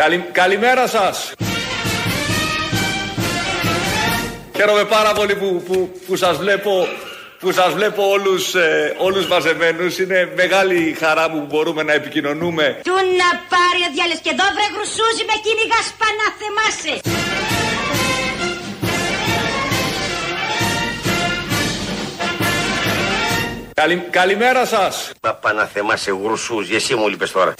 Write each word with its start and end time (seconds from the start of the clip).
Καλη, 0.00 0.18
καλημέρα 0.32 0.86
σας. 0.86 1.32
Χαίρομαι 4.56 4.84
πάρα 4.84 5.12
πολύ 5.12 5.36
που, 5.36 5.62
που, 5.66 6.00
που 6.06 6.16
σας 6.16 6.36
βλέπω 6.36 6.86
που 7.40 7.52
σας 7.52 7.72
βλέπω 7.72 8.08
όλους, 8.08 8.54
ε, 8.54 8.94
όλους 8.98 9.26
μαζεμένους. 9.26 9.98
Είναι 9.98 10.32
μεγάλη 10.36 10.96
χαρά 11.00 11.28
μου 11.30 11.40
που 11.40 11.46
μπορούμε 11.46 11.82
να 11.82 11.92
επικοινωνούμε. 11.92 12.80
Του 12.84 12.92
να 12.92 13.28
πάρει 13.52 13.80
ο 13.88 13.92
διάλες 13.94 14.18
και 14.22 14.30
εδώ 14.30 14.44
βρε 14.54 14.66
γρουσούζι 14.74 15.24
με 15.30 15.36
κυνηγάς 15.44 15.86
να 16.20 16.26
θεμάσαι. 16.40 17.00
Καλη, 23.74 23.96
καλημέρα 24.10 24.66
σας. 24.66 25.10
Να 25.20 25.34
πά 25.34 25.52
να 25.52 25.64
θεμάσαι 25.64 26.10
γρουσούζι, 26.22 26.74
εσύ 26.74 26.94
μου 26.94 27.08
λείπες 27.08 27.30
τώρα. 27.30 27.54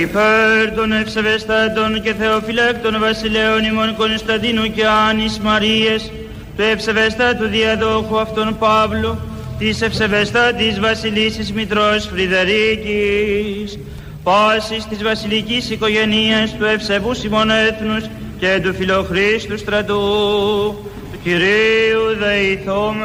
Υπέρ 0.00 0.74
των 0.74 0.92
ευσεβεστάτων 0.92 2.02
και 2.02 2.14
θεοφυλάκτων 2.14 2.96
βασιλέων 3.00 3.64
ημών 3.64 3.96
Κωνσταντίνου 3.96 4.72
και 4.72 4.86
Άνης 5.08 5.38
Μαρίες, 5.38 6.12
του 6.56 6.62
ευσεβεστάτου 6.62 7.46
διαδόχου 7.46 8.20
αυτών 8.20 8.58
Παύλου, 8.58 9.18
της 9.58 9.82
ευσεβεστάτης 9.82 10.80
βασιλίσης 10.80 11.52
Μητρός 11.52 12.08
Φρυδερίκης, 12.12 13.78
πάσης 14.22 14.86
της 14.86 15.02
βασιλικής 15.02 15.70
οικογενείας 15.70 16.56
του 16.56 16.64
ευσεβούς 16.64 17.24
ημών 17.24 17.50
έθνους 17.50 18.04
και 18.38 18.60
του 18.62 18.74
φιλοχρίστου 18.74 19.58
στρατού, 19.58 19.94
του 21.12 21.18
Κυρίου 21.22 22.16
Δεϊθόμεν. 22.18 23.04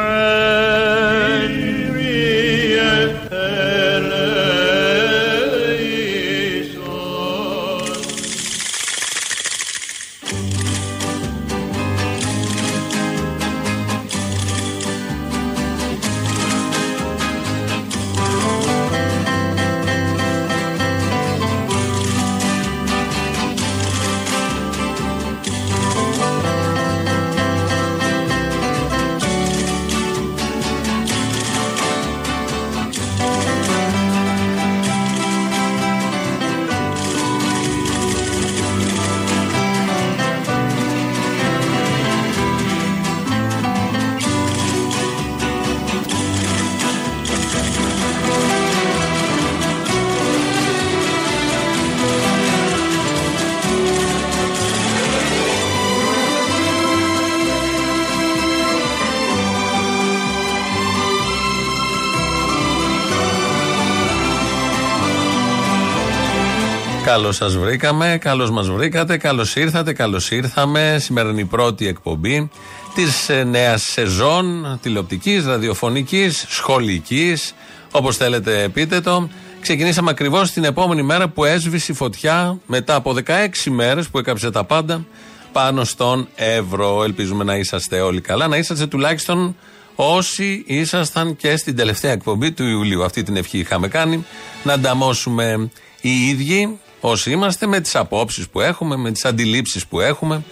Καλώς 67.09 67.36
σας 67.36 67.58
βρήκαμε, 67.58 68.18
καλώς 68.22 68.52
μας 68.52 68.70
βρήκατε, 68.70 69.18
καλώς 69.18 69.56
ήρθατε, 69.56 69.94
καλώς 69.94 70.31
ήρθαμε. 70.31 70.97
Σήμερα 71.00 71.30
είναι 71.30 71.42
η 71.42 71.46
πρώτη 71.46 71.88
εκπομπή 71.88 72.50
της 72.96 73.30
ε, 73.30 73.44
νέας 73.44 73.81
σεζόν 73.81 74.80
τηλεοπτικής, 74.81 75.46
ραδιοφωνικής, 75.46 76.46
σχολικής, 76.50 77.56
όπως 77.92 78.18
θέλετε 78.18 78.70
πείτε 78.74 79.02
το. 79.02 79.30
Ξεκινήσαμε 79.62 80.09
ακριβώς 80.09 80.52
την 80.52 80.64
επόμενη 80.64 81.02
μέρα 81.02 81.28
που 81.28 81.46
έσβησε 81.46 81.92
η 81.92 81.96
φωτιά 81.96 82.59
μετά 82.66 82.96
από 82.96 83.16
16 83.26 83.70
μέρες 83.70 84.08
που 84.08 84.18
έκαψε 84.18 84.52
τα 84.52 84.64
πάντα 84.64 85.06
πάνω 85.52 85.84
στον 85.84 86.28
Εύρο. 86.36 87.03
Ελπίζουμε 87.03 87.44
να 87.44 87.56
είσαστε 87.56 88.02
όλοι 88.02 88.22
καλά, 88.22 88.47
να 88.47 88.58
είσαστε 88.58 88.88
τουλάχιστον 88.88 89.56
όσοι 89.96 90.64
ήσασταν 90.68 91.36
και 91.36 91.58
στην 91.58 91.76
τελευταία 91.76 92.12
εκπομπή 92.12 92.52
του 92.52 92.64
Ιουλίου. 92.64 93.03
Αυτή 93.03 93.24
την 93.24 93.36
ευχή 93.36 93.58
είχαμε 93.58 93.88
κάνει. 93.88 94.26
Να 94.64 94.74
ανταμώσουμε 94.74 95.70
οι 96.02 96.28
ίδιοι 96.28 96.80
όσοι 96.99 97.31
είμαστε, 97.31 97.67
με 97.67 97.79
τις 97.79 97.95
απόψεις 97.95 98.49
που 98.49 98.61
έχουμε, 98.61 98.95
με 98.95 99.11
τις 99.11 99.25
αντιλήψεις 99.25 99.85
που 99.85 99.99
έχουμε. 99.99 100.43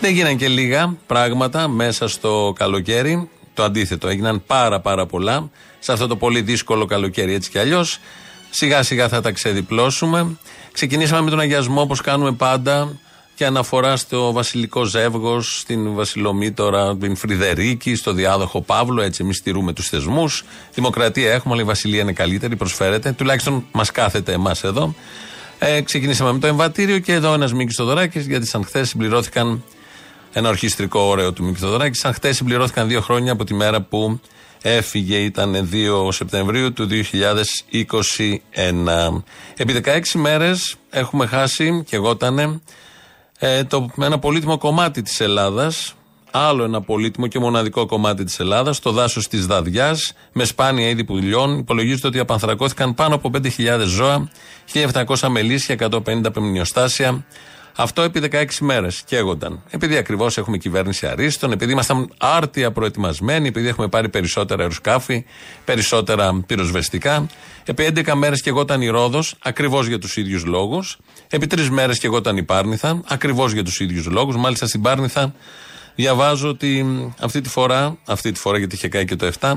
Δεν 0.00 0.12
γίνανε 0.12 0.34
και 0.34 0.48
λίγα 0.48 0.96
πράγματα 1.06 1.68
μέσα 1.68 2.08
στο 2.08 2.52
καλοκαίρι. 2.58 3.28
Το 3.54 3.62
αντίθετο, 3.62 4.08
έγιναν 4.08 4.42
πάρα 4.46 4.80
πάρα 4.80 5.06
πολλά 5.06 5.50
σε 5.78 5.92
αυτό 5.92 6.06
το 6.06 6.16
πολύ 6.16 6.40
δύσκολο 6.40 6.84
καλοκαίρι 6.84 7.34
έτσι 7.34 7.50
κι 7.50 7.58
αλλιώς. 7.58 7.98
Σιγά 8.50 8.82
σιγά 8.82 9.08
θα 9.08 9.20
τα 9.20 9.30
ξεδιπλώσουμε. 9.30 10.36
Ξεκινήσαμε 10.72 11.22
με 11.22 11.30
τον 11.30 11.40
αγιασμό 11.40 11.80
όπως 11.80 12.00
κάνουμε 12.00 12.32
πάντα 12.32 12.98
και 13.34 13.46
αναφορά 13.46 13.96
στο 13.96 14.32
βασιλικό 14.32 14.84
ζεύγος, 14.84 15.58
στην 15.58 15.94
Βασιλομήτωρα, 15.94 16.96
την 16.96 17.16
Φρυδερίκη, 17.16 17.94
στο 17.94 18.12
διάδοχο 18.12 18.60
Παύλο. 18.60 19.02
Έτσι, 19.02 19.22
εμείς 19.24 19.36
στηρούμε 19.36 19.72
τους 19.72 19.88
θεσμούς. 19.88 20.44
Δημοκρατία 20.74 21.32
έχουμε, 21.32 21.54
αλλά 21.54 21.62
η 21.62 21.66
Βασιλεία 21.66 22.00
είναι 22.00 22.12
καλύτερη, 22.12 22.56
προσφέρεται. 22.56 23.12
Τουλάχιστον 23.12 23.66
μας 23.72 23.90
κάθεται 23.90 24.32
εμάς 24.32 24.64
εδώ. 24.64 24.94
Ε, 25.62 25.80
ξεκινήσαμε 25.80 26.32
με 26.32 26.38
το 26.38 26.46
εμβατήριο 26.46 26.98
και 26.98 27.12
εδώ 27.12 27.32
ένας 27.32 27.52
Μίκης 27.52 27.76
Θοδωράκης, 27.76 28.26
γιατί 28.26 28.46
σαν 28.46 28.64
χθες 28.64 28.88
συμπληρώθηκαν. 28.88 29.64
Ένα 30.32 30.48
ορχιστρικό 30.48 31.00
ωραίο 31.00 31.32
του 31.32 31.44
Μίκη 31.44 31.58
Θοδωράκη. 31.58 31.98
Σαν 31.98 32.12
χθες 32.12 32.36
συμπληρώθηκαν 32.36 32.88
δύο 32.88 33.00
χρόνια 33.00 33.32
από 33.32 33.44
τη 33.44 33.54
μέρα 33.54 33.80
που 33.80 34.20
έφυγε, 34.62 35.16
ήταν 35.16 35.68
2 35.72 36.12
Σεπτεμβρίου 36.12 36.72
του 36.72 36.86
2021. 36.86 39.22
Επί 39.56 39.82
16 39.84 40.00
μέρες 40.14 40.76
έχουμε 40.90 41.26
χάσει, 41.26 41.82
και 41.86 41.96
εγώ 41.96 42.10
ήταν, 42.10 42.62
ε, 43.38 43.64
το, 43.64 43.90
ένα 44.00 44.18
πολύτιμο 44.18 44.58
κομμάτι 44.58 45.02
της 45.02 45.20
Ελλάδας, 45.20 45.94
άλλο 46.30 46.64
ένα 46.64 46.80
πολύτιμο 46.80 47.26
και 47.26 47.38
μοναδικό 47.38 47.86
κομμάτι 47.86 48.24
της 48.24 48.40
Ελλάδας, 48.40 48.78
το 48.78 48.90
δάσος 48.92 49.28
της 49.28 49.46
Δαδιά, 49.46 49.96
με 50.32 50.44
σπάνια 50.44 50.88
είδη 50.88 51.04
πουλιών. 51.04 51.58
Υπολογίζεται 51.58 52.06
ότι 52.06 52.18
απανθρακώθηκαν 52.18 52.94
πάνω 52.94 53.14
από 53.14 53.30
5.000 53.30 53.84
ζώα, 53.84 54.30
1.700 54.72 55.28
μελίσια, 55.28 55.74
150 55.74 56.32
πεμνιοστάσια. 56.32 57.24
Αυτό 57.76 58.02
επί 58.02 58.20
16 58.20 58.44
μέρες 58.60 59.02
καίγονταν. 59.06 59.62
Επειδή 59.70 59.96
ακριβώς 59.96 60.38
έχουμε 60.38 60.56
κυβέρνηση 60.58 61.06
αρίστων, 61.06 61.52
επειδή 61.52 61.72
ήμασταν 61.72 62.12
άρτια 62.18 62.72
προετοιμασμένοι, 62.72 63.48
επειδή 63.48 63.68
έχουμε 63.68 63.88
πάρει 63.88 64.08
περισσότερα 64.08 64.62
αεροσκάφη, 64.62 65.24
περισσότερα 65.64 66.42
πυροσβεστικά. 66.46 67.26
Επί 67.64 67.84
11 67.84 68.14
μέρες 68.14 68.42
καίγονταν 68.42 68.80
η 68.80 68.88
Ρόδος, 68.88 69.34
ακριβώς 69.42 69.86
για 69.86 69.98
τους 69.98 70.16
ίδιους 70.16 70.44
λόγους. 70.44 70.98
Επί 71.28 71.46
3 71.46 71.68
μέρες 71.70 71.98
καίγονταν 71.98 72.36
η 72.36 72.42
Πάρνηθα, 72.42 73.00
ακριβώς 73.08 73.52
για 73.52 73.64
τους 73.64 73.80
ίδιους 73.80 74.06
λόγους. 74.06 74.36
Μάλιστα 74.36 74.66
στην 74.66 74.82
Πάρνηθα 74.82 75.34
διαβάζω 76.00 76.48
ότι 76.48 76.86
αυτή 77.20 77.40
τη 77.40 77.48
φορά, 77.48 77.96
αυτή 78.06 78.32
τη 78.32 78.40
φορά 78.40 78.58
γιατί 78.58 78.74
είχε 78.74 78.88
κάει 78.88 79.04
και 79.04 79.16
το 79.16 79.30
7, 79.40 79.54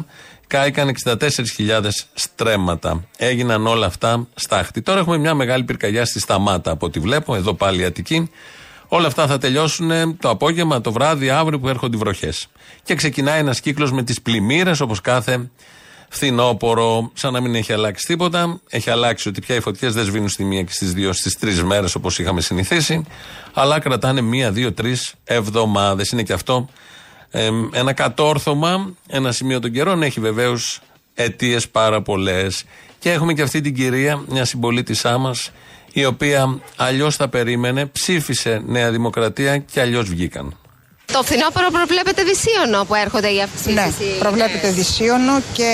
κάηκαν 0.47 0.91
64.000 1.05 1.89
στρέμματα. 2.13 3.05
Έγιναν 3.17 3.67
όλα 3.67 3.85
αυτά 3.85 4.27
στάχτη. 4.35 4.81
Τώρα 4.81 4.99
έχουμε 4.99 5.17
μια 5.17 5.33
μεγάλη 5.33 5.63
πυρκαγιά 5.63 6.05
στη 6.05 6.19
Σταμάτα 6.19 6.71
από 6.71 6.85
ό,τι 6.85 6.99
βλέπω, 6.99 7.35
εδώ 7.35 7.53
πάλι 7.53 7.81
η 7.81 7.85
Αττική. 7.85 8.29
Όλα 8.87 9.07
αυτά 9.07 9.27
θα 9.27 9.37
τελειώσουν 9.37 10.17
το 10.17 10.29
απόγευμα, 10.29 10.81
το 10.81 10.91
βράδυ, 10.91 11.29
αύριο 11.29 11.59
που 11.59 11.67
έρχονται 11.67 11.95
οι 11.95 11.99
βροχές. 11.99 12.47
Και 12.83 12.95
ξεκινάει 12.95 13.39
ένας 13.39 13.59
κύκλος 13.59 13.91
με 13.91 14.03
τις 14.03 14.21
πλημμύρες 14.21 14.79
όπως 14.79 15.01
κάθε 15.01 15.49
φθινόπωρο, 16.13 17.11
σαν 17.13 17.33
να 17.33 17.41
μην 17.41 17.55
έχει 17.55 17.73
αλλάξει 17.73 18.05
τίποτα. 18.07 18.59
Έχει 18.69 18.89
αλλάξει 18.89 19.29
ότι 19.29 19.41
πια 19.41 19.55
οι 19.55 19.59
φωτιές 19.59 19.93
δεν 19.93 20.05
σβήνουν 20.05 20.29
στη 20.29 20.43
μία 20.43 20.61
και 20.61 20.71
στις 20.71 20.93
δύο, 20.93 21.13
στις 21.13 21.37
τρεις 21.37 21.63
μέρες 21.63 21.95
όπως 21.95 22.19
είχαμε 22.19 22.41
συνηθίσει, 22.41 23.03
αλλά 23.53 23.79
κρατάνε 23.79 24.21
μία, 24.21 24.51
δύο, 24.51 24.73
τρεις 24.73 25.13
εβδομάδες. 25.23 26.09
Είναι 26.09 26.23
και 26.23 26.33
αυτό 26.33 26.69
ένα 27.71 27.93
κατόρθωμα, 27.93 28.93
ένα 29.07 29.31
σημείο 29.31 29.59
των 29.59 29.71
καιρών. 29.71 30.03
Έχει 30.03 30.19
βεβαίως 30.19 30.81
αιτίες 31.13 31.69
πάρα 31.69 32.01
πολλές. 32.01 32.63
Και 32.99 33.11
έχουμε 33.11 33.33
και 33.33 33.41
αυτή 33.41 33.61
την 33.61 33.75
κυρία, 33.75 34.23
μια 34.27 34.45
συμπολίτησά 34.45 35.17
μας, 35.17 35.51
η 35.93 36.05
οποία 36.05 36.59
αλλιώς 36.75 37.17
τα 37.17 37.27
περίμενε, 37.27 37.85
ψήφισε 37.85 38.61
Νέα 38.65 38.91
Δημοκρατία 38.91 39.57
και 39.57 39.81
αλλιώς 39.81 40.09
βγήκαν. 40.09 40.57
Το 41.05 41.23
φθινόπωρο 41.23 41.69
προβλέπεται 41.71 42.23
δυσίωνο 42.23 42.85
που 42.85 42.95
έρχονται 42.95 43.33
οι 43.33 43.41
αυξήσεις. 43.41 43.73
Ναι, 43.73 43.87
προβλέπεται 44.19 44.69
δυσίωνο 44.69 45.41
και 45.53 45.71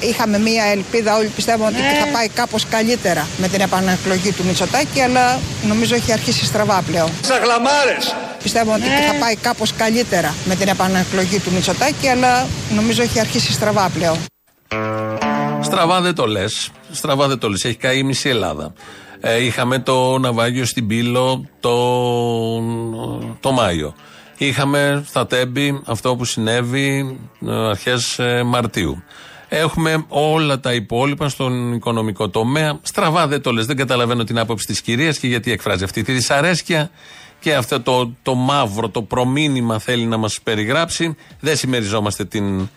είχαμε 0.00 0.38
μία 0.38 0.64
ελπίδα. 0.64 1.16
Όλοι 1.16 1.26
πιστεύουμε 1.26 1.66
ότι 1.66 1.76
θα 1.76 2.06
πάει 2.12 2.28
κάπως 2.28 2.66
καλύτερα 2.66 3.26
με 3.38 3.48
την 3.48 3.60
επανεκλογή 3.60 4.32
του 4.32 4.44
Μητσοτάκη, 4.44 5.00
αλλά 5.00 5.38
νομίζω 5.68 5.94
έχει 5.94 6.12
αρχίσει 6.12 6.44
στραβά 6.44 6.82
πλέον. 6.86 7.10
Σαχλαμάρε! 7.20 7.96
Πιστεύω 8.42 8.72
ότι 8.72 8.82
θα 8.82 9.14
πάει 9.20 9.36
κάπως 9.36 9.72
καλύτερα 9.72 10.34
με 10.44 10.54
την 10.54 10.68
επανεκλογή 10.68 11.38
του 11.38 11.50
Μητσοτάκη, 11.52 12.08
αλλά 12.08 12.46
νομίζω 12.74 13.02
έχει 13.02 13.20
αρχίσει 13.20 13.52
στραβά 13.52 13.90
πλέον. 13.94 14.16
Στραβά 15.60 16.00
δεν 16.00 16.14
το 16.14 16.26
λες. 16.26 16.70
Στραβά 16.92 17.26
δεν 17.28 17.38
το 17.38 17.48
λες. 17.48 17.64
Έχει 17.64 17.76
καεί 17.76 17.98
η 17.98 18.02
μισή 18.02 18.28
Ελλάδα. 18.28 18.72
Ε, 19.20 19.44
είχαμε 19.44 19.78
το 19.78 20.18
ναυάγιο 20.18 20.64
στην 20.64 20.86
Πύλο 20.86 21.44
το, 21.60 21.74
το 23.40 23.52
Μάιο. 23.52 23.94
Είχαμε 24.38 25.04
στα 25.06 25.26
Τέμπη 25.26 25.80
αυτό 25.84 26.16
που 26.16 26.24
συνέβη 26.24 27.18
ε, 27.46 27.68
αρχές 27.68 28.18
ε, 28.18 28.42
Μαρτίου. 28.42 29.02
Έχουμε 29.48 30.04
όλα 30.08 30.60
τα 30.60 30.72
υπόλοιπα 30.72 31.28
στον 31.28 31.72
οικονομικό 31.72 32.28
τομέα. 32.28 32.78
Στραβά 32.82 33.26
δεν 33.26 33.42
το 33.42 33.52
λες. 33.52 33.66
Δεν 33.66 33.76
καταλαβαίνω 33.76 34.24
την 34.24 34.38
άποψη 34.38 34.66
της 34.66 34.80
κυρίας 34.80 35.18
και 35.18 35.26
γιατί 35.26 35.52
εκφράζει 35.52 35.84
αυτή 35.84 36.02
τη 36.02 36.12
δυσαρέσκεια 36.12 36.90
και 37.40 37.54
αυτό 37.54 37.80
το, 37.80 38.12
το 38.22 38.34
μαύρο, 38.34 38.88
το 38.88 39.02
προμήνυμα 39.02 39.78
θέλει 39.78 40.04
να 40.04 40.16
μας 40.16 40.40
περιγράψει. 40.42 41.16
Δεν 41.40 41.56
συμμεριζόμαστε 41.56 42.24
την 42.24 42.68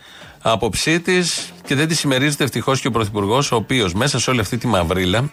άποψή 0.42 1.00
της 1.00 1.52
και 1.66 1.76
δεν 1.76 1.88
τη 1.88 1.96
συμμερίζεται 1.96 2.44
ευτυχώς 2.44 2.82
και 2.82 2.88
ο 2.88 2.92
Πρωθυπουργός, 2.92 3.52
ο 3.52 3.56
οποίος 3.56 3.94
μέσα 3.94 4.20
σε 4.20 4.30
όλη 4.30 4.40
αυτή 4.40 4.58
τη 4.58 4.68
μαυρίλα 4.68 5.32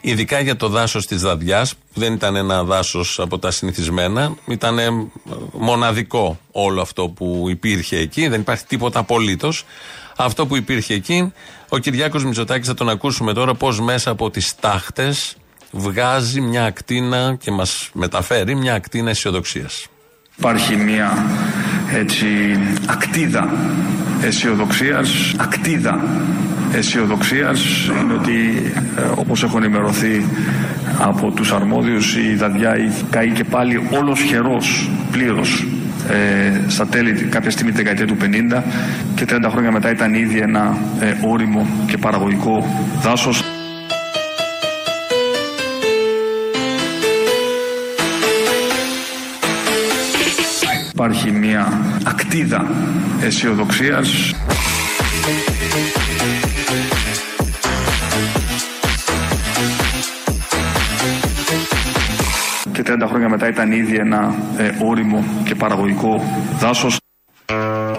Ειδικά 0.00 0.40
για 0.40 0.56
το 0.56 0.68
δάσος 0.68 1.06
της 1.06 1.22
Δαδιάς, 1.22 1.74
που 1.74 2.00
δεν 2.00 2.12
ήταν 2.12 2.36
ένα 2.36 2.64
δάσος 2.64 3.18
από 3.18 3.38
τα 3.38 3.50
συνηθισμένα, 3.50 4.34
ήταν 4.46 4.78
μοναδικό 5.52 6.38
όλο 6.52 6.80
αυτό 6.80 7.08
που 7.08 7.46
υπήρχε 7.48 7.96
εκεί, 7.96 8.28
δεν 8.28 8.40
υπάρχει 8.40 8.64
τίποτα 8.66 8.98
απολύτως. 8.98 9.64
Αυτό 10.16 10.46
που 10.46 10.56
υπήρχε 10.56 10.94
εκεί, 10.94 11.32
ο 11.68 11.78
Κυριάκος 11.78 12.24
Μητσοτάκης 12.24 12.68
θα 12.68 12.74
τον 12.74 12.88
ακούσουμε 12.88 13.32
τώρα 13.32 13.54
πώς 13.54 13.80
μέσα 13.80 14.10
από 14.10 14.30
τις 14.30 14.54
τάχτες 14.60 15.36
βγάζει 15.70 16.40
μια 16.40 16.64
ακτίνα 16.64 17.36
και 17.40 17.50
μας 17.50 17.90
μεταφέρει 17.92 18.54
μια 18.54 18.74
ακτίνα 18.74 19.10
αισιοδοξίας. 19.10 19.86
Υπάρχει 20.36 20.76
μια 20.76 21.26
έτσι 21.92 22.26
ακτίδα 22.86 23.50
αισιοδοξίας, 24.22 25.34
ακτίδα 25.36 26.00
αισιοδοξίας 26.74 27.90
είναι 28.02 28.12
ότι 28.12 28.62
ε, 28.98 29.02
όπως 29.16 29.42
έχω 29.42 29.56
ενημερωθεί 29.58 30.24
από 31.00 31.30
τους 31.30 31.52
αρμόδιους 31.52 32.16
η 32.16 32.34
Δαδιά 32.34 32.76
καεί 33.10 33.30
και 33.30 33.44
πάλι 33.44 33.88
όλος 33.90 34.20
χερός 34.20 34.90
πλήρως 35.10 35.66
ε, 36.10 36.70
στα 36.70 36.86
τέλη 36.86 37.12
κάποια 37.12 37.50
στιγμή 37.50 37.72
τη 37.72 37.76
δεκαετία 37.76 38.06
του 38.06 38.16
50 38.56 38.62
και 39.14 39.24
30 39.28 39.48
χρόνια 39.50 39.72
μετά 39.72 39.90
ήταν 39.90 40.14
ήδη 40.14 40.38
ένα 40.38 40.76
ε, 41.00 41.14
όριμο 41.28 41.66
και 41.86 41.96
παραγωγικό 41.96 42.66
δάσος. 43.02 43.55
Υπάρχει 50.98 51.30
μια 51.30 51.80
ακτίδα 52.04 52.66
αισιοδοξίας. 53.22 54.34
Και 62.72 62.82
30 62.86 63.06
χρόνια 63.08 63.28
μετά 63.28 63.48
ήταν 63.48 63.72
ήδη 63.72 63.96
ένα 63.96 64.34
ε, 64.56 64.70
όριμο 64.84 65.24
και 65.44 65.54
παραγωγικό 65.54 66.22
δάσος. 66.58 66.98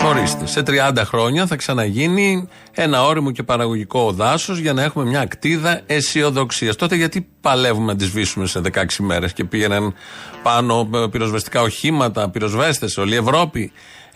Ορίστε, 0.07 0.45
σε 0.45 0.63
30 0.67 1.01
χρόνια 1.05 1.47
θα 1.47 1.55
ξαναγίνει 1.55 2.47
ένα 2.71 3.03
όριμο 3.03 3.31
και 3.31 3.43
παραγωγικό 3.43 4.11
δάσος 4.11 4.57
για 4.57 4.73
να 4.73 4.83
έχουμε 4.83 5.05
μια 5.05 5.19
ακτίδα 5.19 5.81
αισιοδοξίας. 5.85 6.75
Τότε 6.75 6.95
γιατί 6.95 7.27
παλεύουμε 7.41 7.91
να 7.91 7.97
τη 7.97 8.05
σβήσουμε 8.05 8.45
σε 8.45 8.61
16 8.73 8.85
μέρες 8.97 9.33
και 9.33 9.43
πήγαιναν 9.43 9.93
πάνω 10.43 10.89
ε, 10.93 11.07
πυροσβεστικά 11.11 11.61
οχήματα, 11.61 12.29
πυροσβέστες, 12.29 12.97
όλη 12.97 13.13
η 13.13 13.17
Ευρώπη; 13.17 13.71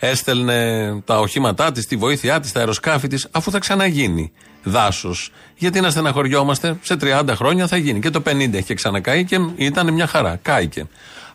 Έστελνε 0.06 1.00
τα 1.04 1.18
οχήματά 1.18 1.72
της, 1.72 1.86
τη 1.86 1.96
βοήθειά 1.96 2.40
της, 2.40 2.52
τα 2.52 2.58
αεροσκάφη 2.58 3.08
της, 3.08 3.28
αφού 3.30 3.50
θα 3.50 3.58
ξαναγίνει 3.58 4.32
δάσος. 4.62 5.32
Γιατί 5.56 5.80
να 5.80 5.90
στεναχωριόμαστε, 5.90 6.78
σε 6.82 6.96
30 7.00 7.34
χρόνια 7.34 7.66
θα 7.66 7.76
γίνει. 7.76 8.00
Και 8.00 8.10
το 8.10 8.22
50 8.26 8.54
έχει 8.54 8.74
ξανακάει 8.74 9.24
και 9.24 9.38
ήταν 9.56 9.92
μια 9.92 10.06
χαρά. 10.06 10.38
Κάηκε. 10.42 10.86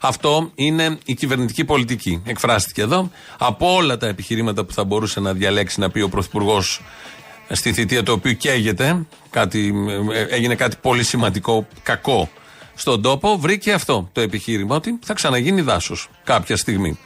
Αυτό 0.02 0.52
είναι 0.56 0.98
η 1.06 1.14
κυβερνητική 1.14 1.66
πολιτική. 1.66 2.22
Εκφράστηκε 2.26 2.82
εδώ. 2.82 3.12
Από 3.38 3.74
όλα 3.76 3.98
τα 3.98 4.08
επιχειρήματα 4.08 4.66
που 4.66 4.74
θα 4.74 4.84
μπορούσε 4.84 5.20
να 5.20 5.34
διαλέξει 5.34 5.80
να 5.80 5.90
πει 5.90 6.02
ο 6.02 6.10
Πρωθυπουργός 6.10 6.82
στη 7.50 7.74
θητεία 7.74 8.04
του 8.04 8.14
οποίου 8.16 8.38
καίγεται, 8.38 9.06
κάτι, 9.30 9.74
ε, 10.14 10.36
έγινε 10.36 10.56
κάτι 10.56 10.76
πολύ 10.82 11.04
σημαντικό, 11.04 11.68
κακό 11.84 12.30
στον 12.74 13.02
τόπο, 13.02 13.38
βρήκε 13.38 13.74
αυτό 13.74 14.10
το 14.12 14.22
επιχείρημα 14.22 14.76
ότι 14.76 15.00
θα 15.04 15.14
ξαναγίνει 15.14 15.62
δάσος 15.62 16.10
κάποια 16.24 16.58
στιγμή. 16.58 16.98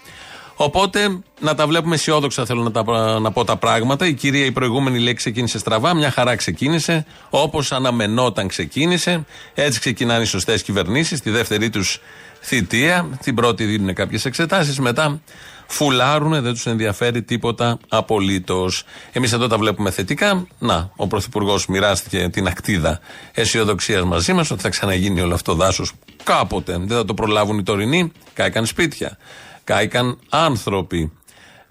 Οπότε 0.63 1.19
να 1.40 1.56
τα 1.56 1.68
βλέπουμε 1.68 1.96
αισιόδοξα 1.96 2.46
θέλω 2.46 2.62
να, 2.63 2.72
τα, 2.72 3.19
να 3.19 3.31
πω 3.31 3.44
τα 3.44 3.58
πράγματα. 3.58 4.06
Η 4.08 4.13
κυρία 4.13 4.46
η 4.46 4.52
προηγούμενη 4.52 5.00
λέει 5.00 5.13
ξεκίνησε 5.13 5.60
στραβά, 5.60 5.94
μια 5.94 6.12
χαρά 6.12 6.36
ξεκίνησε, 6.36 7.06
όπως 7.30 7.72
αναμενόταν 7.72 8.48
ξεκίνησε. 8.48 9.25
Έτσι 9.54 9.80
ξεκινάνε 9.80 10.22
οι 10.22 10.25
σωστές 10.25 10.63
κυβερνήσεις. 10.63 11.22
Τη 11.22 11.30
δεύτερη 11.30 11.69
τους 11.69 12.00
θητεία. 12.42 13.10
Την 13.24 13.36
πρώτη 13.36 13.63
δίνουν 13.66 13.94
κάποιες 13.94 14.25
εξετάσεις. 14.25 14.80
Μετά 14.80 15.22
φουλάρουν, 15.68 16.31
δεν 16.31 16.54
τους 16.54 16.66
ενδιαφέρει 16.66 17.22
τίποτα 17.24 17.80
απολύτως. 17.90 18.84
Εμείς 19.12 19.34
εδώ 19.34 19.48
τα 19.48 19.58
βλέπουμε 19.58 19.92
θετικά. 19.92 20.48
Να, 20.60 20.92
ο 20.96 21.08
Πρωθυπουργός 21.08 21.68
μοιράστηκε 21.68 22.30
την 22.31 22.48
ακτίδα 22.48 23.00
αισιοδοξίας 23.34 24.04
μαζί 24.04 24.34
μας 24.34 24.52
ότι 24.52 24.62
θα 24.62 24.69
ξαναγίνει 24.69 25.22
όλο 25.22 25.34
αυτό 25.34 25.54
δάσος 25.54 25.92
κάποτε. 26.24 26.78
Δεν 26.78 26.98
θα 26.98 27.06
το 27.06 27.13
προλάβουν 27.13 27.58
οι 27.58 27.63
τωρινοί. 27.63 28.12
Κάηκαν 28.34 28.66
σπίτια. 28.66 29.18
Κάηκαν 29.63 30.19
άνθρωποι. 30.30 31.12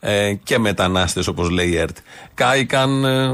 Ε, 0.02 0.34
και 0.34 0.58
μετανάστες 0.58 1.26
όπως 1.26 1.50
λέει 1.50 1.68
η 1.68 1.76
ΕΡΤ. 1.76 1.96
Κάηκαν, 2.34 3.04
ε, 3.04 3.24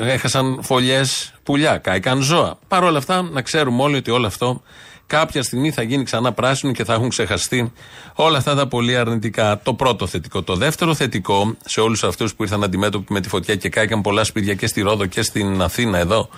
ε, 0.00 0.12
έχασαν 0.12 0.58
φωλιές 0.62 1.34
πουλιά, 1.42 1.78
κάηκαν 1.78 2.20
ζώα. 2.20 2.58
Παρ' 2.68 2.82
όλα 2.82 2.98
αυτά 2.98 3.22
να 3.22 3.42
ξέρουμε 3.42 3.82
όλοι 3.82 3.96
ότι 3.96 4.10
όλο 4.10 4.26
αυτό 4.26 4.62
κάποια 5.06 5.42
στιγμή 5.42 5.70
θα 5.70 5.82
γίνει 5.82 6.02
ξανά 6.02 6.32
πράσινο 6.32 6.72
και 6.72 6.84
θα 6.84 6.92
έχουν 6.92 7.08
ξεχαστεί 7.08 7.72
όλα 8.14 8.38
αυτά 8.38 8.54
τα 8.54 8.66
πολύ 8.66 8.96
αρνητικά. 8.96 9.60
Το 9.62 9.74
πρώτο 9.74 10.06
θετικό. 10.06 10.42
Το 10.42 10.54
δεύτερο 10.54 10.94
θετικό 10.94 11.56
σε 11.64 11.80
όλους 11.80 12.04
αυτούς 12.04 12.34
που 12.34 12.42
ήρθαν 12.42 12.64
αντιμέτωποι 12.64 13.12
με 13.12 13.20
τη 13.20 13.28
φωτιά 13.28 13.56
και 13.56 13.68
κάηκαν 13.68 14.00
πολλά 14.00 14.24
σπίτια 14.24 14.54
και 14.54 14.66
στη 14.66 14.80
Ρόδο 14.80 15.06
και 15.06 15.22
στην 15.22 15.62
Αθήνα 15.62 15.98
εδώ 15.98 16.28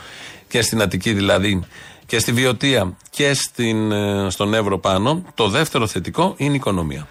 και 0.49 0.63
στην 0.63 0.83
Αττική 0.83 1.13
δηλαδή 1.13 1.65
και 2.07 2.19
στη 2.19 2.33
Βιωτία 2.33 2.97
και 3.11 3.35
στην, 3.35 3.93
ε, 3.93 4.27
στον 4.31 4.55
Εύρο 4.55 4.79
πάνω. 4.79 5.25
Το 5.35 5.49
δεύτερο 5.49 5.87
θετικό 5.87 6.35
είναι 6.37 6.53
η 6.53 6.55
οικονομία. 6.55 7.07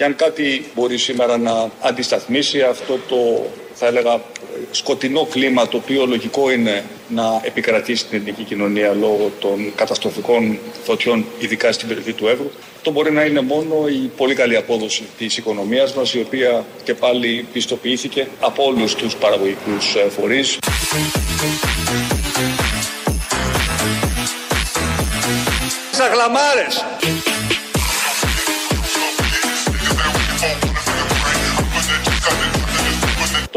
Και 0.00 0.06
αν 0.06 0.16
κάτι 0.16 0.64
μπορεί 0.74 0.98
σήμερα 0.98 1.38
να 1.38 1.70
αντισταθμίσει 1.80 2.60
αυτό 2.60 2.98
το, 3.08 3.46
θα 3.74 3.86
έλεγα, 3.86 4.20
σκοτεινό 4.70 5.26
κλίμα 5.30 5.68
το 5.68 5.76
οποίο 5.76 6.06
λογικό 6.06 6.50
είναι 6.50 6.84
να 7.08 7.40
επικρατεί 7.44 7.94
στην 7.94 8.08
ελληνική 8.16 8.42
κοινωνία 8.42 8.92
λόγω 8.92 9.30
των 9.40 9.72
καταστροφικών 9.74 10.58
φωτιών, 10.84 11.24
ειδικά 11.38 11.72
στην 11.72 11.88
περιοχή 11.88 12.12
του 12.12 12.28
Εύρου. 12.28 12.50
Αυτό 12.76 12.90
μπορεί 12.90 13.12
να 13.12 13.24
είναι 13.24 13.40
μόνο 13.40 13.86
η 13.88 14.10
πολύ 14.16 14.34
καλή 14.34 14.56
απόδοση 14.56 15.02
της 15.18 15.36
οικονομίας 15.36 15.94
μας, 15.94 16.14
η 16.14 16.20
οποία 16.20 16.64
και 16.84 16.94
πάλι 16.94 17.46
πιστοποιήθηκε 17.52 18.28
από 18.40 18.64
όλους 18.64 18.94
τους 18.94 19.16
παραγωγικούς 19.16 19.94
ε, 19.94 20.08
φορείς. 20.08 20.58
Σαγλαμάρες! 25.92 26.84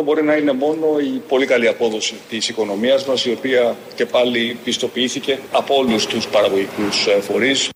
Αυτό 0.03 0.15
μπορεί 0.15 0.27
να 0.27 0.35
είναι 0.35 0.53
μόνο 0.53 0.85
η 0.99 1.21
πολύ 1.27 1.45
καλή 1.45 1.67
απόδοση 1.67 2.15
της 2.29 2.49
οικονομίας 2.49 3.05
μας, 3.05 3.25
η 3.25 3.31
οποία 3.31 3.75
και 3.95 4.05
πάλι 4.05 4.57
πιστοποιήθηκε 4.63 5.39
από 5.51 5.75
όλους 5.75 6.05
τους 6.05 6.27
παραγωγικούς 6.27 7.07
ε, 7.07 7.21
φορείς. 7.21 7.69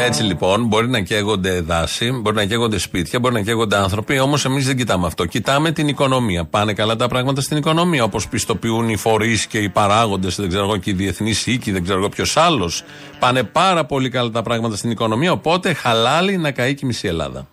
Έτσι 0.00 0.22
λοιπόν, 0.22 0.64
μπορεί 0.64 0.88
να 0.88 1.00
καίγονται 1.00 1.60
δάση, 1.60 2.10
μπορεί 2.10 2.36
να 2.36 2.44
καίγονται 2.44 2.78
σπίτια, 2.78 3.18
μπορεί 3.18 3.34
να 3.34 3.40
καίγονται 3.40 3.76
άνθρωποι, 3.76 4.18
όμως 4.18 4.44
εμείς 4.44 4.66
δεν 4.66 4.76
κοιτάμε 4.76 5.06
αυτό. 5.06 5.26
Κοιτάμε 5.26 5.72
την 5.72 5.88
οικονομία. 5.88 6.44
Πάνε 6.44 6.72
καλά 6.72 6.96
τα 6.96 7.08
πράγματα 7.08 7.40
στην 7.40 7.56
οικονομία, 7.56 8.04
όπως 8.04 8.28
πιστοποιούν 8.28 8.88
οι 8.88 8.96
φορείς 8.96 9.46
και 9.46 9.58
οι 9.58 9.68
παράγοντες, 9.68 10.36
δεν 10.36 10.48
ξέρω 10.48 10.64
εγώ 10.64 10.76
και 10.76 10.90
οι 10.90 10.94
διεθνείς 10.94 11.46
οίκοι, 11.46 11.72
δεν 11.72 11.82
ξέρω 11.82 11.98
εγώ 11.98 12.08
ποιος 12.08 12.36
άλλος. 12.36 12.84
Πάνε 13.18 13.42
πάρα 13.42 13.84
πολύ 13.84 14.08
καλά 14.08 14.30
τα 14.30 14.42
πράγματα 14.42 14.76
στην 14.76 14.90
οικονομία, 14.90 15.32
οπότε 15.32 15.72
χαλάλη 15.72 16.36
να 16.36 16.50
καεί 16.50 16.74
και 16.74 16.80
η 16.82 16.86
μισή 16.86 17.08
Ελλάδα. 17.08 17.48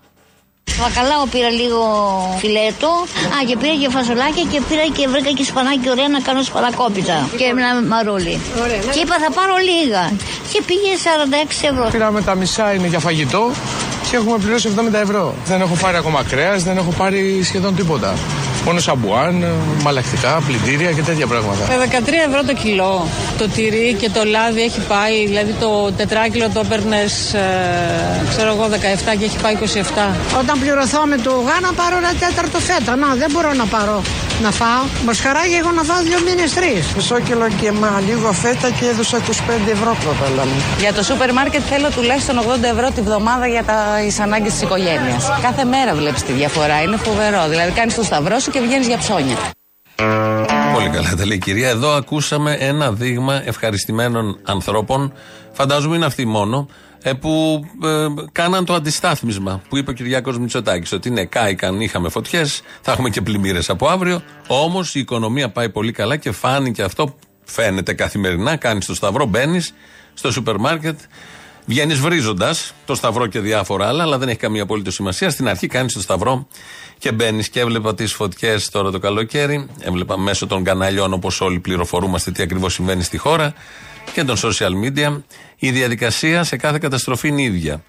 Βακαλάο 0.81 1.25
πήρα 1.33 1.49
λίγο 1.49 1.81
φιλέτο. 2.41 2.87
Α, 3.35 3.37
και 3.47 3.55
πήρα 3.57 3.75
και 3.81 3.89
φασολάκια 3.89 4.43
και 4.51 4.59
πήρα 4.69 4.85
και 4.97 5.07
βρήκα 5.07 5.31
και 5.37 5.43
σπανάκι 5.43 5.89
ωραία 5.89 6.07
να 6.07 6.19
κάνω 6.19 6.41
σπανακόπιτα. 6.43 7.29
Και 7.37 7.43
ένα 7.43 7.81
μαρούλι. 7.93 8.39
Ωραία, 8.63 8.77
ναι. 8.85 8.91
Και 8.93 8.99
είπα 8.99 9.15
θα 9.23 9.31
πάρω 9.37 9.55
λίγα. 9.69 10.03
Και 10.51 10.61
πήγε 10.67 10.91
46 11.03 11.69
ευρώ. 11.71 11.89
Πήραμε 11.91 12.21
τα 12.21 12.35
μισά 12.35 12.73
είναι 12.73 12.87
για 12.87 12.99
φαγητό 12.99 13.51
και 14.09 14.15
έχουμε 14.15 14.37
πληρώσει 14.37 14.69
70 14.77 14.93
ευρώ. 14.93 15.35
Δεν 15.45 15.61
έχω 15.61 15.75
πάρει 15.81 15.97
ακόμα 15.97 16.23
κρέας, 16.23 16.63
δεν 16.63 16.77
έχω 16.77 16.91
πάρει 16.97 17.43
σχεδόν 17.43 17.75
τίποτα. 17.75 18.13
Μόνο 18.65 18.79
σαμπουάν, 18.79 19.45
μαλακτικά, 19.83 20.41
πλυντήρια 20.47 20.91
και 20.91 21.01
τέτοια 21.01 21.27
πράγματα. 21.27 21.65
13 21.67 22.07
ε, 22.07 22.27
ευρώ 22.27 22.43
το 22.43 22.53
κιλό. 22.53 23.07
Το 23.37 23.47
τυρί 23.47 23.95
και 23.99 24.09
το 24.09 24.23
λάδι 24.23 24.61
έχει 24.61 24.81
πάει, 24.87 25.25
δηλαδή 25.25 25.51
το 25.59 25.91
τετράκιλο 25.97 26.49
το 26.53 26.59
έπαιρνες, 26.65 27.33
ε, 27.33 27.41
ξέρω 28.29 28.49
εγώ, 28.51 28.67
17 28.71 28.75
και 29.19 29.25
έχει 29.25 29.37
πάει 29.41 29.53
27. 29.53 30.15
Όταν 30.39 30.59
πληρωθώ 30.59 31.05
με 31.05 31.17
το 31.17 31.31
γάνα 31.47 31.73
πάρω 31.75 31.97
ένα 31.97 32.13
τέταρτο 32.19 32.59
φέτα. 32.59 32.95
Να, 32.95 33.07
δεν 33.15 33.29
μπορώ 33.31 33.53
να 33.53 33.65
πάρω 33.65 34.01
να 34.41 34.51
φάω. 34.51 34.83
Μασχαράγια 35.05 35.57
εγώ 35.57 35.71
να 35.71 35.83
φάω 35.83 36.01
δύο 36.09 36.19
μήνες 36.27 36.53
τρεις. 36.53 36.83
Μισό 36.95 37.19
κιλό 37.19 37.47
και 37.61 37.71
μα 37.71 38.01
λίγο 38.07 38.31
φέτα 38.31 38.69
και 38.77 38.85
έδωσα 38.91 39.17
25 39.17 39.21
ευρώ 39.77 39.91
πρώτα 40.03 40.25
λέμε. 40.35 40.57
Για 40.79 40.93
το 40.93 41.03
σούπερ 41.03 41.33
μάρκετ 41.33 41.61
θέλω 41.69 41.89
τουλάχιστον 41.97 42.35
80 42.39 42.43
ευρώ 42.73 42.87
τη 42.95 43.01
βδομάδα 43.01 43.47
για 43.47 43.63
τα 43.63 43.77
ανάγκες 44.23 44.51
της 44.51 44.61
οικογένειας. 44.61 45.23
Κάθε 45.41 45.63
μέρα 45.73 45.91
βλέπεις 45.99 46.21
τη 46.23 46.31
διαφορά. 46.31 46.81
Είναι 46.81 46.97
φοβερό. 47.07 47.41
Δηλαδή 47.49 47.71
κάνεις 47.71 47.95
το 47.95 48.03
σταυρό 48.03 48.39
σου 48.39 48.51
και 48.53 48.59
βγαίνεις 48.59 48.87
για 48.87 48.97
ψώνια. 48.97 49.37
Πολύ 50.73 50.89
καλά 50.89 51.15
τα 51.15 51.25
λέει 51.25 51.37
η 51.37 51.39
κυρία. 51.39 51.69
Εδώ 51.69 51.93
ακούσαμε 51.93 52.57
ένα 52.59 52.91
δείγμα 52.91 53.47
ευχαριστημένων 53.47 54.39
ανθρώπων. 54.43 55.13
Φαντάζομαι 55.51 55.95
είναι 55.95 56.05
αυτοί 56.05 56.25
μόνο. 56.25 56.67
Ε, 57.05 57.13
που 57.13 57.63
ε, 57.83 58.07
κάναν 58.31 58.65
το 58.65 58.73
αντιστάθμισμα 58.73 59.61
που 59.69 59.77
είπε 59.77 59.89
ο 59.89 59.93
Κυριάκος 59.93 60.37
Μητσοτάκης. 60.37 60.91
Ότι 60.91 61.09
ναι, 61.09 61.25
κάηκαν, 61.25 61.81
είχαμε 61.81 62.09
φωτιές, 62.09 62.61
θα 62.81 62.91
έχουμε 62.91 63.09
και 63.09 63.21
πλημμύρες 63.21 63.69
από 63.69 63.87
αύριο. 63.87 64.21
Όμως 64.47 64.95
η 64.95 64.99
οικονομία 64.99 65.49
πάει 65.49 65.69
πολύ 65.69 65.91
καλά 65.91 66.17
και 66.17 66.31
φάνηκε 66.31 66.83
αυτό. 66.83 67.15
Φαίνεται 67.43 67.93
καθημερινά. 67.93 68.55
Κάνεις 68.55 68.85
το 68.85 68.95
σταυρό, 68.95 69.25
μπαίνεις 69.25 69.73
στο 70.13 70.31
σούπερ 70.31 70.57
μάρκετ, 70.57 70.99
βγαίνεις 71.65 71.99
βρίζοντας 71.99 72.73
το 72.85 72.95
σταυρό 72.95 73.27
και 73.27 73.39
διάφορα 73.39 73.87
άλλα, 73.87 74.03
αλλά 74.03 74.17
δεν 74.17 74.29
έχει 74.29 74.37
καμία 74.37 74.63
απολύτω 74.63 74.91
σημασία. 74.91 75.29
Στην 75.29 75.47
αρχή 75.47 75.67
κάνεις 75.67 75.93
το 75.93 76.01
σταυρό 76.01 76.47
και 76.97 77.11
μπαίνεις 77.11 77.49
και 77.49 77.59
έβλεπα 77.59 77.95
τις 77.95 78.13
φωτιές 78.13 78.69
τώρα 78.69 78.91
το 78.91 78.99
καλοκαίρι. 78.99 79.67
Έβλεπα 79.79 80.17
μέσω 80.17 80.47
των 80.47 80.63
καναλιών 80.63 81.13
όπως 81.13 81.41
όλοι 81.41 81.59
πληροφορούμαστε 81.59 82.31
τι 82.31 82.43
ακριβώς 82.43 82.73
συμβαίνει 82.73 83.03
στη 83.03 83.17
χώρα 83.17 83.53
και 84.13 84.23
των 84.23 84.35
social 84.37 84.71
media. 84.85 85.21
Η 85.57 85.71
διαδικασία 85.71 86.43
σε 86.43 86.57
κάθε 86.57 86.77
καταστροφή 86.77 87.27
είναι 87.27 87.41
ίδια. 87.41 87.83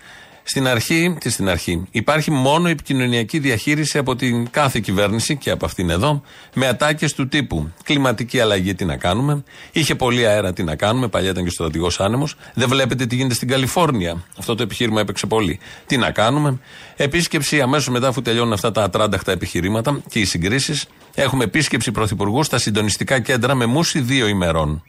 Στην 0.47 0.67
αρχή, 0.67 1.17
τι 1.21 1.31
στην 1.31 1.49
αρχή, 1.49 1.83
υπάρχει 1.91 2.31
μόνο 2.31 2.69
επικοινωνιακή 2.69 3.39
διαχείριση 3.39 3.99
από 3.99 4.17
την 4.17 4.51
κάθε 4.51 4.81
κυβέρνηση 4.81 5.37
και 5.37 5.51
από 5.51 5.65
αυτήν 5.65 5.91
εδώ, 5.91 6.23
με 6.55 6.67
ατάκες 6.67 7.15
του 7.15 7.29
τύπου. 7.29 7.73
Κλιματική 7.85 8.41
αλλαγή, 8.41 8.75
τι 8.75 8.85
να 8.85 8.97
κάνουμε. 8.97 9.45
Είχε 9.73 9.95
πολύ 9.95 10.27
αέρα, 10.27 10.53
τι 10.53 10.63
να 10.63 10.77
κάνουμε. 10.77 11.09
Παλιά 11.09 11.31
ήταν 11.31 11.45
και 11.45 11.51
στρατηγός 11.51 12.01
άνεμος. 12.01 12.37
Δεν 12.55 12.69
βλέπετε 12.69 13.07
τι 13.07 13.17
γίνεται 13.17 13.35
στην 13.35 13.49
Καλιφόρνια. 13.49 14.25
Αυτό 14.39 14.55
το 14.55 14.63
επιχείρημα 14.63 15.01
έπαιξε 15.01 15.27
πολύ. 15.27 15.59
Τι 15.87 15.97
να 15.97 16.11
κάνουμε. 16.11 16.59
Επίσκεψη 16.97 17.61
αμέσως 17.61 17.89
μετά, 17.89 18.09
αφού 18.09 18.23
τελειώνουν 18.23 18.53
αυτά 18.53 18.73
τα 18.73 18.83
ατράνταχτα 18.83 19.33
επιχειρήματα 19.33 20.01
και 20.09 20.19
οι 20.19 20.25
συγκρίσεις, 20.25 20.87
έχουμε 21.15 21.45
επίσκεψη 21.45 21.93
πρωθυπουργού 21.93 22.43
στα 22.43 22.59
συντονιστικά 22.59 23.21
κέντρα 23.21 23.55
με 23.55 23.67
μουσι 23.67 24.01
δύο 24.01 24.27
ημερών. 24.27 24.83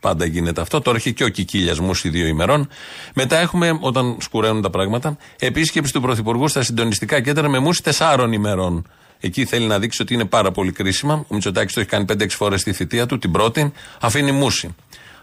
Πάντα 0.00 0.24
γίνεται 0.24 0.60
αυτό. 0.60 0.80
Τώρα 0.80 0.96
έχει 0.96 1.12
και 1.12 1.24
ο 1.24 1.28
Κικίλια 1.28 1.76
Μούση 1.80 2.08
δύο 2.08 2.26
ημερών. 2.26 2.68
Μετά 3.14 3.38
έχουμε, 3.38 3.78
όταν 3.80 4.16
σκουραίνουν 4.20 4.62
τα 4.62 4.70
πράγματα, 4.70 5.16
επίσκεψη 5.38 5.92
του 5.92 6.00
Πρωθυπουργού 6.00 6.48
στα 6.48 6.62
συντονιστικά 6.62 7.20
κέντρα 7.20 7.48
με 7.48 7.58
Μούση 7.58 7.82
τεσσάρων 7.82 8.32
ημερών. 8.32 8.86
Εκεί 9.20 9.44
θέλει 9.44 9.66
να 9.66 9.78
δείξει 9.78 10.02
ότι 10.02 10.14
είναι 10.14 10.24
πάρα 10.24 10.50
πολύ 10.50 10.72
κρίσιμα. 10.72 11.14
Ο 11.14 11.34
Μητσοτάκης 11.34 11.74
το 11.74 11.80
έχει 11.80 11.88
κάνει 11.88 12.04
5-6 12.08 12.26
φορές 12.28 12.60
στη 12.60 12.72
θητεία 12.72 13.06
του. 13.06 13.18
Την 13.18 13.32
πρώτη 13.32 13.72
αφήνει 14.00 14.32
Μούση. 14.32 14.74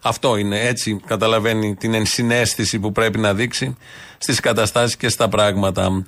Αυτό 0.02 0.38
είναι. 0.38 0.60
Έτσι 0.60 1.00
καταλαβαίνει 1.06 1.76
την 1.76 1.94
ενσυναίσθηση 1.94 2.80
που 2.80 2.92
πρέπει 2.92 3.20
να 3.20 3.34
δείξει 3.34 3.78
στις 4.18 4.40
καταστάσεις 4.40 4.98
και 4.98 5.10
στα 5.10 5.30
πράγματα. 5.30 6.06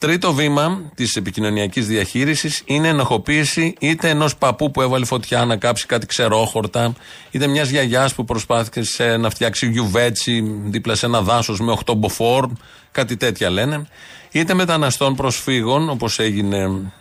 Τρίτο 0.00 0.32
βήμα 0.32 0.82
της 0.94 1.16
επικοινωνιακής 1.16 1.86
διαχείρισης 1.86 2.62
είναι 2.64 2.88
ενοχοποίηση 2.88 3.74
είτε 3.80 4.08
ενός 4.08 4.36
παππού 4.36 4.70
που 4.70 4.82
έβαλε 4.82 5.04
φωτιά 5.04 5.44
να 5.44 5.56
κάψει 5.56 5.86
κάτι 5.86 6.06
ξερόχορτα, 6.06 6.92
είτε 7.30 7.46
μιας 7.46 7.68
γιαγιάς 7.68 8.14
που 8.14 8.24
προσπάθησε 8.24 9.16
να 9.16 9.30
φτιάξει 9.30 9.70
γιουβέτσι 9.70 10.60
δίπλα 10.64 10.94
σε 10.94 11.06
ένα 11.06 11.22
δάσος 11.22 11.60
με 11.60 11.76
8 11.84 11.94
μποφόρ, 11.96 12.48
κάτι 12.92 13.16
τέτοια 13.16 13.50
λένε, 13.50 13.86
είτε 14.30 14.54
μεταναστών 14.54 15.14
προσφύγων, 15.14 15.90
όπως 15.90 16.18
έγινε 16.18 16.92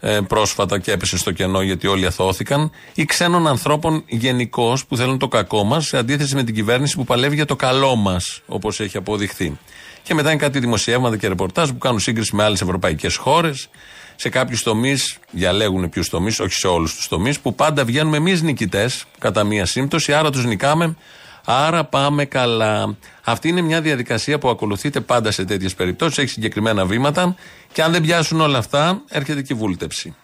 ε, 0.00 0.20
πρόσφατα 0.28 0.78
και 0.78 0.92
έπεσε 0.92 1.18
στο 1.18 1.32
κενό 1.32 1.60
γιατί 1.62 1.86
όλοι 1.86 2.06
αθώθηκαν, 2.06 2.70
ή 2.94 3.04
ξένων 3.04 3.46
ανθρώπων 3.46 4.04
γενικώς 4.06 4.86
που 4.86 4.96
θέλουν 4.96 5.18
το 5.18 5.28
κακό 5.28 5.64
μας, 5.64 5.86
σε 5.86 5.96
αντίθεση 5.96 6.34
με 6.34 6.42
την 6.42 6.54
κυβέρνηση 6.54 6.96
που 6.96 7.04
παλεύει 7.04 7.34
για 7.34 7.46
το 7.46 7.56
καλό 7.56 7.96
μας, 7.96 8.40
όπως 8.46 8.80
έχει 8.80 8.96
αποδειχθεί. 8.96 9.58
Και 10.06 10.14
μετά 10.14 10.30
είναι 10.30 10.40
κάτι 10.40 10.58
δημοσιεύματα 10.58 11.16
και 11.16 11.28
ρεπορτάζ 11.28 11.68
που 11.70 11.78
κάνουν 11.78 12.00
σύγκριση 12.00 12.36
με 12.36 12.42
άλλες 12.42 12.60
ευρωπαϊκές 12.60 13.16
χώρες. 13.16 13.68
Σε 14.16 14.28
κάποιους 14.28 14.62
τομείς, 14.62 15.18
διαλέγουν 15.30 15.88
ποιους 15.88 16.08
τομείς, 16.08 16.40
όχι 16.40 16.52
σε 16.52 16.66
όλους 16.66 16.94
τους 16.94 17.08
τομείς, 17.08 17.40
που 17.40 17.54
πάντα 17.54 17.84
βγαίνουμε 17.84 18.16
εμείς 18.16 18.42
νικητές, 18.42 19.04
κατά 19.18 19.44
μία 19.44 19.66
σύμπτωση, 19.66 20.12
άρα 20.12 20.30
τους 20.30 20.44
νικάμε, 20.44 20.96
άρα 21.44 21.84
πάμε 21.84 22.24
καλά. 22.24 22.96
Αυτή 23.24 23.48
είναι 23.48 23.60
μια 23.60 23.80
διαδικασία 23.80 24.38
που 24.38 24.48
ακολουθείται 24.48 25.00
πάντα 25.00 25.30
σε 25.30 25.44
τέτοιες 25.44 25.74
περιπτώσεις, 25.74 26.18
έχει 26.18 26.28
συγκεκριμένα 26.28 26.86
βήματα 26.86 27.36
και 27.72 27.82
αν 27.82 27.92
δεν 27.92 28.02
πιάσουν 28.02 28.40
όλα 28.40 28.58
αυτά, 28.58 29.02
έρχεται 29.08 29.42
και 29.42 29.52
η 29.52 29.56
βούλτεψη. 29.56 30.14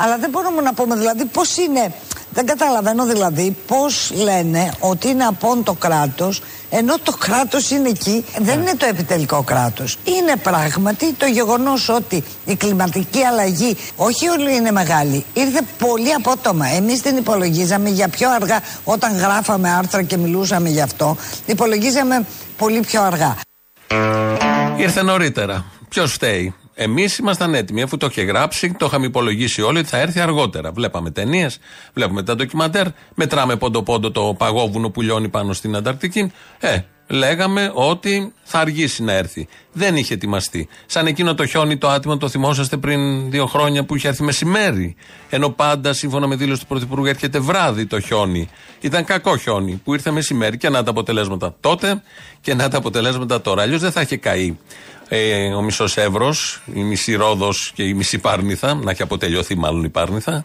Αλλά 0.00 0.18
δεν 0.18 0.30
μπορούμε 0.30 0.62
να 0.62 0.74
πούμε 0.74 0.96
δηλαδή 0.96 1.24
πώς 1.24 1.56
είναι. 1.56 1.92
Δεν 2.30 2.46
καταλαβαίνω 2.46 3.06
δηλαδή 3.06 3.56
πώς 3.66 4.12
λένε 4.14 4.72
ότι 4.80 5.08
είναι 5.08 5.24
απόν 5.24 5.62
το 5.62 5.72
κράτος, 5.72 6.42
ενώ 6.70 6.98
το 7.02 7.12
κράτος 7.12 7.70
είναι 7.70 7.88
εκεί. 7.88 8.24
Δεν 8.38 8.60
είναι 8.60 8.74
το 8.76 8.86
επιτελικό 8.86 9.42
κράτος. 9.42 9.98
Είναι 10.04 10.36
πράγματι 10.36 11.12
το 11.12 11.26
γεγονός 11.26 11.88
ότι 11.88 12.24
η 12.44 12.56
κλιματική 12.56 13.22
αλλαγή, 13.24 13.76
όχι 13.96 14.28
όλοι 14.28 14.54
είναι 14.54 14.70
μεγάλη, 14.70 15.24
ήρθε 15.32 15.60
πολύ 15.78 16.12
απότομα. 16.12 16.66
Εμείς 16.66 17.02
την 17.02 17.16
υπολογίζαμε 17.16 17.88
για 17.88 18.08
πιο 18.08 18.30
αργά. 18.30 18.60
Όταν 18.84 19.18
γράφαμε 19.18 19.70
άρθρα 19.70 20.02
και 20.02 20.16
μιλούσαμε 20.16 20.68
γι' 20.68 20.80
αυτό, 20.80 21.16
υπολογίζαμε 21.46 22.26
πολύ 22.56 22.80
πιο 22.80 23.02
αργά. 23.02 23.36
Ήρθε 24.76 25.02
νωρίτερα. 25.02 25.64
Ποιος 25.88 26.12
φταίει; 26.12 26.54
Εμείς 26.80 27.18
ήμασταν 27.18 27.54
έτοιμοι, 27.54 27.82
αφού 27.82 27.96
το 27.96 28.06
είχε 28.06 28.22
γράψει, 28.22 28.74
το 28.78 28.86
είχαμε 28.86 29.06
υπολογίσει 29.06 29.62
όλοι 29.62 29.78
ότι 29.78 29.88
θα 29.88 29.98
έρθει 29.98 30.20
αργότερα. 30.20 30.72
Βλέπαμε 30.72 31.10
ταινίες, 31.10 31.58
βλέπουμε 31.94 32.22
τα 32.22 32.34
ντοκιμαντέρ, 32.34 32.86
μετράμε 33.14 33.56
πόντο-πόντο 33.56 34.10
το 34.10 34.34
παγόβουνο 34.38 34.90
που 34.90 35.00
λιώνει 35.00 35.28
πάνω 35.28 35.52
στην 35.52 35.76
Ανταρκτική. 35.76 36.32
Ε, 36.58 36.78
λέγαμε 37.06 37.70
ότι 37.74 38.32
θα 38.42 38.58
αργήσει 38.58 39.02
να 39.02 39.12
έρθει. 39.12 39.48
Δεν 39.72 39.96
είχε 39.96 40.14
ετοιμαστεί. 40.14 40.68
Σαν 40.86 41.06
εκείνο 41.06 41.34
το 41.34 41.46
χιόνι 41.46 41.78
το 41.78 41.88
άτιμο, 41.88 42.16
το 42.16 42.28
θυμόσαστε 42.28 42.76
πριν 42.76 43.30
δύο 43.30 43.46
χρόνια 43.46 43.84
που 43.84 43.96
είχε 43.96 44.08
έρθει 44.08 44.22
μεσημέρι. 44.22 44.96
Ενώ 45.30 45.50
πάντα, 45.50 45.92
σύμφωνα 45.92 46.26
με 46.26 46.36
δήλωση 46.36 46.60
του 46.60 46.66
Πρωθυπουργού, 46.66 47.06
έρχεται 47.06 47.38
βράδυ 47.38 47.86
το 47.86 48.00
χιόνι. 48.00 48.48
Ήταν 48.80 49.04
κακό 49.04 49.36
χιόνι 49.36 49.80
που 49.84 49.94
ήρθε 49.94 50.10
μεσημέρι 50.10 50.56
και 50.56 50.68
να 50.68 50.82
τα 50.82 50.90
αποτελέσματα 50.90 51.54
τότε 51.60 52.02
και 52.40 52.54
να 52.54 52.68
τα 52.68 52.78
αποτελέσματα 52.78 53.40
τώρα. 53.40 53.62
Αλλιώς 53.62 53.80
δεν 53.80 53.92
θα 53.92 54.00
είχε 54.00 54.16
καεί 54.16 54.56
ε, 55.08 55.54
ο 55.54 55.62
μισός 55.62 55.96
Εύρος, 55.96 56.62
η 56.74 56.80
μισή 56.80 57.14
Ρόδος 57.14 57.72
και 57.74 57.82
η 57.82 57.94
μισή 57.94 58.18
Πάρνηθα, 58.18 58.74
να 58.74 58.90
έχει 58.90 59.02
αποτελειωθεί 59.02 59.56
μάλλον 59.56 59.84
η 59.84 59.88
Πάρνηθα, 59.88 60.44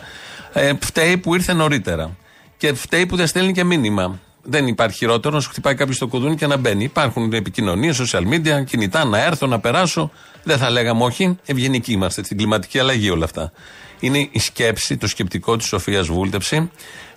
ε, 0.53 0.73
φταίει 0.79 1.17
που 1.17 1.35
ήρθε 1.35 1.53
νωρίτερα. 1.53 2.15
Και 2.57 2.73
φταίει 2.73 3.05
που 3.05 3.15
δεν 3.15 3.27
στέλνει 3.27 3.53
και 3.53 3.63
μήνυμα. 3.63 4.19
Δεν 4.43 4.67
υπάρχει 4.67 4.97
χειρότερο 4.97 5.35
να 5.35 5.41
σου 5.41 5.49
χτυπάει 5.49 5.75
κάποιος 5.75 5.95
στο 5.95 6.07
κουδούνι 6.07 6.35
και 6.35 6.47
να 6.47 6.57
μπαίνει. 6.57 6.83
Υπάρχουν 6.83 7.33
επικοινωνίες, 7.33 8.01
social 8.01 8.21
media, 8.33 8.65
κινητά, 8.65 9.05
να 9.05 9.23
έρθω, 9.23 9.47
να 9.47 9.59
περάσω. 9.59 10.11
Δεν 10.43 10.57
θα 10.57 10.69
λέγαμε 10.69 11.03
όχι. 11.03 11.37
Ευγενικοί 11.45 11.91
είμαστε 11.91 12.23
στην 12.23 12.37
κλιματική 12.37 12.79
αλλαγή 12.79 13.09
όλα 13.09 13.25
αυτά. 13.25 13.51
Είναι 13.99 14.27
η 14.31 14.39
σκέψη, 14.39 14.97
το 14.97 15.07
σκεπτικό 15.07 15.57
της 15.57 15.65
Σοφίας 15.67 16.07
Βούλτεψη, 16.07 16.71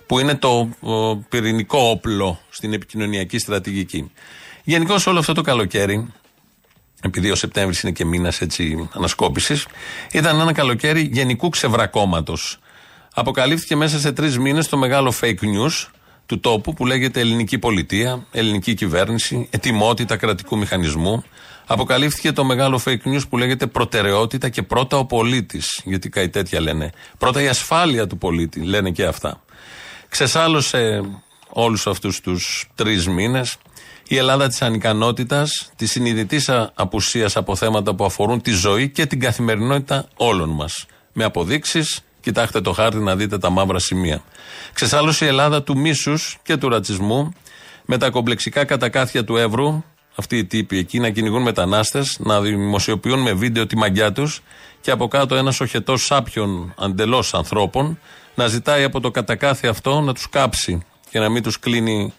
που 0.05 0.19
είναι 0.19 0.35
το 0.35 0.69
πυρηνικό 1.29 1.79
όπλο 1.79 2.39
στην 2.49 2.73
επικοινωνιακή 2.73 3.39
στρατηγική. 3.39 4.11
Γενικώς 4.63 5.07
όλο 5.07 5.19
αυτό 5.19 5.33
το 5.33 5.41
καλοκαίρι, 5.41 6.13
επειδή 7.07 7.31
ο 7.31 7.35
Σεπτέμβρης 7.35 7.81
είναι 7.81 7.91
και 7.91 8.05
μήνας 8.05 8.41
ανασκόπησης, 8.93 9.67
ήταν 10.11 10.39
ένα 10.39 10.53
καλοκαίρι 10.53 11.09
γενικού 11.11 11.49
ξεβρακώματος. 11.49 12.59
Αποκαλύφθηκε 13.13 13.75
μέσα 13.75 13.99
σε 13.99 14.11
τρεις 14.11 14.37
μήνες 14.37 14.67
το 14.67 14.77
μεγάλο 14.77 15.13
fake 15.21 15.39
news 15.39 15.87
του 16.25 16.39
τόπου 16.39 16.73
που 16.73 16.85
λέγεται 16.85 17.19
ελληνική 17.19 17.57
πολιτεία, 17.57 18.25
ελληνική 18.31 18.73
κυβέρνηση, 18.73 19.47
ετοιμότητα 19.49 20.17
κρατικού 20.17 20.57
μηχανισμού. 20.57 21.23
Αποκαλύφθηκε 21.65 22.31
το 22.31 22.43
μεγάλο 22.43 22.81
fake 22.85 23.07
news 23.07 23.21
που 23.29 23.37
λέγεται 23.37 23.67
προτεραιότητα 23.67 24.49
και 24.49 24.63
πρώτα 24.63 24.97
ο 24.97 25.05
πολίτης. 25.05 25.81
Γιατί 25.83 26.09
κάτι 26.09 26.29
τέτοια 26.29 26.61
λένε. 26.61 26.91
Πρώτα 27.17 27.41
η 27.41 27.47
ασφάλεια 27.47 28.07
του 28.07 28.17
πολίτη, 28.17 28.61
λένε 28.61 28.91
και 28.91 29.05
αυτά. 29.05 29.41
Ξεσάλωσε 30.09 31.01
όλους 31.49 31.87
αυτούς 31.87 32.21
τους 32.21 32.69
τρεις 32.75 33.07
μήνες 33.07 33.57
η 34.07 34.17
Ελλάδα 34.17 34.47
της 34.47 34.61
ανικανότητας, 34.61 35.71
της 35.75 35.91
συνειδητής 35.91 36.49
απουσίας 36.73 37.35
από 37.37 37.55
θέματα 37.55 37.95
που 37.95 38.05
αφορούν 38.05 38.41
τη 38.41 38.51
ζωή 38.51 38.89
και 38.89 39.05
την 39.05 39.19
καθημερινότητα 39.19 40.07
όλων 40.15 40.49
μας. 40.49 40.85
Με 41.13 41.23
αποδείξεις, 41.23 42.01
κοιτάξτε 42.19 42.61
το 42.61 42.71
χάρτη 42.71 42.97
να 42.97 43.15
δείτε 43.15 43.37
τα 43.37 43.49
μαύρα 43.49 43.79
σημεία. 43.79 44.21
Ξεσάλωσε 44.73 45.25
η 45.25 45.27
Ελλάδα 45.27 45.63
του 45.63 45.77
μίσους 45.77 46.37
και 46.43 46.57
του 46.57 46.69
ρατσισμού, 46.69 47.33
με 47.85 47.97
τα 47.97 48.09
κομπλεξικά 48.09 48.65
κατακάθια 48.65 49.23
του 49.23 49.37
Εύρου, 49.37 49.83
αυτοί 50.15 50.37
οι 50.37 50.45
τύποι 50.45 50.77
εκεί 50.77 50.99
να 50.99 51.09
κυνηγούν 51.09 51.41
μετανάστες, 51.41 52.17
να 52.19 52.41
δημοσιοποιούν 52.41 53.21
με 53.21 53.33
βίντεο 53.33 53.67
τη 53.67 53.77
μαγιά 53.77 54.11
τους 54.11 54.41
και 54.81 54.91
από 54.91 55.07
κάτω 55.07 55.35
ένας 55.35 55.59
οχετός 55.59 56.05
σάπιων 56.05 56.73
αντελώς 56.77 57.33
ανθρώπων 57.33 57.99
να 58.35 58.47
ζητάει 58.47 58.83
από 58.83 58.99
το 58.99 59.11
κατακάθι 59.11 59.67
αυτό 59.67 60.01
να 60.01 60.13
τους 60.13 60.29
κάψει 60.29 60.85
και 61.09 61.19
να 61.19 61.29
μην 61.29 61.43
τους 61.43 61.59
κλείνει 61.59 62.13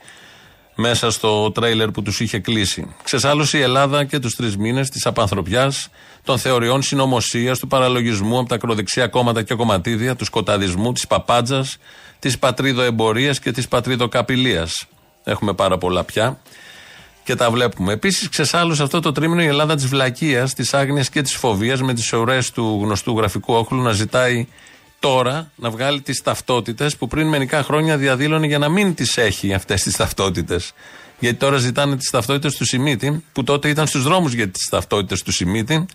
μέσα 0.80 1.11
στο 1.11 1.50
τρέιλερ 1.50 1.90
που 1.90 2.02
τους 2.02 2.20
είχε 2.20 2.38
κλείσει. 2.38 2.94
Ξεσάλωσε 3.02 3.58
η 3.58 3.61
Ελλάδα 3.61 4.04
και 4.04 4.18
τους 4.18 4.35
τρεις 4.35 4.56
μήνες 4.56 4.88
της 4.88 5.06
απανθρωπιάς, 5.06 5.88
των 6.25 6.38
θεωριών 6.38 6.82
συνωμοσίας, 6.82 7.58
του 7.58 7.66
παραλογισμού 7.66 8.38
από 8.38 8.49
τα 8.49 8.54
ακροδεξιά 8.54 9.06
κόμματα 9.06 9.42
και 9.42 9.54
κομματίδια, 9.54 10.16
του 10.16 10.25
σκοταδισμού, 10.25 10.92
της 10.92 11.06
παπάντζας, 11.06 11.76
της 12.18 12.38
πατρίδοεμπορίας 12.38 13.40
και 13.40 13.50
της 13.50 13.68
πατρίδοκαπηλείας. 13.68 14.87
Έχουμε 15.25 15.52
πάρα 15.52 15.78
πολλά 15.78 16.04
πια 16.04 16.40
και 17.25 17.35
τα 17.35 17.50
βλέπουμε. 17.50 17.92
Επίσης, 17.92 18.28
ξεσάλωσε 18.28 18.82
αυτό 18.82 19.00
το 19.00 19.12
τρίμηνο 19.12 19.42
η 19.42 19.47
Ελλάδα 19.47 19.75
της 19.75 19.87
βλακείας, 19.87 20.54
της 20.54 20.75
άγνοιας 20.75 21.08
και 21.08 21.23
της 21.23 21.35
φοβίας 21.35 21.82
με 21.82 21.94
τις 21.94 22.12
ωρέ 22.12 22.38
του 22.54 22.80
γνωστού 22.82 23.18
γραφικού 23.18 23.54
όχλου 23.54 23.82
να 23.82 23.92
ζητάει 23.92 24.47
τώρα 24.99 25.50
να 25.57 25.71
βγάλει 25.71 26.00
τις 26.00 26.23
ταυτότητες 26.23 26.97
που 26.97 27.07
πριν 27.07 27.28
μερικά 27.28 27.62
χρόνια 27.62 27.97
διαδήλωνε 27.97 28.47
για 28.47 28.59
να 28.59 28.69
μην 28.69 28.95
τις 28.95 29.17
έχει 29.17 29.55
αυτές 29.55 29.83
τις 29.83 29.97
ταυτότητες. 29.97 30.73
Γιατί 31.19 31.37
τώρα 31.37 31.57
ζητάνε 31.57 31.97
τις 31.97 32.11
ταυτότητες 32.11 32.57
του 32.57 32.64
Σιμίτη, 32.64 33.25
που 33.33 33.45
τότε 33.45 33.69
ήταν 33.69 33.87
στους 33.87 34.02
δρόμους 34.02 34.33
για 34.33 34.49
τις 34.49 34.69
ταυτότητες 34.69 35.23
του 35.23 35.33
Σιμίτη. 35.33 35.87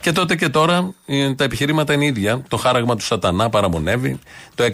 Και 0.00 0.12
τότε 0.12 0.36
και 0.36 0.48
τώρα 0.48 0.94
ε, 1.06 1.34
τα 1.34 1.44
επιχειρήματα 1.44 1.92
είναι 1.92 2.04
ίδια. 2.04 2.42
Το 2.48 2.56
χάραγμα 2.56 2.96
του 2.96 3.04
Σατανά 3.04 3.48
παραμονεύει. 3.48 4.18
Το 4.54 4.64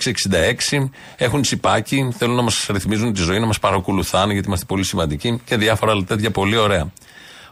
666 0.71 0.88
έχουν 1.16 1.43
τσιπάκι. 1.43 2.09
Θέλουν 2.16 2.37
να 2.37 2.43
μας 2.43 2.66
ρυθμίζουν 2.71 3.12
τη 3.12 3.23
ζωή, 3.23 3.38
να 3.38 3.47
μας 3.47 3.59
παρακολουθάνε 3.59 4.33
γιατί 4.33 4.47
είμαστε 4.47 4.64
πολύ 4.64 4.85
σημαντικοί 4.85 5.40
και 5.45 5.57
διάφορα 5.57 5.93
άλλα 5.93 6.04
τέτοια 6.04 6.31
πολύ 6.31 6.57
ωραία. 6.57 6.93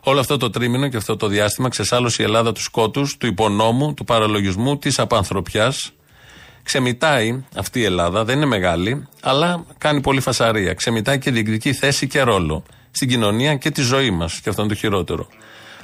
Όλο 0.04 0.20
αυτό 0.20 0.36
το 0.36 0.50
τρίμηνο 0.50 0.88
και 0.88 0.96
αυτό 0.96 1.16
το 1.16 1.26
διάστημα 1.26 1.68
ξεσάλωσε 1.68 2.22
η 2.22 2.24
Ελλάδα 2.24 2.52
τους 2.52 2.64
σκότους, 2.64 3.16
του 3.16 3.26
υπονόμου, 3.26 3.94
του 3.94 4.04
παραλογισμού, 4.04 4.78
της 4.78 4.98
απανθρωπιάς, 4.98 5.92
Ξεμητάει 6.62 7.44
αυτή 7.56 7.80
η 7.80 7.84
Ελλάδα, 7.84 8.24
δεν 8.24 8.36
είναι 8.36 8.46
μεγάλη, 8.46 9.08
αλλά 9.22 9.64
κάνει 9.78 10.00
πολύ 10.00 10.20
φασαρία. 10.20 10.74
Ξεμητάει 10.74 11.18
και 11.18 11.30
διεκδικεί 11.30 11.72
θέση 11.72 12.06
και 12.06 12.20
ρόλο 12.20 12.64
στην 12.90 13.08
κοινωνία 13.08 13.56
και 13.56 13.70
τη 13.70 13.82
ζωή 13.82 14.10
μας. 14.10 14.40
Και 14.40 14.48
αυτό 14.48 14.62
είναι 14.62 14.72
το 14.72 14.78
χειρότερο. 14.78 15.26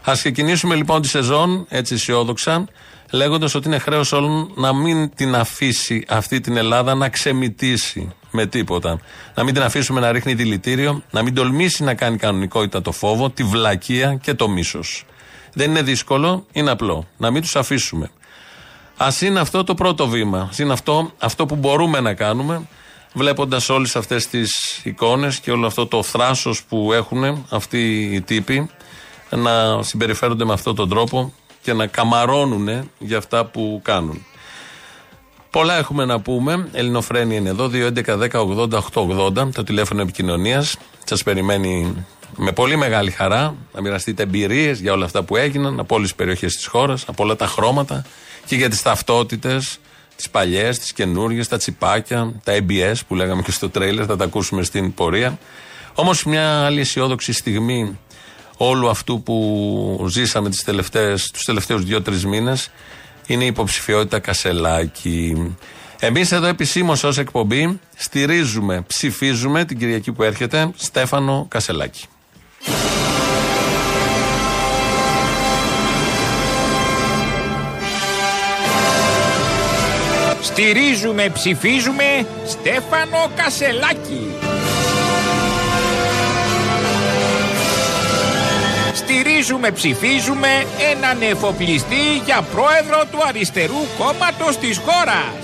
Α 0.08 0.12
ξεκινήσουμε 0.12 0.74
λοιπόν 0.74 1.02
τη 1.02 1.08
σεζόν 1.08 1.66
έτσι 1.68 1.94
αισιόδοξα, 1.94 2.64
λέγοντας 3.10 3.54
ότι 3.54 3.66
είναι 3.66 3.78
χρέος 3.78 4.12
όλων 4.12 4.50
να 4.54 4.74
μην 4.74 5.14
την 5.14 5.34
αφήσει 5.34 6.04
αυτή 6.08 6.40
την 6.40 6.56
Ελλάδα 6.56 6.94
να 6.94 7.08
ξεμητήσει 7.08 8.12
με 8.30 8.46
τίποτα. 8.46 9.00
Να 9.34 9.44
μην 9.44 9.54
την 9.54 9.62
αφήσουμε 9.62 10.00
να 10.00 10.12
ρίχνει 10.12 10.34
δηλητήριο, 10.34 11.02
να 11.10 11.22
μην 11.22 11.34
τολμήσει 11.34 11.84
να 11.84 11.94
κάνει 11.94 12.16
κανονικότητα 12.16 12.82
το 12.82 12.92
φόβο, 12.92 13.30
τη 13.30 13.42
βλακεία 13.42 14.14
και 14.22 14.34
το 14.34 14.48
μίσος. 14.48 15.04
Δεν 15.52 15.70
είναι 15.70 15.82
δύσκολο, 15.82 16.46
είναι 16.52 16.70
απλό. 16.70 17.06
Να 17.16 17.30
μην 17.30 17.42
τους 17.42 17.56
αφήσουμε. 17.56 18.10
Α 18.98 19.08
είναι 19.20 19.40
αυτό 19.40 19.64
το 19.64 19.74
πρώτο 19.74 20.08
βήμα. 20.08 20.38
Α 20.38 20.48
είναι 20.58 20.72
αυτό, 20.72 21.10
αυτό 21.18 21.46
που 21.46 21.56
μπορούμε 21.56 22.00
να 22.00 22.14
κάνουμε, 22.14 22.68
βλέποντας 23.12 23.68
όλες 23.68 23.96
αυτές 23.96 24.26
τις 24.26 24.80
εικόνες 24.84 25.40
και 25.40 25.50
όλο 25.50 25.66
αυτό 25.66 25.86
το 25.86 26.02
θράσος 26.02 26.64
που 26.64 26.92
έχουν 26.92 27.46
αυτοί 27.48 28.02
οι 28.12 28.20
τύποι 28.20 28.70
να 29.30 29.82
συμπεριφέρονται 29.82 30.44
με 30.44 30.52
αυτόν 30.52 30.74
τον 30.74 30.88
τρόπο 30.88 31.32
και 31.62 31.72
να 31.72 31.86
καμαρώνουν 31.86 32.90
για 32.98 33.18
αυτά 33.18 33.44
που 33.44 33.80
κάνουν. 33.84 34.26
Πολλά 35.50 35.76
έχουμε 35.76 36.04
να 36.04 36.20
πούμε. 36.20 36.68
Ελληνοφρένη 36.72 37.36
είναι 37.36 37.48
εδώ. 37.48 37.70
2.11.10.80.880 37.72 39.52
το 39.54 39.64
τηλέφωνο 39.64 40.02
επικοινωνίας. 40.02 40.76
Σας 41.04 41.22
περιμένει 41.22 42.06
με 42.36 42.52
πολύ 42.52 42.76
μεγάλη 42.76 43.10
χαρά 43.10 43.54
να 43.74 43.80
μοιραστείτε 43.80 44.22
εμπειρίες 44.22 44.80
για 44.80 44.92
όλα 44.92 45.04
αυτά 45.04 45.22
που 45.22 45.36
έγιναν 45.36 45.80
από 45.80 45.94
όλες 45.94 46.08
τις 46.08 46.16
περιοχές 46.16 46.54
της 46.54 46.66
χώρας, 46.66 47.04
από 47.08 47.24
όλα 47.24 47.36
τα 47.36 47.46
χρώματα 47.46 48.04
και 48.48 48.56
για 48.56 48.68
τις 48.68 48.82
ταυτότητες, 48.82 49.78
τις 50.16 50.30
παλιές, 50.30 50.78
τις 50.78 50.92
καινούργιες, 50.92 51.48
τα 51.48 51.56
τσιπάκια, 51.56 52.32
τα 52.44 52.52
ABS 52.58 52.94
που 53.08 53.14
λέγαμε 53.14 53.42
και 53.42 53.50
στο 53.50 53.70
τρέιλερ, 53.70 54.04
θα 54.08 54.16
τα 54.16 54.24
ακούσουμε 54.24 54.62
στην 54.62 54.94
πορεία. 54.94 55.38
Όμως 55.94 56.24
μια 56.24 56.64
άλλη 56.64 56.80
αισιόδοξη 56.80 57.32
στιγμή 57.32 57.98
όλου 58.56 58.88
αυτού 58.88 59.22
που 59.22 60.06
ζήσαμε 60.08 60.50
τις 60.50 60.64
τελευταίες, 60.64 61.30
τους 61.32 61.42
τελευταίους 61.42 61.84
δύο-τρεις 61.84 62.26
μήνες 62.26 62.70
είναι 63.26 63.44
η 63.44 63.46
υποψηφιότητα 63.46 64.18
Κασελάκη. 64.18 65.56
Εμείς 65.98 66.32
εδώ 66.32 66.46
επισήμως 66.46 67.04
ως 67.04 67.18
εκπομπή 67.18 67.80
στηρίζουμε, 67.96 68.84
ψηφίζουμε 68.86 69.64
την 69.64 69.78
Κυριακή 69.78 70.12
που 70.12 70.22
έρχεται 70.22 70.70
Στέφανο 70.76 71.46
Κασελάκη. 71.48 72.04
Στηρίζουμε, 80.58 81.28
ψηφίζουμε 81.28 82.26
Στέφανο 82.46 83.30
Κασελάκη. 83.36 84.32
Στηρίζουμε, 88.94 89.70
ψηφίζουμε 89.70 90.66
έναν 90.90 91.22
εφοπλιστή 91.22 92.16
για 92.24 92.42
πρόεδρο 92.42 93.04
του 93.10 93.18
αριστερού 93.26 93.86
κόμματος 93.98 94.58
της 94.58 94.78
χώρας. 94.78 95.34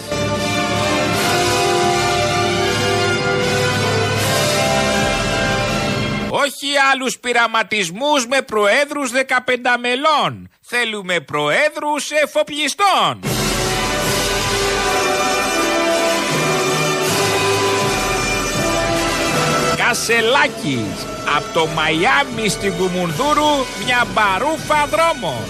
Όχι 6.31 6.66
άλλους 6.92 7.18
πειραματισμούς 7.18 8.27
με 8.27 8.42
προέδρους 8.42 9.11
15 9.11 9.79
μελών. 9.81 10.50
Θέλουμε 10.61 11.20
προέδρους 11.20 12.11
εφοπλιστών. 12.11 13.33
Κασελάκης 19.94 21.07
από 21.37 21.52
το 21.52 21.66
Μαϊάμι 21.66 22.48
στην 22.48 22.76
Κουμουνδούρου 22.76 23.64
μια 23.85 24.07
μπαρούφα 24.12 24.87
δρόμος. 24.87 25.48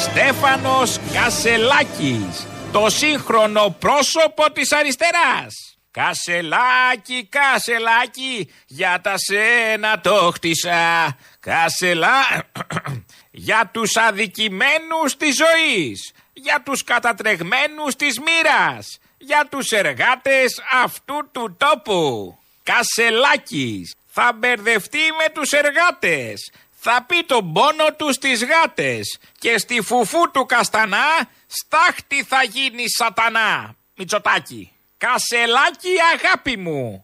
Στέφανος 0.00 0.98
Κασελάκης, 1.12 2.46
το 2.72 2.86
σύγχρονο 2.88 3.76
πρόσωπο 3.78 4.52
της 4.52 4.72
αριστεράς. 4.72 5.78
Κασελάκι, 5.90 7.28
κασελάκι, 7.28 8.52
για 8.66 9.00
τα 9.02 9.14
σένα 9.16 10.00
το 10.00 10.30
χτίσα. 10.34 11.16
Κασελά... 11.40 12.46
για 13.30 13.70
τους 13.72 13.96
αδικημένους 13.96 15.16
της 15.16 15.36
ζωής. 15.36 16.12
Για 16.42 16.62
τους 16.64 16.84
κατατρεγμένους 16.84 17.96
της 17.96 18.18
μοίρας 18.18 18.98
για 19.18 19.46
τους 19.50 19.70
εργάτες 19.70 20.62
αυτού 20.84 21.28
του 21.32 21.56
τόπου. 21.56 22.38
Κασελάκης 22.62 23.94
θα 24.06 24.32
μπερδευτεί 24.36 24.98
με 25.18 25.32
τους 25.34 25.50
εργάτες. 25.50 26.50
Θα 26.70 27.04
πει 27.06 27.24
τον 27.26 27.52
πόνο 27.52 27.86
τους 27.96 28.14
στις 28.14 28.44
γάτες 28.44 29.18
και 29.38 29.58
στη 29.58 29.80
φουφού 29.80 30.30
του 30.30 30.46
καστανά 30.46 31.28
στάχτη 31.46 32.24
θα 32.24 32.42
γίνει 32.42 32.84
σατανά. 32.98 33.74
Μητσοτάκι. 33.96 34.72
Κασελάκι 34.98 35.94
αγάπη 36.14 36.56
μου. 36.56 37.02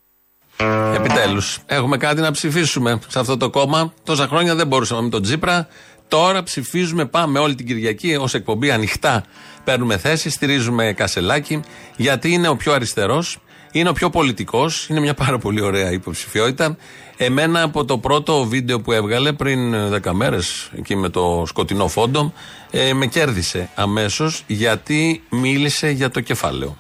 Επιτέλους, 0.95 1.59
έχουμε 1.67 1.97
κάτι 1.97 2.21
να 2.21 2.31
ψηφίσουμε 2.31 3.01
σε 3.09 3.19
αυτό 3.19 3.37
το 3.37 3.51
κόμμα. 3.51 3.93
Τόσα 4.05 4.27
χρόνια 4.27 4.55
δεν 4.55 4.67
μπορούσαμε 4.67 5.03
με 5.03 5.09
τον 5.09 5.23
Τζίπρα. 5.23 5.69
Τώρα 6.15 6.43
ψηφίζουμε, 6.43 7.05
πάμε 7.05 7.39
όλη 7.39 7.55
την 7.55 7.67
Κυριακή 7.67 8.17
ως 8.21 8.35
εκπομπή 8.35 8.71
ανοιχτά. 8.71 9.25
Παίρνουμε 9.65 9.99
θέση, 9.99 10.31
στηρίζουμε 10.31 10.93
Κασελάκη, 10.93 11.61
γιατί 11.97 12.33
είναι 12.33 12.49
ο 12.49 12.57
πιο 12.57 12.73
αριστερός, 12.73 13.39
είναι 13.73 13.89
ο 13.89 13.93
πιο 13.93 14.11
πολιτικός, 14.11 14.89
είναι 14.89 15.01
μια 15.01 15.15
πάρα 15.15 15.39
πολύ 15.39 15.61
ωραία 15.61 15.93
υποψηφιότητα. 15.93 16.77
Εμένα 17.17 17.63
από 17.63 17.85
το 17.85 17.99
πρώτο 17.99 18.45
βίντεο 18.45 18.81
που 18.81 18.93
έβγαλε 18.93 19.33
πριν 19.33 19.75
10 20.05 20.13
μέρες, 20.13 20.71
εκεί 20.79 20.97
με 20.97 21.09
το 21.09 21.45
σκοτεινό 21.47 21.89
φόντο, 21.89 22.33
ε, 22.71 22.93
με 22.93 23.07
κέρδισε 23.07 23.69
αμέσως 23.75 24.45
γιατί 24.47 25.23
μίλησε 25.31 25.91
για 25.91 26.11
το 26.11 26.21
κεφάλαιο. 26.21 26.77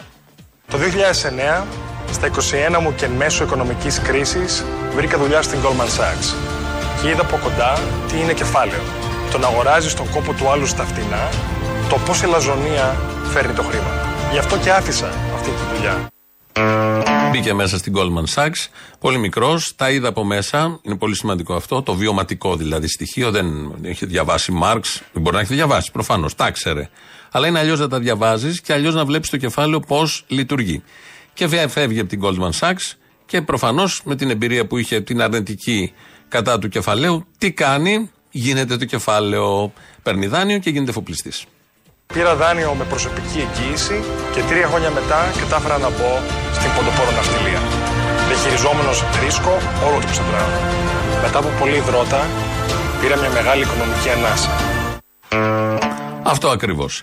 Το 0.70 0.78
2009, 0.78 1.66
στα 2.12 2.26
21 2.26 2.80
μου 2.80 2.94
και 2.94 3.08
μέσω 3.08 3.44
οικονομικής 3.44 4.00
κρίσης, 4.00 4.64
βρήκα 4.96 5.18
δουλειά 5.18 5.42
στην 5.42 5.58
Goldman 5.62 6.00
Sachs 6.00 6.34
και 7.02 7.08
είδα 7.08 7.20
από 7.20 7.38
κοντά 7.42 7.78
τι 8.08 8.20
είναι 8.20 8.32
κεφάλαιο 8.32 9.03
το 9.34 9.40
να 9.40 9.46
αγοράζεις 9.46 9.94
τον 9.94 10.10
κόπο 10.10 10.32
του 10.32 10.48
άλλου 10.48 10.66
στα 10.66 10.84
φτηνά, 10.84 11.28
το 11.88 11.98
πώς 12.06 12.22
η 12.22 12.26
λαζονία 12.26 12.96
φέρνει 13.24 13.52
το 13.52 13.62
χρήμα. 13.62 13.90
Γι' 14.32 14.38
αυτό 14.38 14.58
και 14.58 14.70
άφησα 14.70 15.06
αυτή 15.34 15.50
τη 15.50 15.74
δουλειά. 15.74 16.08
Μπήκε 17.30 17.54
μέσα 17.54 17.78
στην 17.78 17.92
Goldman 17.96 18.34
Sachs, 18.34 18.68
πολύ 18.98 19.18
μικρός, 19.18 19.74
τα 19.76 19.90
είδα 19.90 20.08
από 20.08 20.24
μέσα. 20.24 20.80
Είναι 20.82 20.96
πολύ 20.96 21.16
σημαντικό 21.16 21.54
αυτό, 21.54 21.82
το 21.82 21.94
βιωματικό 21.94 22.56
δηλαδή 22.56 22.88
στοιχείο. 22.88 23.30
Δεν 23.30 23.74
έχει 23.82 24.06
διαβάσει 24.06 24.52
Μάρξ, 24.52 25.02
δεν 25.12 25.22
μπορεί 25.22 25.36
να 25.36 25.42
έχει 25.42 25.54
διαβάσει 25.54 25.90
προφανώς, 25.90 26.34
τα 26.34 26.50
ξέρε. 26.50 26.88
Αλλά 27.30 27.46
είναι 27.46 27.58
αλλιώς 27.58 27.78
να 27.78 27.88
τα 27.88 27.98
διαβάζεις 27.98 28.60
και 28.60 28.72
αλλιώς 28.72 28.94
να 28.94 29.04
βλέπεις 29.04 29.30
το 29.30 29.36
κεφάλαιο 29.36 29.80
πώς 29.80 30.24
λειτουργεί. 30.26 30.82
Και 31.34 31.48
φεύγει 31.68 32.00
από 32.00 32.08
την 32.08 32.20
Goldman 32.22 32.58
Sachs 32.60 32.92
και 33.26 33.42
προφανώς 33.42 34.00
με 34.04 34.16
την 34.16 34.30
εμπειρία 34.30 34.66
που 34.66 34.78
είχε 34.78 35.00
την 35.00 35.22
αρνητική 35.22 35.92
κατά 36.28 36.58
του 36.58 36.68
κεφαλαίου, 36.68 37.26
τι 37.38 37.52
κάνει, 37.52 38.10
γίνεται 38.36 38.76
το 38.76 38.84
κεφάλαιο, 38.84 39.72
παίρνει 40.02 40.26
δάνειο 40.26 40.58
και 40.58 40.70
γίνεται 40.70 40.90
εφοπλιστής. 40.90 41.44
Πήρα 42.06 42.34
δάνειο 42.34 42.74
με 42.74 42.84
προσωπική 42.84 43.38
εγγύηση 43.46 44.02
και 44.34 44.40
τρία 44.48 44.66
χρόνια 44.66 44.90
μετά 44.90 45.20
κατάφερα 45.40 45.78
να 45.78 45.90
μπω 45.90 46.12
στην 46.56 46.70
ποντοπόρο 46.74 47.10
ναυτιλία. 47.10 47.60
Διαχειριζόμενος 48.28 49.04
ρίσκο 49.24 49.52
όλο 49.86 49.98
το 50.00 50.06
ψευδράμα. 50.10 50.58
Μετά 51.22 51.38
από 51.38 51.48
πολλή 51.58 51.76
υδρότα, 51.76 52.20
πήρα 53.00 53.16
μια 53.16 53.30
μεγάλη 53.30 53.62
οικονομική 53.62 54.08
ανάσα. 54.16 54.50
Αυτό 56.22 56.48
ακριβώς. 56.48 57.02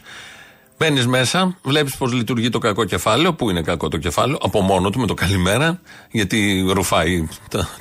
Μπαίνεις 0.81 1.07
μέσα, 1.07 1.57
βλέπεις 1.61 1.97
πώ 1.97 2.07
λειτουργεί 2.07 2.49
το 2.49 2.59
κακό 2.59 2.85
κεφάλαιο. 2.85 3.33
Πού 3.33 3.49
είναι 3.49 3.61
κακό 3.61 3.87
το 3.87 3.97
κεφάλαιο, 3.97 4.37
από 4.41 4.61
μόνο 4.61 4.89
του 4.89 4.99
με 4.99 5.07
το 5.07 5.13
καλημέρα, 5.13 5.81
γιατί 6.11 6.65
ρουφάει 6.73 7.27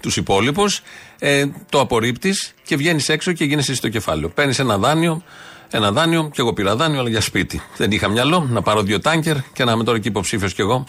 τους 0.01 0.17
υπόλοιπους. 0.17 0.83
Ε, 1.19 1.47
το 1.71 1.81
απορρίπτεις 1.81 2.55
και 2.63 2.77
βγαίνεις 2.77 3.09
έξω 3.09 3.33
και 3.33 3.45
γίνεσαι 3.45 3.75
στο 3.75 3.89
κεφάλαιο. 3.89 4.29
Παίρνεις 4.29 4.59
ένα 4.59 4.79
δάνειο, 4.79 5.23
ένα 5.71 5.93
δάνειο, 5.93 6.31
και 6.33 6.41
εγώ 6.41 6.53
πήρα 6.53 6.77
δάνειο, 6.77 7.01
αλλά 7.01 7.09
για 7.09 7.21
σπίτι. 7.21 7.63
Δεν 7.77 7.91
είχα 7.91 8.09
μυαλό 8.09 8.47
να 8.51 8.63
πάρω 8.63 8.83
δύο 8.83 9.01
τάγκερ 9.01 9.37
και 9.53 9.65
να 9.65 9.73
είμαι 9.73 9.85
τώρα 9.85 9.99
και 9.99 10.09
υποψήφιος 10.09 10.55
κι 10.55 10.61
εγώ. 10.61 10.85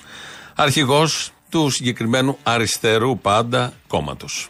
Αρχηγός 0.56 1.32
του 1.50 1.69
συγκεκριμένου 1.69 2.38
αριστερού 2.43 3.19
πάντα 3.19 3.74
κόμματος. 3.88 4.50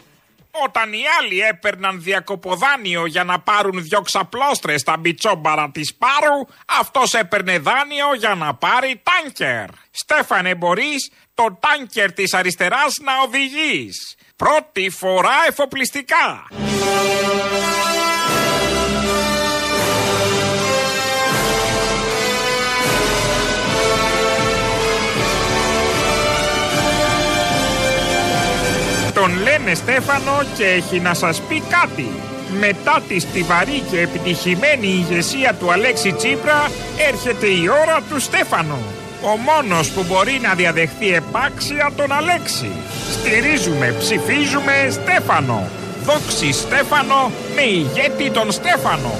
Όταν 0.51 0.93
οι 0.93 1.01
άλλοι 1.19 1.39
έπαιρναν 1.39 2.01
διακοποδάνειο 2.01 3.05
για 3.05 3.23
να 3.23 3.39
πάρουν 3.39 3.83
δυο 3.83 4.01
ξαπλώστρες 4.01 4.81
στα 4.81 4.97
μπιτσόμπαρα 4.97 5.69
της 5.71 5.95
Πάρου, 5.95 6.45
αυτός 6.79 7.13
έπαιρνε 7.13 7.59
δάνειο 7.59 8.13
για 8.17 8.35
να 8.35 8.53
πάρει 8.53 9.01
τάνκερ. 9.03 9.65
Στέφανε, 9.91 10.55
μπορείς 10.55 11.11
το 11.33 11.57
τάνκερ 11.59 12.11
της 12.13 12.33
αριστεράς 12.33 12.97
να 13.01 13.11
οδηγείς. 13.25 14.15
Πρώτη 14.35 14.89
φορά 14.89 15.35
εφοπλιστικά. 15.47 16.47
Τον 29.21 29.41
λένε 29.43 29.73
Στέφανο 29.73 30.43
και 30.57 30.65
έχει 30.65 30.99
να 30.99 31.13
σας 31.13 31.41
πει 31.41 31.63
κάτι. 31.69 32.09
Μετά 32.59 33.01
τη 33.07 33.19
στιβαρή 33.19 33.83
και 33.91 33.99
επιτυχημένη 33.99 34.87
ηγεσία 34.87 35.53
του 35.59 35.71
Αλέξη 35.71 36.11
Τσίπρα 36.11 36.69
έρχεται 37.09 37.47
η 37.47 37.67
ώρα 37.81 38.01
του 38.09 38.19
Στέφανο. 38.19 38.77
Ο 39.21 39.37
μόνος 39.37 39.89
που 39.89 40.05
μπορεί 40.07 40.39
να 40.41 40.53
διαδεχθεί 40.53 41.13
επάξια 41.13 41.91
τον 41.95 42.11
Αλέξη. 42.11 42.71
Στηρίζουμε, 43.11 43.95
ψηφίζουμε 43.99 44.87
Στέφανο. 44.89 45.67
Δόξη 46.03 46.51
Στέφανο 46.51 47.31
με 47.55 47.61
ηγέτη 47.61 48.31
τον 48.31 48.51
Στέφανο. 48.51 49.13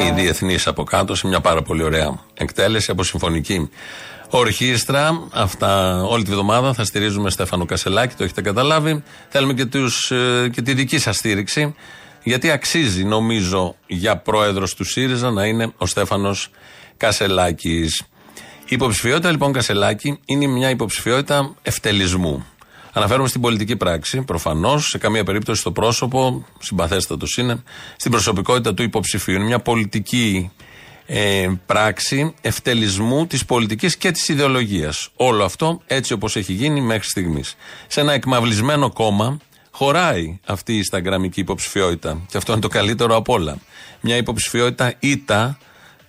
Και 0.00 0.06
η 0.06 0.12
διεθνής 0.12 0.66
από 0.66 0.84
κάτω 0.84 1.14
σε 1.14 1.26
μια 1.26 1.40
πάρα 1.40 1.62
πολύ 1.62 1.82
ωραία 1.82 2.18
εκτέλεση 2.34 2.90
από 2.90 3.02
συμφωνική 3.02 3.70
ορχήστρα. 4.30 5.28
Αυτά 5.32 6.02
όλη 6.02 6.24
τη 6.24 6.30
βδομάδα 6.30 6.72
θα 6.72 6.84
στηρίζουμε 6.84 7.30
Στέφανο 7.30 7.64
Κασελάκη, 7.64 8.14
το 8.14 8.24
έχετε 8.24 8.42
καταλάβει. 8.42 9.02
Θέλουμε 9.28 9.52
και, 9.52 9.64
τους, 9.64 10.10
ε, 10.10 10.48
και 10.52 10.62
τη 10.62 10.74
δική 10.74 10.98
σας 10.98 11.16
στήριξη, 11.16 11.74
γιατί 12.22 12.50
αξίζει 12.50 13.04
νομίζω 13.04 13.76
για 13.86 14.16
πρόεδρος 14.16 14.74
του 14.74 14.84
ΣΥΡΙΖΑ 14.84 15.30
να 15.30 15.44
είναι 15.44 15.72
ο 15.76 15.86
Στέφανος 15.86 16.50
Κασελάκης. 16.96 18.02
Η 18.64 18.74
υποψηφιότητα 18.74 19.30
λοιπόν 19.30 19.52
Κασελάκη 19.52 20.18
είναι 20.24 20.46
μια 20.46 20.70
υποψηφιότητα 20.70 21.54
ευτελισμού. 21.62 22.46
Αναφέρομαι 22.92 23.28
στην 23.28 23.40
πολιτική 23.40 23.76
πράξη, 23.76 24.22
προφανώς, 24.22 24.88
σε 24.88 24.98
καμία 24.98 25.24
περίπτωση 25.24 25.60
στο 25.60 25.72
πρόσωπο, 25.72 26.46
συμπαθέστατος 26.58 27.36
είναι, 27.36 27.62
στην 27.96 28.10
προσωπικότητα 28.10 28.74
του 28.74 28.82
υποψηφίου. 28.82 29.34
Είναι 29.34 29.44
μια 29.44 29.58
πολιτική 29.58 30.50
ε, 31.06 31.48
πράξη 31.66 32.34
ευτελισμού 32.40 33.26
της 33.26 33.44
πολιτικής 33.44 33.96
και 33.96 34.10
της 34.10 34.28
ιδεολογίας. 34.28 35.08
Όλο 35.16 35.44
αυτό 35.44 35.80
έτσι 35.86 36.12
όπως 36.12 36.36
έχει 36.36 36.52
γίνει 36.52 36.80
μέχρι 36.80 37.08
στιγμής. 37.08 37.56
Σε 37.86 38.00
ένα 38.00 38.12
εκμαυλισμένο 38.12 38.90
κόμμα 38.92 39.38
χωράει 39.70 40.38
αυτή 40.46 40.76
η 40.76 40.84
Instagramική 40.90 41.36
υποψηφιότητα. 41.36 42.20
Και 42.28 42.36
αυτό 42.36 42.52
είναι 42.52 42.60
το 42.60 42.68
καλύτερο 42.68 43.16
από 43.16 43.32
όλα. 43.32 43.58
Μια 44.00 44.16
υποψηφιότητα 44.16 44.94
ήττα 44.98 45.58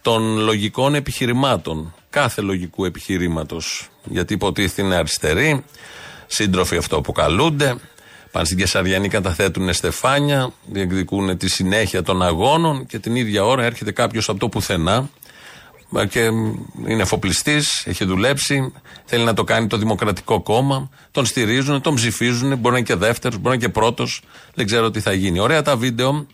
των 0.02 0.38
λογικών 0.38 0.96
επιχειρημάτων. 0.96 1.94
Κάθε 2.10 2.42
λογικού 2.42 2.86
επιχειρήματος. 2.86 3.90
Γιατί 4.04 4.34
υποτίθεται 4.34 4.82
είναι 4.82 4.96
αριστερή, 4.96 5.64
σύντροφοι 6.32 6.78
αυτό 6.78 6.98
αποκαλούνται. 6.98 7.76
Πάνε 8.32 8.46
στην 8.46 8.58
Κεσαριανή, 8.58 9.08
καταθέτουν 9.08 9.74
στεφάνια, 9.74 10.54
διεκδικούν 10.66 11.38
τη 11.38 11.50
συνέχεια 11.50 12.04
των 12.04 12.22
αγώνων 12.22 12.86
και 12.86 13.00
την 13.00 13.16
ίδια 13.16 13.46
ώρα 13.46 13.64
έρχεται 13.64 13.92
κάποιος 13.92 14.30
από 14.30 14.40
το 14.40 14.50
πουθενά 14.50 15.10
και 16.10 16.20
είναι 16.88 17.02
εφοπλιστής, 17.02 17.84
έχει 17.86 18.06
δουλέψει, 18.06 18.74
θέλει 19.06 19.24
να 19.24 19.34
το 19.34 19.44
κάνει 19.44 19.68
το 19.68 19.78
Δημοκρατικό 19.78 20.42
Κόμμα. 20.42 20.90
Τον 21.12 21.26
στηρίζουν, 21.26 21.82
τον 21.82 21.96
ψηφίζουν, 21.96 22.58
μπορεί 22.58 22.72
να 22.74 22.78
είναι 22.78 22.88
και 22.88 22.96
δεύτερος, 22.96 23.38
μπορεί 23.38 23.48
να 23.48 23.54
είναι 23.54 23.64
και 23.64 23.70
πρώτος. 23.70 24.22
Δεν 24.54 24.66
ξέρω 24.66 24.92
τι 24.92 25.00
θα 25.00 25.14
γίνει. 25.14 25.40
Ωραία 25.40 25.62
τα 25.62 25.76
βίντεο 25.78 26.28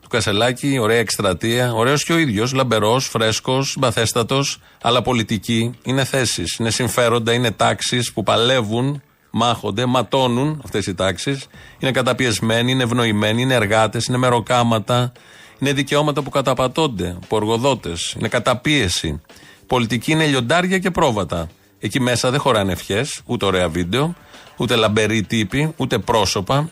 του 0.00 0.08
Κασελάκη, 0.08 0.78
ωραία 0.78 0.98
εκστρατεία, 0.98 1.72
ωραίος 1.72 2.04
και 2.04 2.12
ο 2.12 2.18
ίδιος, 2.18 2.52
λαμπερός, 2.52 3.06
φρέσκος, 3.06 3.70
συμπαθέστατο, 3.70 4.44
αλλά 4.82 5.02
πολιτική. 5.02 5.78
Είναι 5.82 6.04
θέσεις, 6.04 6.56
είναι 6.56 6.70
συμφέροντα, 6.70 7.32
είναι 7.32 7.50
τάξεις 7.50 8.12
που 8.12 8.22
παλεύουν 8.22 9.02
μάχονται, 9.34 9.86
ματώνουν 9.86 10.60
αυτές 10.64 10.86
οι 10.86 10.94
τάξεις. 10.94 11.46
Είναι 11.78 11.92
καταπιεσμένοι, 11.92 12.70
είναι 12.70 12.82
ευνοημένοι, 12.82 13.42
είναι 13.42 13.54
εργάτες, 13.54 14.06
είναι 14.06 14.16
μεροκάματα. 14.16 15.12
Είναι 15.58 15.72
δικαιώματα 15.72 16.22
που 16.22 16.30
καταπατώνται 16.30 17.16
από 17.22 17.36
εργοδότε. 17.36 17.92
Είναι 18.18 18.28
καταπίεση. 18.28 19.20
Πολιτική 19.66 20.12
είναι 20.12 20.26
λιοντάρια 20.26 20.78
και 20.78 20.90
πρόβατα. 20.90 21.48
Εκεί 21.80 22.00
μέσα 22.00 22.30
δεν 22.30 22.40
χωράνε 22.40 22.72
ευχές, 22.72 23.20
ούτε 23.24 23.44
ωραία 23.44 23.68
βίντεο, 23.68 24.14
ούτε 24.56 24.76
λαμπεροί 24.76 25.22
τύποι, 25.22 25.72
ούτε 25.76 25.98
πρόσωπα, 25.98 26.70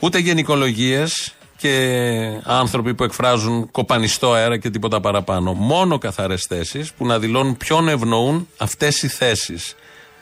ούτε 0.00 0.18
γενικολογίες 0.18 1.34
και 1.56 2.40
άνθρωποι 2.44 2.94
που 2.94 3.04
εκφράζουν 3.04 3.70
κοπανιστό 3.70 4.32
αέρα 4.32 4.58
και 4.58 4.70
τίποτα 4.70 5.00
παραπάνω. 5.00 5.52
Μόνο 5.52 5.98
καθαρές 5.98 6.46
θέσεις 6.48 6.92
που 6.92 7.06
να 7.06 7.18
δηλώνουν 7.18 7.56
ποιον 7.56 7.88
ευνοούν 7.88 8.48
αυτές 8.56 9.02
οι 9.02 9.08
θέσεις 9.08 9.74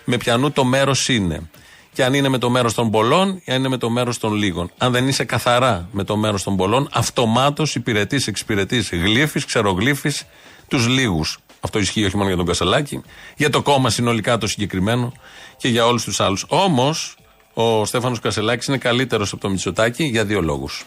με 0.04 0.16
ποιανού 0.16 0.50
το 0.50 0.64
μέρος 0.64 1.08
είναι. 1.08 1.50
Και 1.92 2.04
αν 2.04 2.14
είναι 2.14 2.28
με 2.28 2.38
το 2.38 2.50
μέρος 2.50 2.74
των 2.74 2.90
πολλών 2.90 3.40
ή 3.44 3.52
αν 3.52 3.58
είναι 3.58 3.68
με 3.68 3.76
το 3.76 3.90
μέρος 3.90 4.18
των 4.18 4.34
λίγων. 4.34 4.70
Αν 4.78 4.92
δεν 4.92 5.08
είσαι 5.08 5.24
καθαρά 5.24 5.88
με 5.92 6.04
το 6.04 6.16
μέρος 6.16 6.42
των 6.42 6.56
πολλών, 6.56 6.88
αυτομάτως 6.92 7.74
υπηρετείς, 7.74 8.26
εξυπηρετείς, 8.26 8.90
γλύφεις, 8.90 9.44
ξερογλύφεις 9.44 10.26
τους 10.68 10.86
λίγους. 10.88 11.38
Αυτό 11.60 11.78
ισχύει 11.78 12.04
όχι 12.04 12.16
μόνο 12.16 12.28
για 12.28 12.36
τον 12.36 12.46
Κασελάκη, 12.46 13.02
για 13.36 13.50
το 13.50 13.62
κόμμα 13.62 13.90
συνολικά 13.90 14.38
το 14.38 14.46
συγκεκριμένο 14.46 15.12
και 15.56 15.68
για 15.68 15.86
όλους 15.86 16.04
τους 16.04 16.20
άλλους. 16.20 16.44
Όμως, 16.48 17.16
ο 17.54 17.84
Στέφανος 17.84 18.20
Κασελάκης 18.20 18.66
είναι 18.66 18.78
καλύτερος 18.78 19.32
από 19.32 19.40
το 19.40 19.48
Μητσοτάκη 19.48 20.04
για 20.04 20.24
δύο 20.24 20.40
λόγους. 20.40 20.84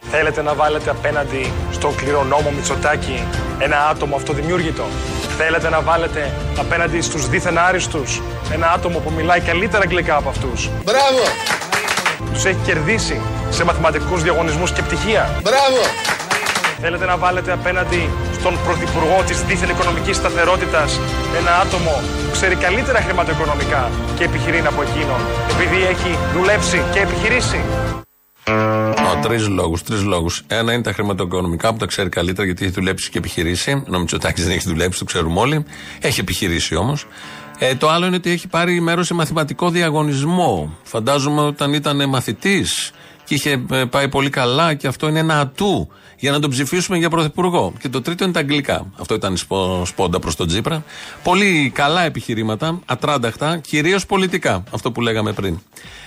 Θέλετε 0.00 0.42
να 0.42 0.54
βάλετε 0.54 0.90
απέναντι 0.90 1.52
στον 1.72 1.96
κληρονόμο 1.96 2.50
Μητσοτάκη 2.50 3.26
ένα 3.58 3.88
άτομο 3.88 4.16
αυτοδημιούργητο; 4.16 4.84
Θέλετε 5.38 5.68
να 5.68 5.80
βάλετε 5.80 6.32
απέναντι 6.58 7.00
στους 7.00 7.28
δίθεν 7.28 7.58
άριστους 7.58 8.22
ένα 8.52 8.70
άτομο 8.72 8.98
που 8.98 9.12
μιλάει 9.16 9.40
καλύτερα 9.40 9.82
αγγλικά 9.82 10.16
από 10.16 10.28
αυτούς; 10.28 10.70
Μπράβο! 10.84 11.22
Τους 12.32 12.44
έχει 12.44 12.58
κερδίσει 12.64 13.20
σε 13.50 13.64
μαθηματικούς 13.64 14.22
διαγωνισμούς 14.22 14.72
και 14.72 14.82
πτυχία; 14.82 15.40
Μπράβο! 15.42 15.82
Θέλετε 16.80 17.04
να 17.04 17.16
βάλετε 17.16 17.52
απέναντι 17.52 18.10
στον 18.40 18.58
Πρωθυπουργό 18.64 19.22
της 19.26 19.42
δίθεν 19.42 19.68
οικονομικής 19.68 20.16
σταθερότητας 20.16 21.00
ένα 21.38 21.58
άτομο 21.58 21.90
που 22.24 22.30
ξέρει 22.32 22.54
καλύτερα 22.54 23.00
χρηματοοικονομικά 23.00 23.90
και 24.16 24.24
επιχειρεί 24.24 24.62
από 24.66 24.82
εκείνον 24.82 25.20
επειδή 25.50 25.82
έχει 25.92 26.18
δουλέψει 26.34 26.82
και 26.92 27.00
επιχειρήσει; 27.00 27.60
Τρεις 29.22 29.48
λόγους. 29.48 29.82
Τρεις 29.82 30.02
λόγους. 30.02 30.42
Ένα 30.46 30.72
είναι 30.72 30.82
τα 30.82 30.92
χρηματοοικονομικά 30.92 31.72
που 31.72 31.78
τα 31.78 31.86
ξέρει 31.86 32.08
καλύτερα 32.08 32.46
γιατί 32.46 32.64
έχει 32.64 32.72
δουλέψει 32.72 33.10
και 33.10 33.18
επιχειρήσει. 33.18 33.82
Ενώ 33.86 33.98
Μητσοτάκη 33.98 34.42
δεν 34.42 34.50
έχει 34.50 34.68
δουλέψει, 34.68 34.98
το 34.98 35.04
ξέρουμε 35.04 35.40
όλοι. 35.40 35.64
Έχει 36.00 36.20
επιχειρήσει 36.20 36.74
όμως. 36.74 37.06
Ε, 37.58 37.74
το 37.74 37.88
άλλο 37.88 38.06
είναι 38.06 38.16
ότι 38.16 38.30
έχει 38.30 38.48
πάρει 38.48 38.80
μέρος 38.80 39.06
σε 39.06 39.14
μαθηματικό 39.14 39.70
διαγωνισμό. 39.70 40.76
Φαντάζομαι 40.82 41.40
όταν 41.40 41.72
ήταν 41.72 42.08
μαθητής 42.08 42.90
και 43.24 43.34
είχε 43.34 43.64
ε, 43.70 43.84
πάει 43.84 44.08
πολύ 44.08 44.30
καλά 44.30 44.74
και 44.74 44.86
αυτό 44.86 45.08
είναι 45.08 45.18
ένα 45.18 45.40
ατού 45.40 45.88
για 46.18 46.30
να 46.30 46.38
τον 46.40 46.50
ψηφίσουμε 46.50 46.98
για 46.98 47.10
πρωθυπουργό. 47.10 47.72
Και 47.80 47.88
το 47.88 48.02
τρίτο 48.02 48.24
είναι 48.24 48.32
τα 48.32 48.40
αγγλικά. 48.40 48.86
Αυτό 48.98 49.14
ήταν 49.14 49.36
σπο- 49.36 49.82
σπόντα 49.86 50.18
προς 50.18 50.36
τον 50.36 50.46
Τζίπρα. 50.46 50.84
Πολύ 51.22 51.70
καλά 51.74 52.02
επιχειρήματα, 52.02 52.80
ατράνταχτα, 52.86 53.56
κυρίως 53.58 54.06
πολιτικά. 54.06 54.64
Αυτό 54.70 54.92
που 54.92 55.00
λέγαμε 55.00 55.32
πριν. 55.32 55.58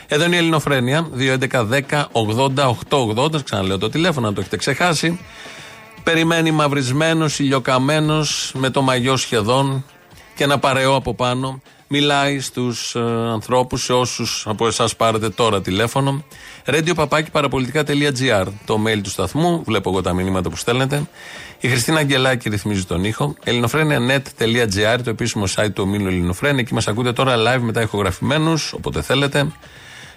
Εδώ 0.08 0.26
είναι 0.26 0.36
η 0.36 0.38
Ελληνοφρένεια, 0.38 1.08
2.11.10.80.880. 1.18 3.44
Ξαναλέω 3.44 3.78
το 3.78 3.90
τηλέφωνο, 3.90 4.28
αν 4.28 4.34
το 4.34 4.42
έχετε 4.42 4.58
ξεχάσει. 4.58 5.20
Περιμένει 6.04 6.52
μαυρισμένος, 6.52 7.40
ηλιοκαμένος, 7.40 8.52
με 8.56 8.70
το 8.70 8.82
μαγιό 8.82 9.18
σχεδόν 9.18 9.86
και 10.36 10.44
ένα 10.44 10.60
παρεό 10.60 10.96
από 10.96 11.14
πάνω. 11.14 11.62
Μιλάει 11.88 12.40
στους 12.40 12.96
ε, 12.96 13.00
ανθρώπους, 13.32 13.84
σε 13.84 13.94
όσους 13.94 14.44
από 14.48 14.68
εσάς 14.68 14.96
πάρετε 14.96 15.30
τώρα 15.30 15.62
τηλέφωνο. 15.62 16.24
radiopapakiparapolitica.gr 16.66 18.46
Το 18.66 18.80
mail 18.88 19.00
του 19.04 19.10
σταθμού. 19.10 19.64
Βλέπω 19.66 19.90
εγώ 19.90 20.02
τα 20.02 20.14
μηνύματα 20.14 20.50
που 20.50 20.56
στέλνετε. 20.56 21.04
Η 21.60 21.68
Χριστίνα 21.68 22.00
Αγγελάκη 22.00 22.50
ρυθμίζει 22.50 22.86
τον 22.86 23.04
ήχο. 23.04 23.36
ελληνοφρένια.net.gr 23.44 25.00
Το 25.04 25.10
επίσημο 25.10 25.44
site 25.56 25.74
του 25.74 25.84
ομίλου 25.84 26.08
Ελληνοφρένια. 26.08 26.60
Εκεί 26.60 26.74
μας 26.74 26.88
ακούτε 26.88 27.14
τώρα 27.14 27.36
live 27.38 27.62
μετά 27.62 27.82
ηχογραφημένους, 27.82 28.74
όποτε 28.74 29.02
θέλετε. 29.02 29.48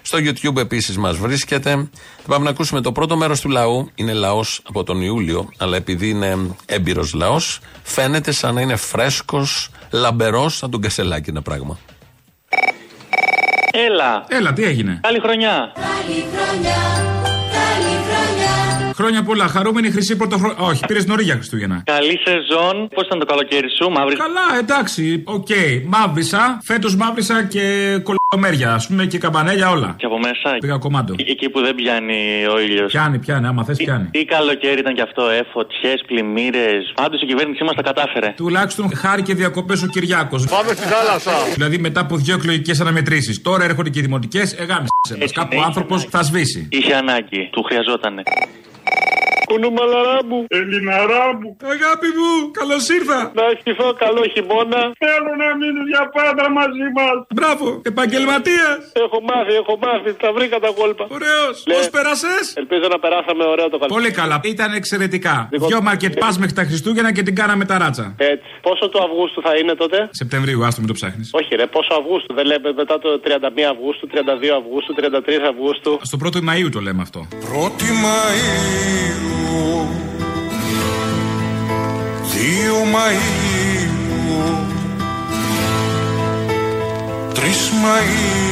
Στο 0.01 0.17
YouTube 0.17 0.57
επίσης 0.57 0.97
μας 0.97 1.17
βρίσκεται. 1.17 1.69
Θα 2.17 2.27
πάμε 2.27 2.43
να 2.43 2.49
ακούσουμε 2.49 2.81
το 2.81 2.91
πρώτο 2.91 3.17
μέρος 3.17 3.39
του 3.41 3.49
λαού. 3.49 3.89
Είναι 3.95 4.13
λαός 4.13 4.61
από 4.67 4.83
τον 4.83 5.01
Ιούλιο, 5.01 5.49
αλλά 5.57 5.75
επειδή 5.75 6.09
είναι 6.09 6.37
έμπειρος 6.65 7.13
λαός, 7.13 7.59
φαίνεται 7.83 8.31
σαν 8.31 8.53
να 8.53 8.61
είναι 8.61 8.75
φρέσκος, 8.75 9.69
λαμπερός, 9.91 10.57
σαν 10.57 10.71
τον 10.71 10.81
Κασελάκη 10.81 11.29
ένα 11.29 11.41
πράγμα. 11.41 11.77
Έλα. 13.71 14.25
Έλα, 14.27 14.53
τι 14.53 14.63
έγινε; 14.63 14.99
Καλή 15.01 15.19
χρονιά. 15.19 15.71
Χρόνια 18.97 19.23
πολλά. 19.23 19.47
Χαρούμενη 19.47 19.89
χρυσή 19.91 20.15
πρωτοχρονιά. 20.17 20.57
Όχι, 20.59 20.81
πήρες 20.87 21.05
νωρίς 21.05 21.23
για 21.23 21.33
Χριστούγεννα. 21.33 21.83
Καλή 21.85 22.19
σεζόν. 22.25 22.87
Πώς 22.95 23.05
ήταν 23.05 23.19
το 23.19 23.25
καλοκαίρι 23.25 23.69
σου, 23.77 23.89
μαύρη; 23.89 24.15
Καλά, 24.15 24.47
εντάξει, 24.59 25.23
οκ. 25.25 25.47
Μαύρισα. 25.85 26.59
Φέτος 26.63 26.95
μαύρισα 26.95 27.43
και 27.43 27.63
κολομέρια, 28.07 28.73
ας 28.73 28.87
πούμε, 28.87 29.05
και 29.05 29.17
καμπανέλια 29.17 29.69
όλα. 29.69 29.95
Και 29.97 30.05
από 30.05 30.17
μέσα; 30.19 30.57
Πήγα 30.59 30.77
κομμάτο. 30.77 31.13
Ε- 31.17 31.31
Εκεί 31.31 31.49
που 31.49 31.59
δεν 31.61 31.75
πιάνει 31.75 32.19
ο 32.53 32.59
ήλιος. 32.59 32.91
Πιάνει, 32.91 33.17
πιάνει, 33.19 33.47
άμα 33.47 33.63
θες, 33.63 33.77
πιάνει. 33.77 34.07
Τι 34.11 34.25
καλοκαίρι 34.25 34.79
ήταν 34.79 34.93
κι 34.95 35.01
αυτό, 35.01 35.29
ε, 35.29 35.41
φωτιές, 35.51 36.03
πλημμύρες. 36.07 36.91
Πάντως 36.95 37.21
η 37.21 37.25
κυβέρνησή 37.25 37.63
μας 37.63 37.75
τα 37.75 37.81
κατάφερε. 37.81 38.33
Τουλάχιστον 38.35 38.95
χάρη 38.95 39.21
και 39.21 39.33
διακοπές 39.33 39.83
ο 39.83 39.87
Κυριάκος. 39.87 40.45
Πάμε 40.45 40.71
στη 40.73 40.87
θάλασσα. 40.87 41.31
Δηλαδή 41.53 41.77
μετά 41.77 41.99
από 41.99 42.15
δύο 42.17 42.35
εκλογικές 42.35 42.79
αναμετρήσεις. 42.81 43.41
Τώρα 43.41 43.63
έρχονται 43.63 43.89
και 43.89 43.99
οι 43.99 44.01
δημοτικές, 44.01 44.53
εγάμισε 44.53 45.17
μας. 45.19 45.31
Κάπου 45.31 45.57
ο 45.59 45.63
άνθρωπος 45.63 46.05
θα 46.09 46.21
σβήσει. 46.23 46.67
Είχε 46.71 46.93
ανάγκη, 46.93 47.49
του 47.51 47.63
χρειαζότανε. 47.63 48.23
Κουνούμαλαρά 49.49 50.17
μου, 50.29 50.39
Ελληναρά 50.59 51.25
μου. 51.39 51.49
Αγάπη 51.75 52.09
μου, 52.17 52.31
καλώς 52.59 52.83
ήρθα. 52.97 53.19
Να 53.39 53.43
ευχηθώ 53.53 53.87
καλό 54.03 54.23
χειμώνα. 54.33 54.81
Θέλω 55.03 55.31
να 55.41 55.47
μείνει 55.59 55.81
για 55.93 56.03
πάντα 56.17 56.45
μαζί 56.59 56.87
μας. 56.97 57.15
Μπράβο, 57.37 57.65
επαγγελματίας. 57.91 58.77
Έχω 59.03 59.17
μάθει, 59.29 59.53
έχω 59.61 59.73
μάθει. 59.85 60.09
Τα 60.23 60.29
βρήκα 60.37 60.57
τα 60.65 60.69
κόλπα. 60.79 61.03
Ωραίος. 61.17 61.55
Πώς 61.73 61.85
πέρασες; 61.95 62.43
Ελπίζω 62.61 62.85
να 62.93 62.97
περάσαμε 63.03 63.43
ωραίο 63.53 63.67
το 63.73 63.77
καλοκαίρι. 63.81 63.95
Πολύ 63.97 64.11
καλά, 64.19 64.37
ήταν 64.53 64.69
εξαιρετικά. 64.79 65.35
Δυο 65.69 65.79
μαρκετ 65.87 66.13
πα 66.23 66.29
μέχρι 66.41 66.55
τα 66.59 66.63
Χριστούγεννα 66.69 67.11
και 67.15 67.23
την 67.27 67.35
κάναμε 67.39 67.63
τα 67.71 67.75
ράτσα. 67.81 68.05
Έτσι. 68.33 68.49
Πόσο 68.67 68.85
του 68.91 68.99
Αυγούστου 69.05 69.39
θα 69.47 69.51
είναι 69.59 69.73
τότε; 69.81 69.97
Σεπτεμβρίου, 70.21 70.59
άστο 70.65 70.81
με 70.81 70.87
το 70.87 70.93
ψάχνεις. 70.99 71.27
Όχι, 71.39 71.51
ρε, 71.55 71.65
πόσο 71.75 71.91
Αυγούστου; 71.99 72.33
Δεν 72.33 72.45
λέμε 72.51 72.69
μετά 72.81 72.95
το 72.99 73.09
31 73.25 73.65
Αυγούστου, 73.73 74.07
32 74.13 74.51
Αυγούστου, 74.59 74.91
33 74.93 75.45
Αυγούστου. 75.51 75.91
Στο 76.09 76.17
1η 76.23 76.39
Μαΐου 76.49 76.69
το 76.71 76.79
λέμε 76.79 77.01
αυτό. 77.01 77.27
1η 77.31 77.89
Μαΐου 79.55 79.87
2 82.33 82.83
Μαΐου. 82.95 83.85
3 87.33 87.71
Μαΐου 87.83 88.45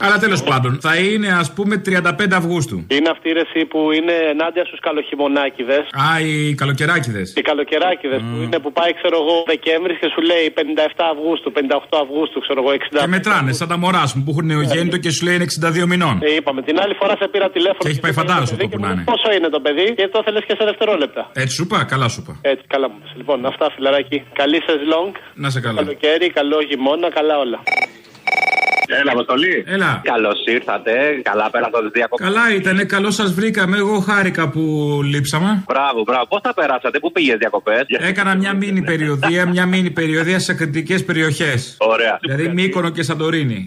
Αλλά 0.00 0.18
τέλος 0.18 0.42
πάντων, 0.42 0.78
θα 0.80 0.96
είναι 0.96 1.28
ας 1.42 1.52
πούμε 1.52 1.82
35 1.86 2.34
Αυγούστου. 2.40 2.76
Είναι 2.96 3.08
αυτή 3.14 3.28
η 3.28 3.32
ρεσί 3.32 3.62
που 3.72 3.92
είναι 3.98 4.12
ενάντια 4.32 4.64
στους 4.64 4.80
καλοχειμωνάκιδε. 4.80 5.78
Α, 6.06 6.20
οι 6.26 6.54
καλοκαιράκιδε. 6.54 7.22
Οι 7.34 7.42
καλοκαιράκιδε 7.50 8.16
που 8.16 8.36
είναι 8.44 8.58
που 8.64 8.72
πάει, 8.72 8.92
ξέρω 9.00 9.16
εγώ, 9.22 9.34
Δεκέμβρης 9.46 9.98
και 10.02 10.08
σου 10.14 10.20
λέει 10.30 10.44
57 10.56 10.60
Αυγούστου, 11.14 11.52
58 11.56 11.98
Αυγούστου, 12.04 12.40
ξέρω 12.44 12.58
εγώ, 12.62 12.70
60. 12.72 13.00
Και 13.02 13.06
μετράνε, 13.16 13.52
σαν 13.52 13.68
τα 13.68 13.76
μωρά 13.82 14.04
μου 14.14 14.20
που 14.24 14.30
έχουν 14.34 14.46
νεογέννητο 14.46 14.96
και 15.04 15.10
σου 15.10 15.24
λέει 15.26 15.34
είναι 15.38 15.46
62 15.84 15.86
μηνών. 15.92 16.16
Ε, 16.22 16.34
είπαμε, 16.38 16.60
την 16.62 16.76
άλλη 16.82 16.94
φορά 17.00 17.14
σε 17.20 17.26
πήρα 17.32 17.48
τηλέφωνο. 17.56 17.84
Και 17.84 17.88
έχει 17.92 18.00
πάει 18.00 18.12
φαντάρο 18.12 18.42
αυτό 18.42 18.66
που 18.68 18.78
να 18.84 18.88
είναι. 18.90 19.02
Πόσο 19.12 19.28
είναι 19.36 19.48
το 19.56 19.60
παιδί; 19.64 19.86
Και 19.98 20.08
το 20.14 20.22
θέλει 20.24 20.40
και 20.48 20.54
σε 20.58 20.64
δευτερόλεπτα. 20.70 21.22
Έτσι 21.42 21.54
σου 21.54 21.62
είπα, 21.62 21.84
καλά 21.92 22.08
σου 22.08 22.20
είπα. 22.22 22.32
Έτσι, 22.52 22.64
καλά 22.74 22.86
μου. 22.90 22.98
πες. 23.02 23.12
Λοιπόν, 23.16 23.46
αυτά 23.46 23.70
φιλαράκι. 23.74 24.18
Καλή 24.32 24.58
σεζλόγκ. 24.66 25.12
Να 25.34 25.50
σε 25.50 25.60
καλά. 25.60 25.78
Καλοκαίρι, 25.82 26.30
καλό 26.30 26.58
χειμώνα, 26.68 27.08
καλά 27.18 27.38
όλα. 27.38 27.58
Έλα, 28.98 29.12
Αποστολή. 29.12 29.64
Έλα. 29.66 30.00
Καλώς 30.04 30.38
ήρθατε. 30.46 30.92
Καλά 31.22 31.50
πέρα 31.50 31.70
το 31.70 31.78
διακοπή. 31.92 32.22
Καλά 32.22 32.54
ήταν, 32.54 32.86
καλό 32.86 33.10
σας 33.10 33.32
βρήκαμε. 33.32 33.76
Εγώ 33.76 33.98
χάρηκα 33.98 34.48
που 34.48 34.60
λείψαμε. 35.04 35.64
Μπράβο, 35.66 36.02
μπράβο. 36.02 36.26
Πώς 36.26 36.40
τα 36.40 36.54
περάσατε, 36.54 36.98
πού 36.98 37.12
πήγες 37.12 37.36
διακοπές; 37.38 37.82
Έκανα 37.88 38.34
μια 38.34 38.52
μίνι 38.54 38.82
περιοδία, 38.82 39.48
μια 39.48 39.66
μίνι 39.66 39.90
περιοδία 39.90 40.38
σε 40.38 40.54
κριτικές 40.54 41.04
περιοχές. 41.04 41.76
Ωραία. 41.78 42.18
Δηλαδή 42.20 42.48
Μύκονο 42.48 42.90
και 42.90 43.02
Σαντορίνη. 43.02 43.66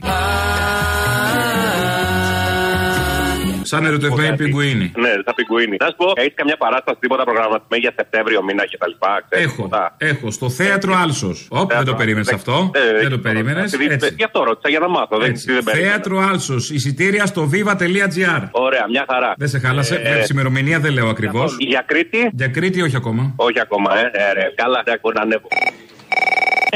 Σαν 3.63 3.86
ερωτευμένη 3.86 4.36
πιγκουίνη. 4.38 4.91
Ναι, 4.95 5.10
σαν 5.10 5.34
πιγκουίνι. 5.36 5.78
Να 5.80 5.86
σου 5.88 5.95
πω, 5.97 6.12
έχεις 6.15 6.34
καμιά 6.36 6.58
παράσταση 6.58 6.97
τίποτα 6.99 7.23
προγραμματισμένη 7.23 7.82
για 7.86 7.93
Σεπτέμβριο 7.95 8.43
μήνα 8.43 8.65
και 8.65 8.78
τα 8.78 8.88
λοιπά. 8.88 9.21
ξέρεις 9.30 9.45
Έχω, 9.45 9.56
τίποτα; 9.56 9.95
έχω 9.97 10.32
στο 10.32 10.49
θέατρο 10.49 10.93
Άλσος. 11.04 11.47
Όπ, 11.49 11.71
δεν 11.73 11.86
το 11.86 11.93
περίμενες 11.95 12.32
αυτό. 12.34 12.71
Ε, 12.73 12.99
Δεν 13.02 13.10
το 13.10 13.17
περίμενες. 13.17 13.73
Επειδή- 13.73 14.13
Γι' 14.17 14.23
αυτό 14.23 14.43
ρώτησα 14.43 14.69
για 14.69 14.80
να 14.80 14.88
μάθω. 14.89 15.17
Δεν, 15.17 15.30
Έτσι. 15.30 15.52
δεν 15.54 15.63
περίμενα. 15.63 15.89
Θέατρο 15.91 16.19
Άλσος. 16.19 16.69
Εισιτήρια 16.69 17.26
στο 17.26 17.49
viva.gr. 17.54 18.47
Ωραία, 18.52 18.86
μια 18.89 19.06
χαρά. 19.12 19.34
Δεν 19.38 19.47
σε 19.47 19.60
χάλασε. 19.60 19.95
Ε, 19.95 20.12
Βλέπει 20.13 20.28
ημερομηνία, 20.32 20.80
δεν 20.80 20.93
λέω 20.93 21.08
ακριβώς. 21.10 21.56
Για 21.60 21.84
Κρήτη; 21.88 22.30
Για 22.34 22.47
Κρήτη, 22.47 22.82
όχι 22.82 22.95
ακόμα. 22.95 23.34
Όχι 23.36 23.60
ακόμα, 23.60 23.97
ε. 23.99 24.12
ε 24.13 24.34
ρε, 24.34 24.52
καλά, 24.56 24.82
δεν 24.86 24.93
ακούω 24.93 25.12
να 25.12 25.21
ανέβω. 25.21 25.47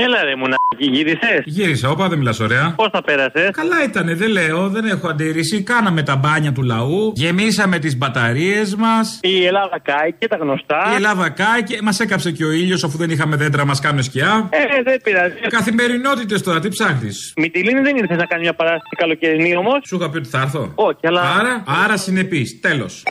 Έλα 0.06 0.24
ρε 0.24 0.36
μουνάκι, 0.36 0.86
γύρισες; 0.96 1.42
Γύρισα, 1.46 1.90
όπα, 1.90 2.08
δεν 2.08 2.18
μιλάς 2.18 2.40
ωραία. 2.40 2.74
Πώς 2.76 2.90
τα 2.90 3.02
πέρασες; 3.02 3.50
Καλά 3.52 3.84
ήτανε, 3.84 4.14
δεν 4.16 4.30
λέω, 4.30 4.70
δεν 4.70 4.86
έχω 4.86 5.08
αντίρρηση. 5.08 5.62
Κάναμε 5.64 6.04
τα 6.04 6.16
μπάνια 6.16 6.52
του 6.52 6.64
λαού, 6.64 7.12
γεμίσαμε 7.16 7.80
τις 7.80 7.98
μπαταρίες 7.98 8.76
μας. 8.76 9.20
Η 9.22 9.46
Ελλάδα 9.46 9.80
κάηκε, 9.80 10.28
τα 10.28 10.36
γνωστά. 10.36 10.90
Η 10.92 10.96
Ελλάδα 10.96 11.30
κάηκε, 11.30 11.80
μας 11.82 12.00
έκαψε 12.00 12.32
και 12.32 12.46
ο 12.46 12.52
ήλιος 12.52 12.84
αφού 12.84 12.98
δεν 12.98 13.10
είχαμε 13.10 13.36
δέντρα, 13.36 13.66
μας 13.66 13.80
κάνουν 13.80 14.04
σκιά. 14.04 14.50
Ε, 14.50 14.82
δεν 14.84 15.02
πειράζει. 15.04 15.34
Καθημερινότητες 15.50 16.42
τώρα, 16.44 16.60
τι 16.60 16.70
ψάχνεις; 16.70 17.34
Μητυλίνη 17.38 17.82
δεν 17.82 17.96
ήρθες 17.98 18.18
να 18.18 18.26
κάνει 18.26 18.42
μια 18.42 18.54
παράσταση 18.54 18.96
καλοκαιρινή 18.98 19.56
όμως; 19.56 19.80
Σου 19.88 19.96
είχα 19.96 20.10
πει 20.10 20.18
ότι 20.18 20.30
θα 20.30 20.42
έρθω. 20.42 20.72
Όχι, 20.76 21.08
αλλά. 21.08 21.22
Άρα, 21.22 21.64
άρα 21.84 21.98
συνεπή. 21.98 22.60
Τέλος. 22.62 23.04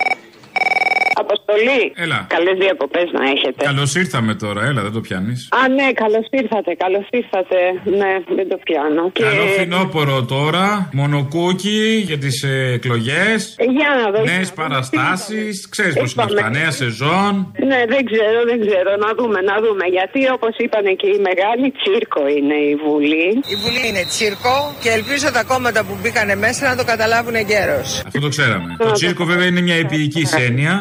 Αποστολή. 1.48 1.82
Έλα. 2.04 2.18
Καλές 2.36 2.56
διακοπές 2.64 3.06
να 3.18 3.22
έχετε. 3.34 3.64
Καλώς 3.70 3.94
ήρθαμε 3.94 4.32
τώρα, 4.34 4.60
έλα, 4.68 4.80
δεν 4.86 4.92
το 4.92 5.00
πιάνεις. 5.06 5.48
Α, 5.60 5.68
ναι, 5.78 5.86
καλώς 6.02 6.26
ήρθατε, 6.40 6.70
καλώς 6.84 7.06
ήρθατε. 7.20 7.58
Ναι, 8.00 8.12
δεν 8.38 8.46
το 8.52 8.56
πιάνω. 8.64 9.04
Καλό 9.26 9.44
φθινόπωρο 9.54 10.18
τώρα, 10.24 10.88
μονοκούκι 10.92 11.80
για 12.08 12.18
τις 12.18 12.36
εκλογές. 12.76 13.38
Ε, 13.58 13.64
Για 13.78 13.90
να 14.00 14.06
δω. 14.12 14.18
Νέες 14.32 14.52
παραστάσεις. 14.60 15.54
Ξέρεις 15.74 15.94
πώς 16.00 16.12
είναι 16.12 16.22
Είπαμε. 16.24 16.40
αυτά, 16.40 16.50
νέα 16.58 16.70
σεζόν. 16.82 17.32
Ναι, 17.70 17.80
δεν 17.92 18.02
ξέρω, 18.10 18.38
δεν 18.50 18.58
ξέρω. 18.64 18.90
Να 19.04 19.10
δούμε, 19.18 19.38
να 19.50 19.56
δούμε. 19.64 19.84
Γιατί 19.96 20.20
όπως 20.36 20.54
είπαν 20.62 20.84
και 21.00 21.08
οι 21.14 21.18
μεγάλοι, 21.28 21.66
τσίρκο 21.78 22.22
είναι 22.38 22.56
η 22.72 22.74
Βουλή. 22.84 23.28
Η 23.54 23.56
Βουλή 23.62 23.82
είναι 23.90 24.04
τσίρκο 24.12 24.56
και 24.82 24.90
ελπίζω 24.98 25.28
τα 25.36 25.42
κόμματα 25.50 25.80
που 25.86 25.94
μπήκανε 26.00 26.34
μέσα 26.44 26.62
να 26.70 26.74
το 26.80 26.84
καταλάβουν 26.92 27.34
εγκαίρως. 27.42 27.88
Αυτό 28.06 28.20
το 28.26 28.28
ξέραμε. 28.34 28.70
Το 28.78 28.92
τσίρκο 28.92 29.24
βέβαια 29.24 29.46
είναι 29.46 29.60
μια 29.68 29.76
επίοικη 29.84 30.22
έννοια. 30.46 30.72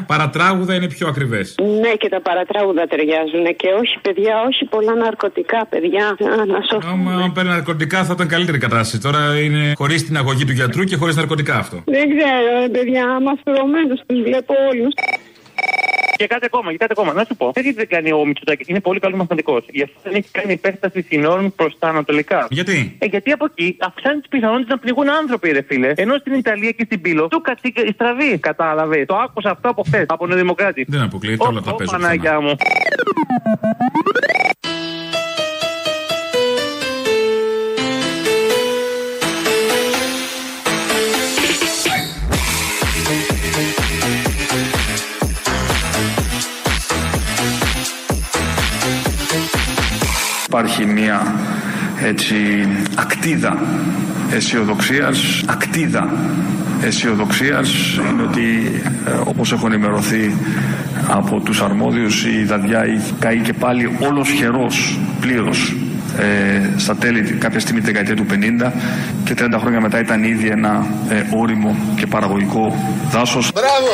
Παρατράγουδα 0.55 0.73
είναι 0.75 0.87
πιο 0.97 1.07
ακριβές. 1.07 1.55
Ναι, 1.81 1.91
και 2.01 2.09
τα 2.09 2.21
παρατράγουδα 2.21 2.87
ταιριάζουν. 2.87 3.45
Και 3.61 3.69
όχι, 3.81 3.95
παιδιά, 4.01 4.35
όχι 4.49 4.65
πολλά 4.65 4.93
ναρκωτικά, 4.95 5.65
παιδιά. 5.69 6.05
Α, 6.07 6.45
να 6.53 6.59
σώθουμε. 6.69 7.11
Αν 7.23 7.31
παίρνει 7.31 7.49
ναρκωτικά 7.49 8.03
θα 8.03 8.13
ήταν 8.15 8.27
καλύτερη 8.27 8.57
κατάσταση. 8.57 8.99
Τώρα 9.01 9.39
είναι 9.45 9.73
χωρίς 9.75 10.05
την 10.05 10.17
αγωγή 10.17 10.45
του 10.45 10.51
γιατρού 10.51 10.83
και 10.83 10.95
χωρίς 10.95 11.15
ναρκωτικά 11.15 11.55
αυτό. 11.63 11.77
Δεν 11.85 12.05
ξέρω, 12.13 12.47
ρε, 12.61 12.69
παιδιά, 12.75 13.05
μαστρωμένου 13.25 13.87
τους 14.05 14.21
βλέπω 14.27 14.53
όλους. 14.69 14.93
Και 16.15 16.27
κάτι 16.27 16.45
ακόμα, 16.45 16.71
και 16.71 16.77
κάτι 16.77 16.93
ακόμα. 16.97 17.13
Να 17.13 17.23
σου 17.23 17.35
πω. 17.35 17.51
Δεν 17.53 17.73
δεν 17.75 17.87
κάνει 17.87 18.11
ο 18.11 18.25
Μητσοτάκης. 18.25 18.67
Είναι 18.67 18.79
πολύ 18.79 18.99
καλός 18.99 19.17
μαθηματικός. 19.17 19.63
Γι' 19.71 19.83
αυτό 19.83 19.99
δεν 20.03 20.13
έχει 20.15 20.29
κάνει 20.31 20.53
υπέρσταση 20.53 21.01
συνόρων 21.01 21.55
προς 21.55 21.75
τα 21.79 21.87
ανατολικά. 21.87 22.47
Γιατί; 22.49 22.95
Ε, 22.99 23.05
γιατί 23.05 23.31
από 23.31 23.45
εκεί 23.45 23.77
αυξάνει 23.79 24.19
τις 24.19 24.29
πιθανότητες 24.29 24.69
να 24.69 24.77
πληγούν 24.77 25.09
άνθρωποι, 25.09 25.51
ρε 25.51 25.61
φίλε. 25.61 25.93
Ενώ 25.95 26.17
στην 26.17 26.33
Ιταλία 26.33 26.71
και 26.71 26.83
στην 26.85 27.01
Πύλο 27.01 27.27
του 27.27 27.41
κατσίκα 27.41 27.83
η 27.83 27.91
στραβή. 27.91 28.37
Κατάλαβες. 28.37 29.05
Το 29.05 29.15
άκουσα 29.15 29.49
αυτό 29.49 29.69
από 29.69 29.83
χθες. 29.83 30.05
Από 30.07 30.27
Νεοδημοκράτη. 30.27 30.85
Δεν 30.87 31.01
αποκλείεται, 31.01 31.47
όλα 31.47 31.61
τα 31.61 31.71
Ω, 31.71 31.75
παίζω. 31.75 31.91
Παναγιά 31.91 32.39
μου. 32.41 32.55
Υπάρχει 50.57 50.85
μια 50.85 51.35
έτσι 52.03 52.35
ακτίδα 52.95 53.57
αισιοδοξίας, 54.31 55.43
ακτίδα 55.45 56.09
αισιοδοξίας 56.83 57.69
είναι 58.09 58.21
ότι 58.21 58.71
ε, 59.07 59.11
όπως 59.25 59.51
έχω 59.51 59.67
ενημερωθεί 59.67 60.35
από 61.07 61.39
τους 61.39 61.61
αρμόδιους 61.61 62.25
η 62.25 62.43
Δαδιά 62.43 62.83
έχει 62.83 63.13
καεί 63.19 63.37
και 63.37 63.53
πάλι 63.53 63.97
όλος 63.99 64.29
χερός 64.29 64.99
πλήρως 65.19 65.75
ε, 66.17 66.79
στα 66.79 66.95
τέλη 66.95 67.21
κάποια 67.21 67.59
στιγμή 67.59 67.79
τη 67.81 67.85
δεκαετία 67.85 68.15
του 68.15 68.25
50 68.65 68.71
και 69.23 69.35
30 69.37 69.57
χρόνια 69.59 69.81
μετά 69.81 69.99
ήταν 69.99 70.23
ήδη 70.23 70.47
ένα 70.47 70.87
ε, 71.09 71.23
όριμο 71.35 71.75
και 71.95 72.07
παραγωγικό 72.07 72.75
δάσος. 73.11 73.51
Μπράβο! 73.53 73.91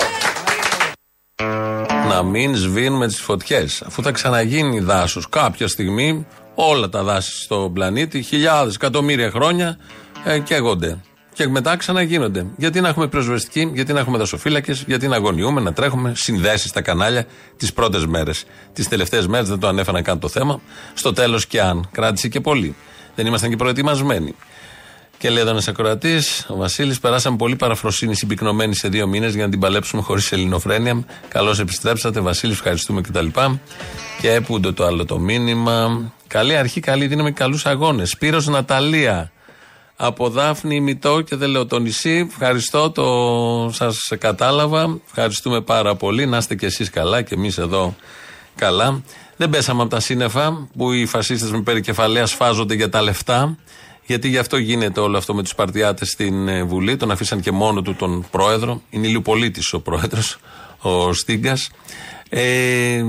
Να 2.09 2.23
μην 2.23 2.55
σβήνουμε 2.55 3.07
τις 3.07 3.21
φωτιές. 3.21 3.83
Αφού 3.87 4.03
θα 4.03 4.11
ξαναγίνει 4.11 4.79
δάσος 4.79 5.29
κάποια 5.29 5.67
στιγμή, 5.67 6.25
όλα 6.69 6.89
τα 6.89 7.03
δάση 7.03 7.41
στον 7.41 7.73
πλανήτη, 7.73 8.21
χιλιάδες, 8.21 8.75
εκατομμύρια 8.75 9.31
χρόνια, 9.31 9.77
ε, 10.23 10.39
καίγονται. 10.39 11.01
Και 11.33 11.47
μετά 11.47 11.77
ξαναγίνονται. 11.77 12.45
Γιατί 12.57 12.81
να 12.81 12.87
έχουμε 12.87 13.07
πυροσβεστική, 13.07 13.71
γιατί 13.73 13.93
να 13.93 13.99
έχουμε 13.99 14.17
δασοφύλακες, 14.17 14.83
γιατί 14.87 15.07
να 15.07 15.15
αγωνιούμε, 15.15 15.61
να 15.61 15.73
τρέχουμε 15.73 16.13
συνδέσεις 16.15 16.69
στα 16.69 16.81
κανάλια 16.81 17.25
τις 17.57 17.73
πρώτες 17.73 18.05
μέρες. 18.05 18.43
Τις 18.73 18.87
τελευταίες 18.87 19.27
μέρες 19.27 19.49
δεν 19.49 19.59
το 19.59 19.67
ανέφεραν 19.67 20.03
καν 20.03 20.19
το 20.19 20.27
θέμα. 20.27 20.61
Στο 20.93 21.13
τέλος 21.13 21.45
και 21.45 21.61
αν. 21.61 21.89
Κράτησε 21.91 22.27
και 22.27 22.41
πολύ. 22.41 22.75
Δεν 23.15 23.25
ήμασταν 23.25 23.49
και 23.49 23.55
προετοιμασμένοι. 23.55 24.35
Και 25.17 25.29
λέει 25.29 25.41
εδώ 25.41 25.49
ένας 25.49 25.67
ακροατής, 25.67 26.45
ο 26.49 26.55
Βασίλης, 26.55 26.99
περάσαμε 26.99 27.37
πολύ 27.37 27.55
παραφροσύνη 27.55 28.15
συμπυκνωμένη 28.15 28.75
σε 28.75 28.87
δύο 28.87 29.07
μήνες 29.07 29.33
για 29.35 29.43
να 29.43 29.49
την 29.49 29.59
παλέψουμε 29.59 30.01
χωρίς 30.01 30.31
ελληνοφρένεια. 30.31 31.05
Καλώς 31.27 31.59
επιστρέψατε, 31.59 32.19
Βασίλη, 32.19 32.51
ευχαριστούμε 32.51 33.01
κτλ. 33.01 33.25
Και, 33.25 33.49
και 34.21 34.41
που 34.41 34.59
το 34.59 34.85
άλλο 34.85 35.05
το 35.05 35.19
μήνυμα. 35.19 36.11
Καλή 36.31 36.55
αρχή, 36.55 36.79
καλή 36.79 37.07
δύναμη, 37.07 37.31
καλούς 37.31 37.65
αγώνες. 37.65 38.09
Σπύρος 38.09 38.47
Ναταλία. 38.47 39.31
Από 39.95 40.29
Δάφνη 40.29 40.79
Μητό 40.79 41.21
και 41.21 41.35
δεν 41.35 41.49
λέω 41.49 41.65
το 41.65 41.79
νησί. 41.79 42.27
Ευχαριστώ, 42.29 42.91
το 42.91 43.69
σας 43.73 44.11
κατάλαβα. 44.19 44.99
Ευχαριστούμε 45.05 45.61
πάρα 45.61 45.95
πολύ. 45.95 46.25
Να 46.25 46.37
είστε 46.37 46.55
κι 46.55 46.65
εσείς 46.65 46.89
καλά 46.89 47.21
και 47.21 47.33
εμείς 47.33 47.57
εδώ 47.57 47.95
καλά. 48.55 49.03
Δεν 49.37 49.49
πέσαμε 49.49 49.81
από 49.81 49.89
τα 49.89 49.99
σύννεφα 49.99 50.67
που 50.77 50.91
οι 50.91 51.05
φασίστες 51.05 51.51
με 51.51 51.61
περικεφαλαία 51.61 52.25
σφάζονται 52.25 52.73
για 52.73 52.89
τα 52.89 53.01
λεφτά. 53.01 53.57
Γιατί 54.05 54.27
γι' 54.27 54.37
αυτό 54.37 54.57
γίνεται 54.57 54.99
όλο 54.99 55.17
αυτό 55.17 55.33
με 55.33 55.43
τους 55.43 55.55
Παρτιάτε 55.55 56.05
στην 56.05 56.47
ε, 56.47 56.63
Βουλή. 56.63 56.97
Τον 56.97 57.11
αφήσαν 57.11 57.41
και 57.41 57.51
μόνο 57.51 57.81
του 57.81 57.95
τον 57.95 58.25
πρόεδρο. 58.31 58.81
Είναι 58.89 59.07
ηλιοπολίτη 59.07 59.61
ο 59.71 59.79
πρόεδρος, 59.79 60.37
ο 60.77 61.13
Στίγκας. 61.13 61.69
Ε, 62.33 63.03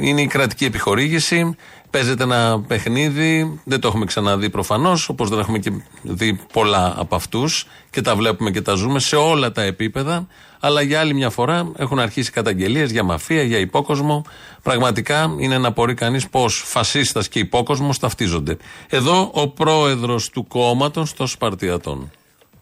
είναι 0.00 0.20
η 0.20 0.26
κρατική 0.26 0.64
επιχορήγηση. 0.64 1.56
Παίζεται 1.96 2.22
ένα 2.22 2.60
παιχνίδι, 2.66 3.60
δεν 3.64 3.80
το 3.80 3.88
έχουμε 3.88 4.04
ξαναδεί 4.04 4.50
προφανώς, 4.50 5.08
όπως 5.08 5.28
δεν 5.28 5.38
έχουμε 5.38 5.58
και 5.58 5.72
δει 6.02 6.40
πολλά 6.52 6.94
από 6.96 7.16
αυτούς 7.16 7.66
και 7.90 8.00
τα 8.00 8.16
βλέπουμε 8.16 8.50
και 8.50 8.62
τα 8.62 8.74
ζούμε 8.74 9.00
σε 9.00 9.16
όλα 9.16 9.52
τα 9.52 9.62
επίπεδα. 9.62 10.26
Αλλά 10.60 10.80
για 10.82 11.00
άλλη 11.00 11.14
μια 11.14 11.30
φορά 11.30 11.72
έχουν 11.76 11.98
αρχίσει 11.98 12.30
καταγγελίες 12.30 12.90
για 12.90 13.02
μαφία, 13.02 13.42
για 13.42 13.58
υπόκοσμο. 13.58 14.24
Πραγματικά 14.62 15.34
είναι 15.38 15.58
να 15.58 15.68
απορεί 15.68 15.94
κανείς 15.94 16.28
πώ 16.28 16.48
φασίστας 16.48 17.28
και 17.28 17.38
υπόκοσμος 17.38 17.98
ταυτίζονται. 17.98 18.56
Εδώ 18.88 19.30
ο 19.32 19.48
πρόεδρος 19.48 20.30
του 20.30 20.46
κόμματος 20.46 21.14
των 21.14 21.26
Σπαρτιατών. 21.26 22.10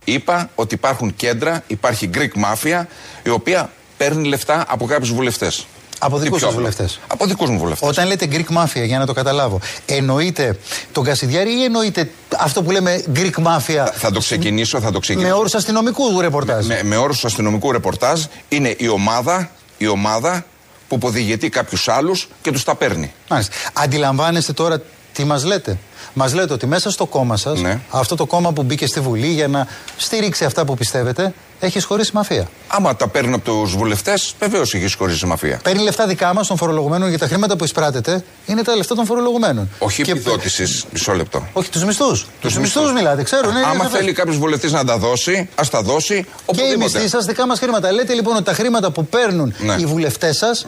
Είπα 0.05 0.51
ότι 0.55 0.75
υπάρχουν 0.75 1.15
κέντρα, 1.17 1.65
υπάρχει 1.67 2.11
Greek 2.15 2.33
Mafia, 2.45 2.85
η 3.23 3.29
οποία 3.29 3.71
παίρνει 3.97 4.29
λεφτά 4.29 4.65
από 4.69 4.87
κάποιους 4.87 5.13
βουλευτές. 5.13 5.67
Από 6.05 6.19
δικούς 6.19 6.39
πιο 6.39 6.39
σα 6.39 6.47
απλό. 6.47 6.59
βουλευτές. 6.59 7.01
Από 7.07 7.27
δικούς 7.27 7.49
μου 7.51 7.59
βουλευτές. 7.59 7.89
Όταν 7.89 8.07
λέτε 8.07 8.29
Greek 8.31 8.57
Mafia, 8.57 8.85
για 8.87 8.99
να 8.99 9.07
το 9.07 9.13
καταλάβω, 9.13 9.61
εννοείται 9.87 10.59
τον 10.93 11.05
Κασιδιάρη 11.05 11.51
ή 11.61 11.65
εννοείται 11.65 12.11
αυτό 12.39 12.63
που 12.63 12.71
λέμε 12.71 13.05
Greek 13.15 13.35
Mafia 13.45 13.89
Θα 13.95 14.11
το 14.11 14.19
ξεκινήσω, 14.21 14.81
θα 14.81 14.91
το 14.93 14.99
ξεκινήσω. 14.99 15.33
με 15.33 15.39
όρους 15.39 15.55
αστυνομικού 15.55 16.21
ρεπορτάζ; 16.21 16.67
Με, 16.67 16.81
με 16.85 16.97
όρους 16.97 17.25
αστυνομικού 17.25 17.73
ρεπορτάζ 17.73 18.23
είναι 18.49 18.75
η 18.79 18.89
ομάδα, 18.89 19.51
η 19.79 19.87
ομάδα 19.87 20.45
που 20.89 20.97
αποδηγετεί 20.97 21.49
κάποιους 21.49 21.89
άλλους 21.89 22.29
και 22.43 22.51
τους 22.51 22.65
τα 22.65 22.75
παίρνει. 22.75 23.13
Μάλιστα. 23.29 23.53
Αντιλαμβάνεστε 23.73 24.53
τώρα 24.53 24.81
τι 25.13 25.25
μας 25.25 25.45
λέτε; 25.45 25.79
Μας 26.13 26.35
λέτε 26.35 26.53
ότι 26.53 26.67
μέσα 26.67 26.91
στο 26.91 27.07
κόμμα 27.07 27.37
σας, 27.37 27.61
Ναι. 27.61 27.81
αυτό 27.91 28.15
το 28.15 28.27
κόμμα 28.27 28.53
που 28.53 28.63
μπήκε 28.63 28.87
στη 28.87 29.01
Βουλή 29.01 29.27
για 29.27 29.49
να 29.49 29.67
στηρίξει 29.97 30.45
αυτά 30.45 30.65
που 30.65 30.75
πιστεύετε, 30.75 31.35
έχεις 31.65 31.83
σχωρήσει 31.83 32.11
μαφία. 32.15 32.49
Άμα 32.69 32.97
τα 32.97 33.09
παίρνει 33.09 33.35
από 33.35 33.45
τους 33.45 33.77
βουλευτές, 33.77 34.35
βεβαίως 34.39 34.75
έχεις 34.75 34.91
σχωρήσει 34.91 35.27
μαφία. 35.27 35.61
Παίρνει 35.63 35.83
λεφτά 35.83 36.07
δικά 36.07 36.35
μας 36.35 36.47
των 36.47 36.57
φορολογουμένων 36.57 37.09
για 37.09 37.19
τα 37.19 37.27
χρήματα 37.27 37.57
που 37.57 37.65
εισπράτεται 37.65 38.25
είναι 38.47 38.63
τα 38.63 38.77
λεφτά 38.77 38.95
των 38.95 39.07
φορολογουμένων. 39.07 39.69
Όχι 39.79 40.03
Και- 40.03 40.11
επιδότησης, 40.11 40.85
μισό 40.93 41.13
λεπτό. 41.13 41.47
Όχι, 41.53 41.71
τους 41.71 41.85
μισθούς. 41.85 42.27
Τους 42.41 42.59
μισθούς 42.59 42.93
μιλάτε, 42.93 43.23
ξέρω. 43.23 43.51
Ναι, 43.53 43.61
Άμα 43.61 43.85
ναι, 43.85 43.91
θέλει 43.91 44.13
κάποιος 44.13 44.37
βουλευτής 44.39 44.73
να 44.73 44.85
τα 44.85 44.99
δώσει, 44.99 45.49
ας 45.55 45.71
τα 45.71 45.83
δώσει. 45.83 46.15
Και 46.15 46.21
οι 46.21 46.25
Οπουδήποτε. 46.47 46.77
μισθοί 46.77 47.09
σας 47.09 47.25
δικά 47.25 47.47
μας 47.47 47.59
χρήματα. 47.59 47.93
Λέτε 47.93 48.15
λοιπόν 48.15 48.35
ότι 48.35 48.45
τα 48.45 48.53
χρήματα 48.53 48.91
που 48.91 49.07
παίρνουν 49.07 49.55
Ναι. 49.59 49.75
οι 49.79 49.87
βουλευτές 49.87 50.37
σας 50.37 50.67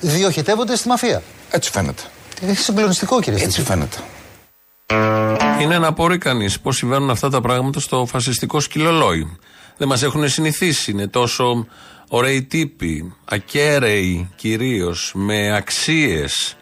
διοχετεύονται 0.00 0.76
στη 0.76 0.88
μαφία. 0.88 1.22
Έτσι 1.50 1.70
φαίνεται. 1.70 2.02
Είναι 2.42 2.54
συγκλονιστικό 2.54 3.20
κύριε 3.20 3.38
Έτσι 3.44 3.50
Στίτσο. 3.50 3.72
φαίνεται. 3.72 3.96
Είναι 5.60 5.78
να 5.78 5.86
απορεί 5.86 6.18
κανείς 6.18 6.60
πώς 6.60 6.76
συμβαίνουν 6.76 7.10
αυτά 7.10 7.30
τα 7.30 7.40
πράγματα 7.40 7.80
στο 7.80 8.06
φασιστικό 8.10 8.60
σκυλολόι. 8.60 9.36
Δεν 9.78 9.88
μας 9.88 10.02
έχουν 10.02 10.28
συνηθίσει. 10.28 10.90
Είναι 10.90 11.06
τόσο 11.06 11.66
ωραίοι 12.08 12.42
τύποι, 12.42 13.14
ακέραιοι 13.24 14.30
κυρίως, 14.36 15.12
με 15.14 15.56
αξίες. 15.56 16.56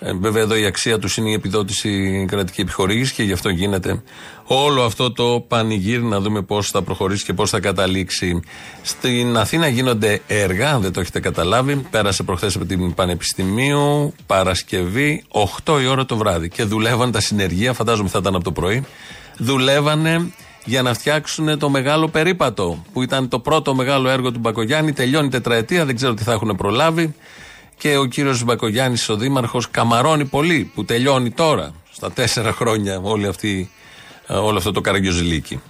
Ε, 0.00 0.12
βέβαια 0.12 0.42
εδώ 0.42 0.56
η 0.56 0.64
αξία 0.64 0.98
τους 0.98 1.16
είναι 1.16 1.30
η 1.30 1.32
επιδότηση 1.32 2.24
κρατική 2.28 2.60
επιχορήγηση 2.60 3.14
και 3.14 3.22
γι' 3.22 3.32
αυτό 3.32 3.48
γίνεται 3.48 4.02
όλο 4.44 4.82
αυτό 4.82 5.12
το 5.12 5.44
πανηγύρι 5.48 6.02
να 6.02 6.20
δούμε 6.20 6.42
πώς 6.42 6.70
θα 6.70 6.82
προχωρήσει 6.82 7.24
και 7.24 7.32
πώς 7.32 7.50
θα 7.50 7.60
καταλήξει. 7.60 8.40
Στην 8.82 9.36
Αθήνα 9.36 9.68
γίνονται 9.68 10.20
έργα, 10.26 10.70
αν 10.70 10.80
δεν 10.80 10.92
το 10.92 11.00
έχετε 11.00 11.20
καταλάβει. 11.20 11.76
Πέρασε 11.90 12.22
προχθές 12.22 12.56
από 12.56 12.64
την 12.64 12.94
Πανεπιστημίου, 12.94 14.14
Παρασκευή, 14.26 15.24
8 15.64 15.80
η 15.82 15.86
ώρα 15.86 16.04
το 16.04 16.16
βράδυ. 16.16 16.48
Και 16.48 16.62
δουλεύαν 16.62 17.12
τα 17.12 17.20
συνεργεία, 17.20 17.72
φαντάζομαι 17.72 18.08
θα 18.08 18.18
ήταν 18.18 18.34
από 18.34 18.44
το 18.44 18.52
πρωί. 18.52 18.84
Δουλεύανε 19.38 20.32
για 20.68 20.82
να 20.82 20.94
φτιάξουν 20.94 21.58
το 21.58 21.68
μεγάλο 21.68 22.08
περίπατο, 22.08 22.84
που 22.92 23.02
ήταν 23.02 23.28
το 23.28 23.38
πρώτο 23.38 23.74
μεγάλο 23.74 24.08
έργο 24.08 24.32
του 24.32 24.38
Μπακογιάννη. 24.38 24.92
Τελειώνει 24.92 25.26
η 25.26 25.30
τετραετία, 25.30 25.84
δεν 25.84 25.96
ξέρω 25.96 26.14
τι 26.14 26.22
θα 26.22 26.32
έχουν 26.32 26.56
προλάβει. 26.56 27.14
Και 27.76 27.96
ο 27.96 28.04
κύριος 28.04 28.44
Μπακογιάννης, 28.44 29.08
ο 29.08 29.16
Δήμαρχος, 29.16 29.70
καμαρώνει 29.70 30.24
πολύ 30.24 30.70
που 30.74 30.84
τελειώνει 30.84 31.30
τώρα, 31.30 31.70
στα 31.92 32.12
τέσσερα 32.12 32.52
χρόνια, 32.52 33.00
όλη 33.02 33.26
αυτή, 33.26 33.70
ε, 34.26 34.34
όλο 34.34 34.58
αυτό 34.58 34.72
το 34.72 34.80
καραγκιόζηλίκι. 34.80 35.60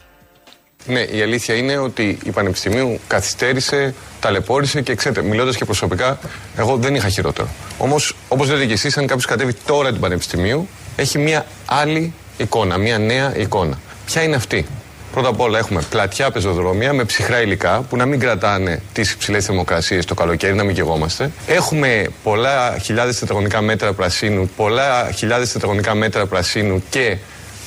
Ναι, 0.86 1.00
η 1.00 1.22
αλήθεια 1.22 1.54
είναι 1.54 1.76
ότι 1.76 2.18
η 2.24 2.30
Πανεπιστημίου 2.30 3.00
καθυστέρησε, 3.06 3.94
ταλαιπώρησε 4.20 4.82
και 4.82 4.94
ξέρετε, 4.94 5.22
μιλώντας 5.22 5.56
και 5.56 5.64
προσωπικά, 5.64 6.18
εγώ 6.56 6.76
δεν 6.76 6.94
είχα 6.94 7.08
χειρότερο. 7.08 7.48
Όμως, 7.78 8.14
όπως 8.28 8.50
λέτε 8.50 8.66
και 8.66 8.72
εσείς, 8.72 8.96
αν 8.96 9.06
κάποιος 9.06 9.26
κατέβει 9.26 9.54
τώρα 9.66 9.92
του 9.92 9.98
Πανεπιστημίου, 9.98 10.68
έχει 10.96 11.18
μια 11.18 11.46
άλλη 11.66 12.12
εικόνα, 12.36 12.78
μια 12.78 12.98
νέα 12.98 13.36
εικόνα. 13.36 13.78
Ποια 14.06 14.22
είναι 14.22 14.36
αυτή; 14.36 14.66
Πρώτα 15.12 15.28
απ' 15.28 15.40
όλα 15.40 15.58
έχουμε 15.58 15.82
πλατιά 15.90 16.30
πεζοδρόμια 16.30 16.92
με 16.92 17.04
ψυχρά 17.04 17.42
υλικά 17.42 17.80
που 17.80 17.96
να 17.96 18.06
μην 18.06 18.20
κρατάνε 18.20 18.82
τις 18.92 19.12
υψηλές 19.12 19.44
θερμοκρασίες 19.44 20.04
το 20.04 20.14
καλοκαίρι, 20.14 20.54
να 20.54 20.64
μην 20.64 20.74
γεγόμαστε. 20.74 21.30
Έχουμε 21.46 22.06
πολλά 22.22 22.78
χιλιάδες 22.78 23.18
τετραγωνικά 23.18 23.60
μέτρα 23.60 23.92
πρασίνου, 23.92 24.50
πολλά 24.56 25.10
χιλιάδες 25.10 25.52
τετραγωνικά 25.52 25.94
μέτρα 25.94 26.26
πρασίνου 26.26 26.82
και 26.90 27.16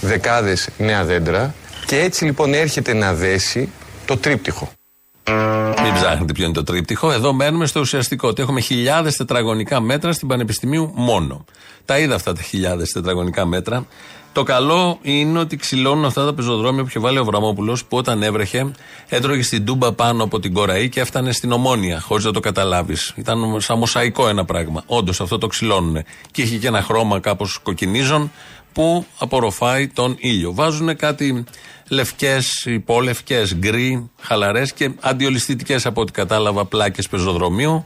δεκάδες 0.01 0.69
νέα 0.77 1.03
δέντρα. 1.03 1.53
Και 1.85 1.99
έτσι 1.99 2.25
λοιπόν 2.25 2.53
έρχεται 2.53 2.93
να 2.93 3.13
δέσει 3.13 3.69
το 4.05 4.17
τρίπτυχο. 4.17 4.71
Μην 5.83 5.93
ψάχνετε 5.93 6.33
ποιο 6.33 6.43
είναι 6.43 6.53
το 6.53 6.63
τρίπτυχο. 6.63 7.11
Εδώ 7.11 7.33
μένουμε 7.33 7.65
στο 7.65 7.79
ουσιαστικό. 7.79 8.27
Ότι 8.27 8.41
έχουμε 8.41 8.59
χιλιάδες 8.59 9.15
τετραγωνικά 9.15 9.79
μέτρα 9.79 10.11
στην 10.11 10.27
Πανεπιστημίου 10.27 10.91
μόνο. 10.95 11.45
Τα 11.85 11.99
είδα 11.99 12.15
αυτά 12.15 12.33
τα 12.33 12.41
χιλιάδες 12.41 12.91
τετραγωνικά 12.91 13.45
μέτρα. 13.45 13.85
Το 14.33 14.43
καλό 14.43 14.99
είναι 15.01 15.39
ότι 15.39 15.55
ξυλώνουν 15.55 16.05
αυτά 16.05 16.25
τα 16.25 16.33
πεζοδρόμια 16.33 16.81
που 16.81 16.87
είχε 16.87 16.99
βάλει 16.99 17.17
ο 17.17 17.23
Βραμόπουλο 17.23 17.77
που 17.87 17.97
όταν 17.97 18.23
έβρεχε 18.23 18.71
έτρωγε 19.09 19.43
στην 19.43 19.65
τούμπα 19.65 19.93
πάνω 19.93 20.23
από 20.23 20.39
την 20.39 20.53
κοραή 20.53 20.89
και 20.89 20.99
έφτανε 20.99 21.31
στην 21.31 21.51
ομόνια 21.51 21.99
χωρίς 21.99 22.25
να 22.25 22.31
το 22.31 22.39
καταλάβεις. 22.39 23.13
Ήταν 23.15 23.61
σαν 23.61 23.77
μοσαϊκό 23.77 24.27
ένα 24.27 24.45
πράγμα. 24.45 24.83
Όντως 24.85 25.21
αυτό 25.21 25.37
το 25.37 25.47
ξυλώνουν. 25.47 26.03
Και 26.31 26.41
είχε 26.41 26.57
και 26.57 26.67
ένα 26.67 26.81
χρώμα 26.81 27.19
κάπως 27.19 27.59
κοκκινίζων 27.63 28.31
που 28.73 29.05
απορροφάει 29.17 29.87
τον 29.87 30.15
ήλιο. 30.19 30.53
Βάζουν 30.53 30.95
κάτι 30.95 31.43
λευκές, 31.89 32.65
υπόλευκες, 32.65 33.55
γκρι, 33.55 34.09
χαλαρές 34.21 34.73
και 34.73 34.91
αντιολισθητικέ 34.99 35.77
από 35.83 36.01
ό,τι 36.01 36.11
κατάλαβα 36.11 36.65
πλάκες 36.65 37.07
πεζοδρομίου. 37.07 37.85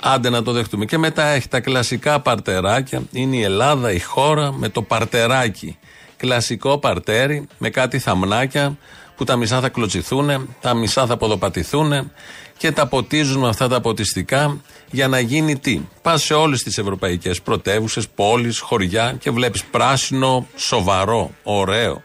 Άντε 0.00 0.30
να 0.30 0.42
το 0.42 0.52
δεχτούμε. 0.52 0.84
Και 0.84 0.98
μετά 0.98 1.24
έχει 1.24 1.48
τα 1.48 1.60
κλασικά 1.60 2.20
παρτεράκια. 2.20 3.02
Είναι 3.12 3.36
η 3.36 3.42
Ελλάδα, 3.42 3.92
η 3.92 4.00
χώρα 4.00 4.52
με 4.52 4.68
το 4.68 4.82
παρτεράκι. 4.82 5.78
Κλασικό 6.16 6.78
παρτέρι 6.78 7.46
με 7.58 7.70
κάτι 7.70 7.98
θαμνάκια 7.98 8.76
που 9.16 9.24
τα 9.24 9.36
μισά 9.36 9.60
θα 9.60 9.68
κλωτσιθούν, 9.68 10.56
τα 10.60 10.74
μισά 10.74 11.06
θα 11.06 11.16
ποδοπατηθούν 11.16 12.10
και 12.56 12.72
τα 12.72 12.86
ποτίζουν 12.86 13.40
με 13.40 13.48
αυτά 13.48 13.68
τα 13.68 13.80
ποτιστικά 13.80 14.60
για 14.90 15.08
να 15.08 15.20
γίνει 15.20 15.58
τι; 15.58 15.80
Πας 16.02 16.22
σε 16.22 16.34
όλες 16.34 16.62
τις 16.62 16.78
ευρωπαϊκές 16.78 17.42
πρωτεύουσες, 17.42 18.08
πόλεις, 18.08 18.58
χωριά 18.58 19.16
και 19.20 19.30
βλέπεις 19.30 19.64
πράσινο, 19.64 20.46
σοβαρό, 20.56 21.30
ωραίο, 21.42 22.02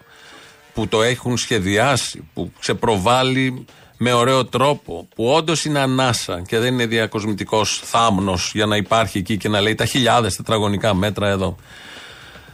που 0.73 0.87
το 0.87 1.01
έχουν 1.01 1.37
σχεδιάσει, 1.37 2.29
που 2.33 2.51
ξεπροβάλλει 2.59 3.65
με 4.03 4.13
ωραίο 4.13 4.45
τρόπο, 4.45 5.07
που 5.15 5.25
όντως 5.25 5.65
είναι 5.65 5.79
ανάσα 5.79 6.41
και 6.47 6.59
δεν 6.59 6.73
είναι 6.73 6.85
διακοσμητικός 6.85 7.81
θάμνος 7.83 8.51
για 8.53 8.65
να 8.65 8.75
υπάρχει 8.75 9.17
εκεί 9.17 9.37
και 9.37 9.49
να 9.49 9.61
λέει 9.61 9.75
τα 9.75 9.85
χιλιάδες 9.85 10.35
τετραγωνικά 10.35 10.93
μέτρα 10.93 11.27
εδώ. 11.27 11.55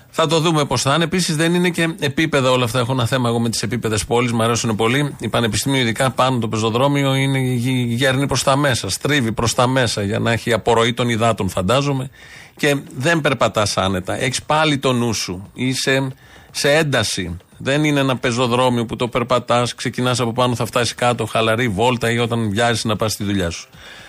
Θα 0.09 0.27
το 0.27 0.39
δούμε 0.39 0.65
πώς 0.65 0.81
θα 0.81 0.93
είναι. 0.93 1.03
Επίσης 1.03 1.35
δεν 1.35 1.53
είναι 1.53 1.69
και 1.69 1.95
επίπεδα 1.99 2.51
όλα 2.51 2.63
αυτά. 2.63 2.79
Έχω 2.79 2.91
ένα 2.91 3.05
θέμα 3.05 3.29
εγώ 3.29 3.39
με 3.39 3.49
τις 3.49 3.63
επίπεδες 3.63 4.05
πόλεις, 4.05 4.31
μου 4.31 4.43
αρέσουν 4.43 4.75
πολύ. 4.75 5.15
Η 5.19 5.27
Πανεπιστημίου, 5.29 5.81
ειδικά 5.81 6.11
πάνω 6.11 6.39
το 6.39 6.47
πεζοδρόμιο, 6.47 7.15
είναι 7.15 7.39
γέρνει 7.87 8.27
προς 8.27 8.43
τα 8.43 8.55
μέσα, 8.55 8.89
στρίβει 8.89 9.31
προς 9.31 9.53
τα 9.53 9.67
μέσα 9.67 10.03
για 10.03 10.19
να 10.19 10.31
έχει 10.31 10.53
απορροή 10.53 10.93
των 10.93 11.09
υδάτων, 11.09 11.49
φαντάζομαι. 11.49 12.09
Και 12.55 12.75
δεν 12.97 13.21
περπατάς 13.21 13.77
άνετα. 13.77 14.21
Έχεις 14.21 14.43
πάλι 14.43 14.77
το 14.77 14.93
νου 14.93 15.13
σου. 15.13 15.49
Είσαι 15.53 16.07
σε 16.51 16.71
ένταση. 16.71 17.37
Δεν 17.58 17.84
είναι 17.84 17.99
ένα 17.99 18.18
πεζοδρόμιο 18.18 18.86
που 18.86 18.95
το 18.95 19.08
περπατάς, 19.08 19.76
ξεκινάς 19.76 20.20
από 20.20 20.34
πάνω, 20.34 20.55
θα 20.55 20.66
φτάσεις 20.66 20.95
κάτω, 20.95 21.26
χαλαρή 21.26 21.68
βόλτα 21.68 22.12
ή 22.12 22.18
όταν 22.18 22.49
βιάζεις 22.49 22.84
να 22.84 22.95
πας 22.95 23.12
στη 23.12 23.24
δουλειά 23.24 23.49
σου. 23.49 23.68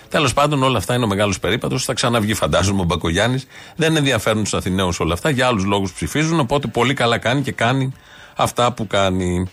Τέλος 0.09 0.33
πάντων, 0.33 0.63
όλα 0.63 0.79
αυτά 0.79 0.95
είναι 0.95 1.05
ο 1.05 1.09
μεγάλος 1.09 1.39
περίπατος. 1.39 1.85
Θα 1.85 1.93
ξαναβγεί, 1.93 2.35
φαντάζομαι, 2.35 2.81
ο 2.81 2.85
Μπακογιάννης. 2.85 3.47
Δεν 3.77 3.97
ενδιαφέρουν 3.97 4.43
τους 4.43 4.55
Αθηναίους 4.55 5.01
όλα 5.01 5.13
αυτά. 5.13 5.31
Για 5.31 5.47
άλλους 5.47 5.65
λόγους 5.65 5.93
ψηφίζουν. 5.93 6.41
Οπότε 6.41 6.67
πολύ 6.67 6.95
καλά 6.95 7.19
κάνει 7.19 7.43
και 7.43 7.53
κάνει 7.53 7.93
αυτά 8.37 8.73
που 8.73 8.87
κάνει. 8.87 9.51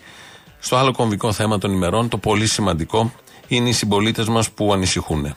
Στο 0.58 0.76
άλλο 0.76 0.92
κομβικό 0.92 1.32
θέμα 1.32 1.58
των 1.58 1.72
ημερών, 1.72 2.08
το 2.08 2.18
πολύ 2.18 2.46
σημαντικό, 2.46 3.12
είναι 3.48 3.68
οι 3.68 3.72
συμπολίτες 3.72 4.28
μας 4.28 4.50
που 4.50 4.72
ανησυχούν. 4.72 5.36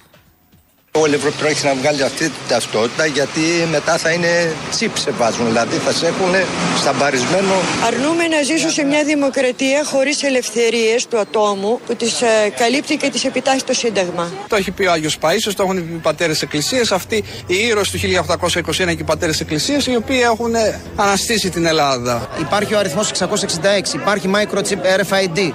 Όλη 0.92 1.12
η 1.12 1.16
Ευρώπη 1.16 1.36
τρέχει 1.38 1.66
να 1.66 1.74
βγάλει 1.74 2.04
αυτή 2.04 2.24
την 2.24 2.48
ταυτότητα 2.48 3.06
γιατί 3.06 3.42
μετά 3.72 3.98
θα 3.98 4.10
είναι 4.12 4.54
τσίπ 4.72 4.98
σε 4.98 5.12
βάζουν. 5.12 5.46
Δηλαδή 5.46 5.76
θα 5.76 5.92
σε 5.92 6.08
έχουν 6.08 6.34
σταμπαρισμένο. 6.78 7.54
Αρνούμε 7.86 8.28
να 8.28 8.42
ζήσω 8.42 8.70
σε 8.70 8.84
μια 8.84 9.04
δημοκρατία 9.04 9.84
χωρίς 9.86 10.24
ελευθερίες 10.24 11.08
του 11.08 11.20
ατόμου 11.20 11.80
που 11.86 11.96
τις 11.96 12.22
ε, 12.22 12.50
καλύπτει 12.58 12.98
και 12.98 13.10
τις 13.10 13.26
επιτάσσει 13.26 13.66
το 13.66 13.74
Σύνταγμα. 13.74 14.32
Το 14.48 14.56
έχει 14.56 14.72
πει 14.72 14.86
ο 14.86 14.92
Άγιος 14.92 15.18
Παίσο, 15.18 15.56
το 15.56 15.64
έχουν 15.64 15.76
πει 15.76 15.94
οι 15.94 16.00
πατέρες 16.02 16.42
Εκκλησίες. 16.42 16.92
Αυτοί 16.92 17.24
οι 17.48 17.56
ήρωες 17.56 17.90
του 17.92 17.98
1821 17.98 18.72
και 18.72 18.92
οι 18.92 19.04
πατέρες 19.06 19.40
Εκκλησίες 19.40 19.88
οι 19.88 19.96
οποίοι 19.96 20.20
έχουν 20.24 20.54
αναστήσει 20.96 21.50
την 21.50 21.66
Ελλάδα. 21.66 22.30
Υπάρχει 22.40 22.74
ο 22.74 22.78
αριθμός 22.80 23.12
666, 23.12 23.94
υπάρχει 23.94 24.30
microchip 24.36 25.00
RFID, 25.00 25.52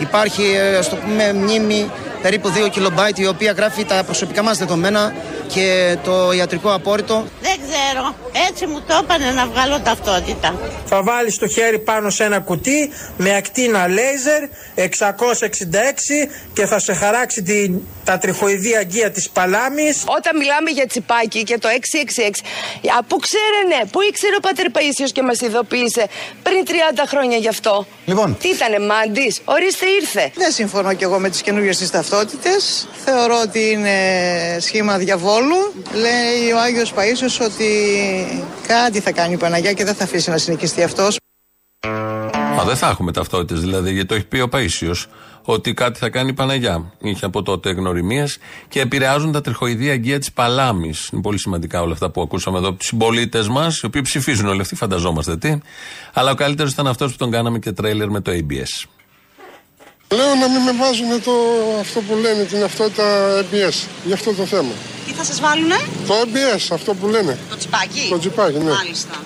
υπάρχει, 0.00 0.42
ε, 0.42 0.76
ας 0.76 0.88
το 0.88 0.96
πούμε, 0.96 1.32
μνήμη 1.32 1.90
περίπου 2.22 2.52
2 2.66 2.70
κιλομπάιτ 2.70 3.18
η 3.18 3.26
οποία 3.26 3.52
γράφει 3.52 3.84
τα 3.84 4.02
προσωπικά 4.04 4.42
μας 4.42 4.58
δεδομένα 4.58 5.14
και 5.46 5.96
το 6.04 6.32
ιατρικό 6.32 6.74
απόρριτο. 6.74 7.24
Δεν 7.42 7.56
ξέρω. 7.66 8.14
Έτσι 8.48 8.66
μου 8.66 8.80
το 8.86 8.94
έπανε 9.02 9.30
να 9.30 9.46
βγάλω 9.46 9.80
ταυτότητα. 9.80 10.58
Θα 10.86 11.02
βάλεις 11.02 11.38
το 11.38 11.48
χέρι 11.48 11.78
πάνω 11.78 12.10
σε 12.10 12.24
ένα 12.24 12.38
κουτί 12.40 12.90
με 13.16 13.34
ακτίνα 13.36 13.88
λέιζερ 13.88 14.42
666 14.76 14.84
και 16.52 16.66
θα 16.66 16.78
σε 16.78 16.94
χαράξει 16.94 17.42
την, 17.42 17.80
τα 18.04 18.18
τριχοειδή 18.18 18.76
αγκία 18.76 19.10
της 19.10 19.30
παλάμης. 19.30 20.04
Όταν 20.06 20.36
μιλάμε 20.36 20.70
για 20.70 20.86
τσιπάκι 20.86 21.42
και 21.42 21.58
το 21.58 21.68
666, 21.68 22.30
από 22.98 23.16
ξέρενε, 23.16 23.88
πού 23.90 24.00
ήξερε 24.00 24.36
ο 24.36 24.40
Πατέρ 24.40 24.66
Παΐσιος 24.72 25.10
και 25.12 25.22
μας 25.22 25.40
ειδοποίησε 25.40 26.06
πριν 26.42 26.64
30 26.66 26.70
χρόνια 27.06 27.36
γι' 27.36 27.48
αυτό; 27.48 27.86
Λοιπόν. 28.04 28.36
Τι 28.40 28.48
ήτανε 28.48 28.78
μάντης, 28.78 29.40
ορίστε 29.44 29.86
ήρθε. 29.86 30.30
Δεν 30.34 30.52
συμφωνώ 30.52 30.94
κι 30.94 31.04
εγώ 31.04 31.18
με 31.18 31.28
τις 31.28 31.42
καινούργιες 31.42 31.76
τις 31.76 31.90
ταυτότητες. 31.90 32.88
Θεωρώ 33.04 33.40
ότι 33.42 33.70
είναι 33.70 33.96
σχήμα 34.60 34.98
διαβόλου 34.98 35.56
λέει 35.92 36.52
ο 36.52 36.58
Άγιος 36.58 36.92
Παΐσιος 36.96 37.44
ότι 37.44 37.68
κάτι 38.66 39.00
θα 39.00 39.12
κάνει 39.12 39.32
η 39.32 39.36
Παναγιά 39.36 39.72
και 39.72 39.84
δεν 39.84 39.94
θα 39.94 40.04
αφήσει 40.04 40.30
να 40.30 40.38
συνοικιστεί 40.38 40.82
αυτός. 40.82 41.18
Α, 42.60 42.64
δεν 42.66 42.76
θα 42.76 42.88
έχουμε 42.88 43.12
ταυτότητες 43.12 43.60
δηλαδή, 43.60 43.92
γιατί 43.92 44.08
το 44.08 44.14
έχει 44.14 44.24
πει 44.24 44.40
ο 44.40 44.48
Παίσιος 44.48 45.06
ότι 45.44 45.74
κάτι 45.74 45.98
θα 45.98 46.10
κάνει 46.10 46.28
η 46.28 46.32
Παναγιά. 46.32 46.92
Είχε 46.98 47.24
από 47.24 47.42
τότε 47.42 47.70
γνωριμίες 47.70 48.38
και 48.68 48.80
επηρεάζουν 48.80 49.32
τα 49.32 49.40
τριχοειδή 49.40 49.90
αγκία 49.90 50.18
της 50.18 50.32
Παλάμης. 50.32 51.08
Είναι 51.12 51.22
πολύ 51.22 51.38
σημαντικά 51.38 51.82
όλα 51.82 51.92
αυτά 51.92 52.10
που 52.10 52.22
ακούσαμε 52.22 52.58
εδώ 52.58 52.68
από 52.68 52.78
τους 52.78 52.86
συμπολίτες 52.86 53.48
μας, 53.48 53.80
οι 53.80 53.86
οποίοι 53.86 54.02
ψηφίζουν 54.02 54.46
όλοι 54.46 54.60
αυτοί, 54.60 54.74
φανταζόμαστε 54.74 55.36
τι. 55.36 55.58
Αλλά 56.12 56.30
ο 56.30 56.34
καλύτερος 56.34 56.72
ήταν 56.72 56.86
αυτός 56.86 57.10
που 57.10 57.16
τον 57.16 57.30
κάναμε 57.30 57.58
και 57.58 57.72
τρέιλερ 57.72 58.10
με 58.10 58.20
το 58.20 58.32
ABS. 58.32 58.88
Λέω 60.14 60.34
να 60.34 60.48
μην 60.48 60.60
με 60.60 60.72
βάζουν 60.72 61.22
το, 61.22 61.32
αυτό 61.80 62.00
που 62.00 62.14
λένε 62.14 62.44
την 62.44 62.62
αυτότητα 62.62 63.38
ABS 63.40 63.88
για 64.04 64.14
αυτό 64.14 64.32
το 64.32 64.44
θέμα. 64.44 64.72
Τι 65.06 65.12
θα 65.12 65.24
σας 65.24 65.40
βάλουνε; 65.40 65.76
Το 66.06 66.14
ABS, 66.14 66.68
αυτό 66.72 66.94
που 66.94 67.06
λένε. 67.06 67.38
Το 67.50 67.56
τσιπάκι; 67.56 68.06
Το 68.10 68.18
τσιπάκι, 68.18 68.58
ναι. 68.58 68.70
Μάλιστα. 68.70 69.20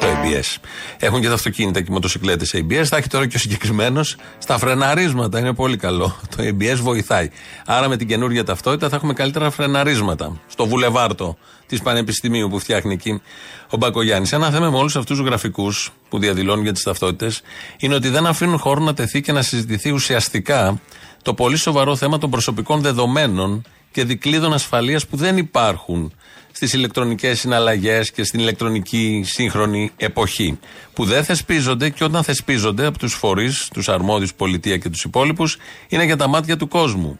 Το 0.00 0.06
ABS. 0.06 0.56
Έχουν 0.98 1.20
και 1.20 1.28
τα 1.28 1.34
αυτοκίνητα 1.34 1.80
και 1.80 1.86
οι 1.90 1.92
μοτοσυκλέτες 1.92 2.54
ABS. 2.54 2.84
Θα 2.84 2.96
έχει 2.96 3.08
τώρα 3.08 3.26
και 3.26 3.36
ο 3.36 3.38
συγκεκριμένος 3.38 4.16
στα 4.38 4.58
φρεναρίσματα. 4.58 5.38
Είναι 5.38 5.54
πολύ 5.54 5.76
καλό. 5.76 6.20
Το 6.36 6.42
ABS 6.42 6.76
βοηθάει. 6.76 7.30
Άρα 7.66 7.88
με 7.88 7.96
την 7.96 8.06
καινούργια 8.06 8.44
ταυτότητα 8.44 8.88
θα 8.88 8.96
έχουμε 8.96 9.12
καλύτερα 9.12 9.50
φρεναρίσματα. 9.50 10.40
Στο 10.46 10.66
βουλεβάρτο 10.66 11.36
της 11.66 11.82
Πανεπιστημίου 11.82 12.48
που 12.48 12.58
φτιάχνει 12.58 12.92
εκεί 12.92 13.22
ο 13.70 13.76
Μπακογιάννης. 13.76 14.32
Ένα 14.32 14.50
θέμα 14.50 14.70
με 14.70 14.76
όλους 14.76 14.96
αυτούς 14.96 15.16
τους 15.16 15.26
γραφικούς 15.26 15.92
που 16.08 16.18
διαδηλώνουν 16.18 16.62
για 16.62 16.72
τις 16.72 16.82
ταυτότητες 16.82 17.42
είναι 17.78 17.94
ότι 17.94 18.08
δεν 18.08 18.26
αφήνουν 18.26 18.58
χώρο 18.58 18.80
να 18.80 18.94
τεθεί 18.94 19.20
και 19.20 19.32
να 19.32 19.42
συζητηθεί 19.42 19.90
ουσιαστικά 19.90 20.80
το 21.22 21.34
πολύ 21.34 21.56
σοβαρό 21.56 21.96
θέμα 21.96 22.18
των 22.18 22.30
προσωπικών 22.30 22.80
δεδομένων 22.80 23.62
και 23.90 24.04
δικλείδων 24.04 24.52
ασφαλείας 24.52 25.06
που 25.06 25.16
δεν 25.16 25.36
υπάρχουν 25.36 26.12
στις 26.60 26.72
ηλεκτρονικές 26.72 27.40
συναλλαγές 27.40 28.10
και 28.10 28.24
στην 28.24 28.40
ηλεκτρονική 28.40 29.22
σύγχρονη 29.26 29.90
εποχή. 29.96 30.58
Που 30.92 31.04
δεν 31.04 31.24
θεσπίζονται 31.24 31.88
και 31.90 32.04
όταν 32.04 32.22
θεσπίζονται 32.22 32.86
από 32.86 32.98
τους 32.98 33.14
φορείς, 33.14 33.68
τους 33.72 33.88
αρμόδιους 33.88 34.34
πολιτεία 34.34 34.76
και 34.76 34.88
τους 34.88 35.04
υπόλοιπους, 35.04 35.58
είναι 35.88 36.04
για 36.04 36.16
τα 36.16 36.28
μάτια 36.28 36.56
του 36.56 36.68
κόσμου. 36.68 37.18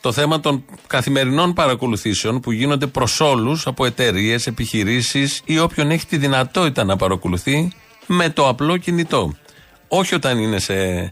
Το 0.00 0.12
θέμα 0.12 0.40
των 0.40 0.64
καθημερινών 0.86 1.52
παρακολουθήσεων 1.52 2.40
που 2.40 2.52
γίνονται 2.52 2.86
προς 2.86 3.20
όλους 3.20 3.66
από 3.66 3.84
εταιρείες, 3.84 4.46
επιχειρήσεις 4.46 5.40
ή 5.44 5.58
όποιον 5.58 5.90
έχει 5.90 6.06
τη 6.06 6.16
δυνατότητα 6.16 6.84
να 6.84 6.96
παρακολουθεί 6.96 7.72
με 8.06 8.30
το 8.30 8.48
απλό 8.48 8.76
κινητό. 8.76 9.34
Όχι 9.88 10.14
όταν 10.14 10.38
είναι 10.38 10.58
σε 10.58 11.08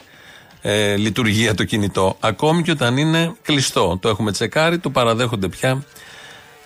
ε, 0.63 0.97
λειτουργία 0.97 1.55
το 1.55 1.65
κινητό, 1.65 2.17
ακόμη 2.21 2.63
και 2.63 2.71
όταν 2.71 2.97
είναι 2.97 3.35
κλειστό. 3.43 3.99
Το 4.03 4.09
έχουμε 4.09 4.33
τσεκάρει, 4.33 4.79
το 4.79 4.91
παραδέχονται 4.91 5.49
πια 5.49 5.85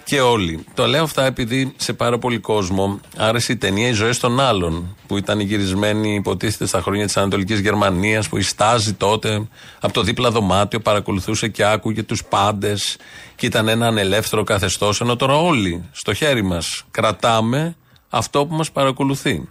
και 0.05 0.21
όλοι. 0.21 0.65
Το 0.75 0.87
λέω 0.87 1.03
αυτά 1.03 1.25
επειδή 1.25 1.73
σε 1.77 1.93
πάρα 1.93 2.19
πολύ 2.19 2.39
κόσμο 2.39 3.01
άρεσε 3.17 3.53
η 3.53 3.57
ταινία 3.57 3.89
Οι 3.89 3.93
Ζωές 3.93 4.19
των 4.19 4.41
Άλλων, 4.41 4.97
που 5.07 5.17
ήταν 5.17 5.41
γυρισμένη, 5.41 6.15
υποτίθεται, 6.15 6.67
στα 6.67 6.81
χρόνια 6.81 7.07
της 7.07 7.17
Ανατολικής 7.17 7.61
Γερμανίας, 7.61 8.29
που 8.29 8.37
η 8.37 8.43
Στάζη 8.43 8.93
τότε 8.93 9.49
από 9.81 9.93
το 9.93 10.03
δίπλα 10.03 10.31
δωμάτιο 10.31 10.81
παρακολουθούσε 10.81 11.49
και 11.49 11.65
άκουγε 11.65 12.03
τους 12.03 12.25
πάντες 12.25 12.97
και 13.37 13.47
ήταν 13.47 13.69
ένα 13.69 13.87
ανελεύθερο 13.87 14.45
καθεστώς. 14.45 15.01
Ενώ 15.01 15.17
τώρα 15.17 15.35
όλοι 15.35 15.85
στο 15.93 16.15
χέρι 16.15 16.43
μας 16.43 16.85
κρατάμε 16.91 17.77
αυτό 18.09 18.47
που 18.47 18.55
μας 18.55 18.71
παρακολουθεί. 18.71 19.49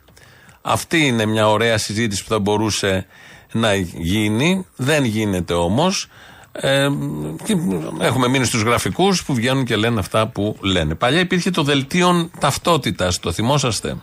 Αυτή 0.62 1.06
είναι 1.06 1.26
μια 1.26 1.50
ωραία 1.50 1.78
συζήτηση 1.78 2.24
που 2.24 2.30
θα 2.30 2.40
μπορούσε 2.40 3.06
να 3.52 3.76
γίνει. 3.76 4.66
Δεν 4.76 5.04
γίνεται 5.04 5.54
όμως 5.54 6.08
ε, 6.52 6.88
έχουμε 8.00 8.28
μείνει 8.28 8.46
στους 8.46 8.62
γραφικούς 8.62 9.24
που 9.24 9.34
βγαίνουν 9.34 9.66
και 9.66 9.76
λένε 9.76 10.00
αυτά 10.00 10.28
που 10.28 10.58
λένε. 10.62 10.96
Παλιά 10.96 11.20
υπήρχε 11.20 11.50
το 11.50 11.64
δελτίο 11.64 12.30
ταυτότητας, 12.40 13.20
το 13.20 13.32
θυμόσαστε; 13.32 13.96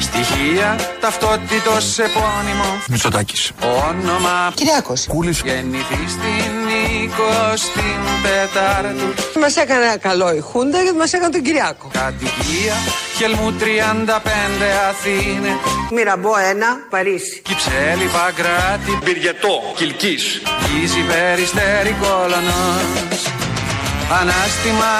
Στοιχεία 0.00 0.78
ταυτότητος 1.00 1.98
επώνυμο 1.98 2.64
Μητσοτάκης 2.88 3.52
Όνομα 3.88 4.52
Κυριάκος 4.54 5.06
Κούλης 5.06 5.40
Γεννηθεί 5.44 6.08
στην 6.08 6.52
24 9.36 9.40
Μας 9.40 9.56
έκανε 9.56 9.84
ένα 9.84 9.98
καλό 9.98 10.34
η 10.34 10.40
Χούντα 10.40 10.82
γιατί 10.82 10.96
μας 10.96 11.12
έκανε 11.12 11.32
τον 11.32 11.42
Κυριάκο. 11.42 11.88
Κατοικία 11.92 12.74
Χελμού 13.16 13.54
35 13.60 13.64
Αθήνε. 14.88 15.48
Μυραμπό 15.92 16.30
1 16.30 16.34
Παρίσι. 16.90 17.42
Κυψέλη 17.44 18.10
Παγκράτη 18.12 18.98
Πυριετό, 19.04 19.62
Κιλκής 19.76 20.42
Γύζη 20.70 21.00
Περιστέρη 21.00 21.96
Κόλωνος 22.00 23.43
Ανάστημα 24.10 24.90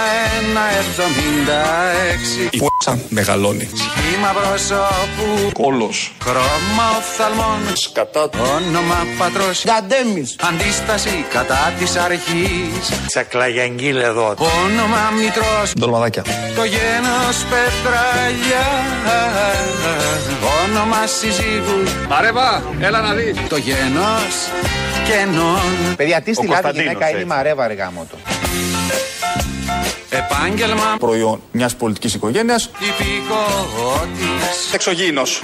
1,76 2.50 2.54
Η 2.54 2.58
φ***α 2.58 2.94
μεγαλώνει. 3.08 3.68
Σχήμα 3.74 4.28
προσώπου 4.28 5.50
Κόλος. 5.52 6.12
Χρώμα 6.22 6.86
οφθαλμών 6.98 7.58
Σκατά. 7.72 8.28
Όνομα 8.56 9.06
πατρός 9.18 9.64
Γκαντέμις. 9.64 10.36
Αντίσταση 10.48 11.24
κατά 11.32 11.72
της 11.78 11.96
αρχής 11.96 12.92
Τσακλαγιαγγίλ 13.06 13.96
εδώ. 13.96 14.34
Όνομα 14.64 15.10
μητρός 15.20 15.72
Ντολμαδάκια. 15.80 16.22
Το 16.56 16.64
γένος 16.64 17.36
πετραλιά 17.50 18.66
Όνομα 20.64 21.06
συζύγου 21.06 21.82
Μαρέβα, 22.08 22.62
έλα 22.80 23.00
να 23.00 23.12
δεις. 23.14 23.36
Το 23.48 23.56
γένος 23.56 24.34
κενών 25.06 25.96
Παιδιά, 25.96 26.20
τι 26.20 26.32
στη 26.34 26.46
λάδι 26.46 26.62
Κωνσταντίνος, 26.62 26.86
γυναίκα 26.86 27.08
είναι 27.08 27.18
η 27.18 27.20
έτσι. 27.20 27.34
μαρέβα, 27.34 27.66
ρε 27.66 27.74
γάμο 27.74 28.06
το. 28.10 28.16
Επάγγελμα 30.10 30.96
Προϊόν 30.98 31.40
μιας 31.50 31.76
πολιτικής 31.76 32.14
οικογένειας. 32.14 32.70
υπηκότης 32.78 34.72
Εξωγήινος. 34.72 35.42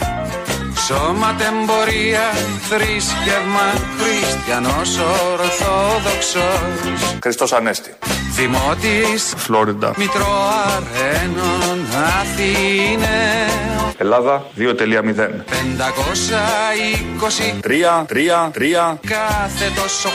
Σώματεμπορία, 0.86 2.30
θρήσκευμα, 2.68 3.72
χριστιανός 3.98 4.98
ορθόδοξος 5.32 7.16
Χριστός 7.22 7.52
Ανέστη. 7.52 7.94
Δημότης, 8.34 9.34
Φλόριντα. 9.36 9.94
Μητροαρένων, 9.96 11.86
Αθήναιο 12.20 13.79
Ελλάδα 14.03 14.46
2.0. 14.57 15.44
520 15.57 17.61
3, 17.62 18.05
3, 18.07 18.51
3. 18.53 18.98
κάθετος 19.07 20.05
8 20.05 20.09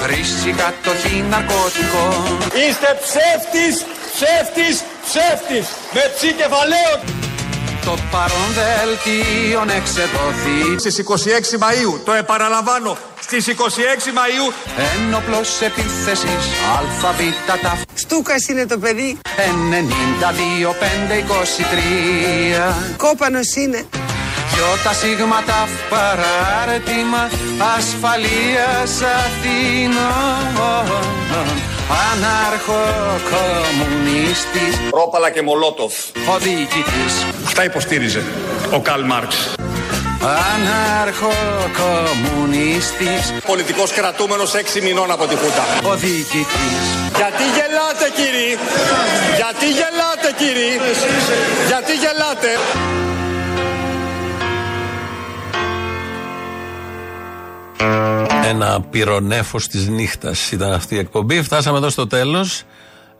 Χρήση 0.00 0.50
κατοχή 0.60 1.24
ναρκωτικών 1.30 2.38
Είστε 2.68 2.90
ψεύτης, 3.04 3.76
ψεύτης, 4.14 4.76
ψεύτης. 5.06 5.66
Με 5.94 6.00
ψή 6.14 6.32
κεφαλαίο. 6.32 6.94
Το 7.86 7.96
παρόν 8.10 8.48
δελτίον 8.58 9.68
εξεδόθη 9.68 10.78
Στις 10.78 10.98
26 10.98 11.04
Μαΐου, 11.62 12.00
το 12.04 12.12
επαναλαμβάνω, 12.12 12.96
στις 13.20 13.46
26 13.46 13.52
Μαΐου 13.52 14.52
Ένοπλος 14.94 15.60
επίθεσης 15.60 16.44
αλφαβήτα 16.78 17.58
τα 17.62 17.78
Στούκας 17.94 18.48
είναι 18.48 18.66
το 18.66 18.78
παιδί. 18.78 19.18
92-5-23 22.62 22.96
Κόπανος 22.96 23.54
είναι. 23.54 23.84
Δυο 24.54 24.66
τα 24.84 24.92
σίγματα 24.92 25.68
παράρτημα 25.88 27.30
ασφαλείας 27.76 29.02
Αθηνών 29.24 30.56
Ανάρχο-κομμουνίστης 31.90 34.80
Ρόπαλα 34.92 35.30
και 35.30 35.42
Μολότοφ. 35.42 35.94
ο 36.34 36.38
διοικητής 36.38 37.24
Αυτά 37.46 37.64
υποστήριζε 37.64 38.22
ο 38.72 38.80
Καλ 38.80 39.04
Μάρξ. 39.04 39.36
Ανάρχο-κομμουνίστης 40.54 43.32
Πολιτικός 43.46 43.92
κρατούμενος 43.92 44.54
6 44.54 44.80
μηνών 44.82 45.10
από 45.10 45.26
τη 45.26 45.36
Χούτα. 45.36 45.64
ο 45.90 45.94
διοικητής 45.94 46.78
Γιατί 47.16 47.42
γελάτε 47.56 48.10
κύριοι, 48.16 48.58
γιατί 49.36 49.66
γελάτε 49.70 50.32
κύριοι, 50.38 50.80
γιατί 51.66 51.92
γελάτε; 51.92 52.58
Ένα 58.48 58.80
πυρονέφος 58.80 59.68
της 59.68 59.88
νύχτας 59.88 60.52
ήταν 60.52 60.72
αυτή 60.72 60.94
η 60.94 60.98
εκπομπή. 60.98 61.42
Φτάσαμε 61.42 61.78
εδώ 61.78 61.88
στο 61.88 62.06
τέλος. 62.06 62.62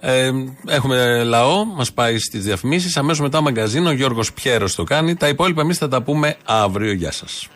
Ε, 0.01 0.31
έχουμε 0.67 1.23
λαό, 1.25 1.65
μας 1.65 1.93
πάει 1.93 2.19
στις 2.19 2.45
διαφημίσεις. 2.45 2.97
Αμέσως 2.97 3.21
μετά 3.21 3.41
μαγκαζίνο. 3.41 3.89
Ο 3.89 3.93
Γιώργος 3.93 4.33
Πιέρος 4.33 4.75
το 4.75 4.85
κάνει. 4.85 5.15
Τα 5.17 5.29
υπόλοιπα 5.29 5.61
εμείς 5.61 5.79
θα 5.79 5.89
τα 5.89 6.03
πούμε 6.03 6.37
αύριο. 6.45 6.93
Γεια 6.93 7.13
σας. 7.13 7.49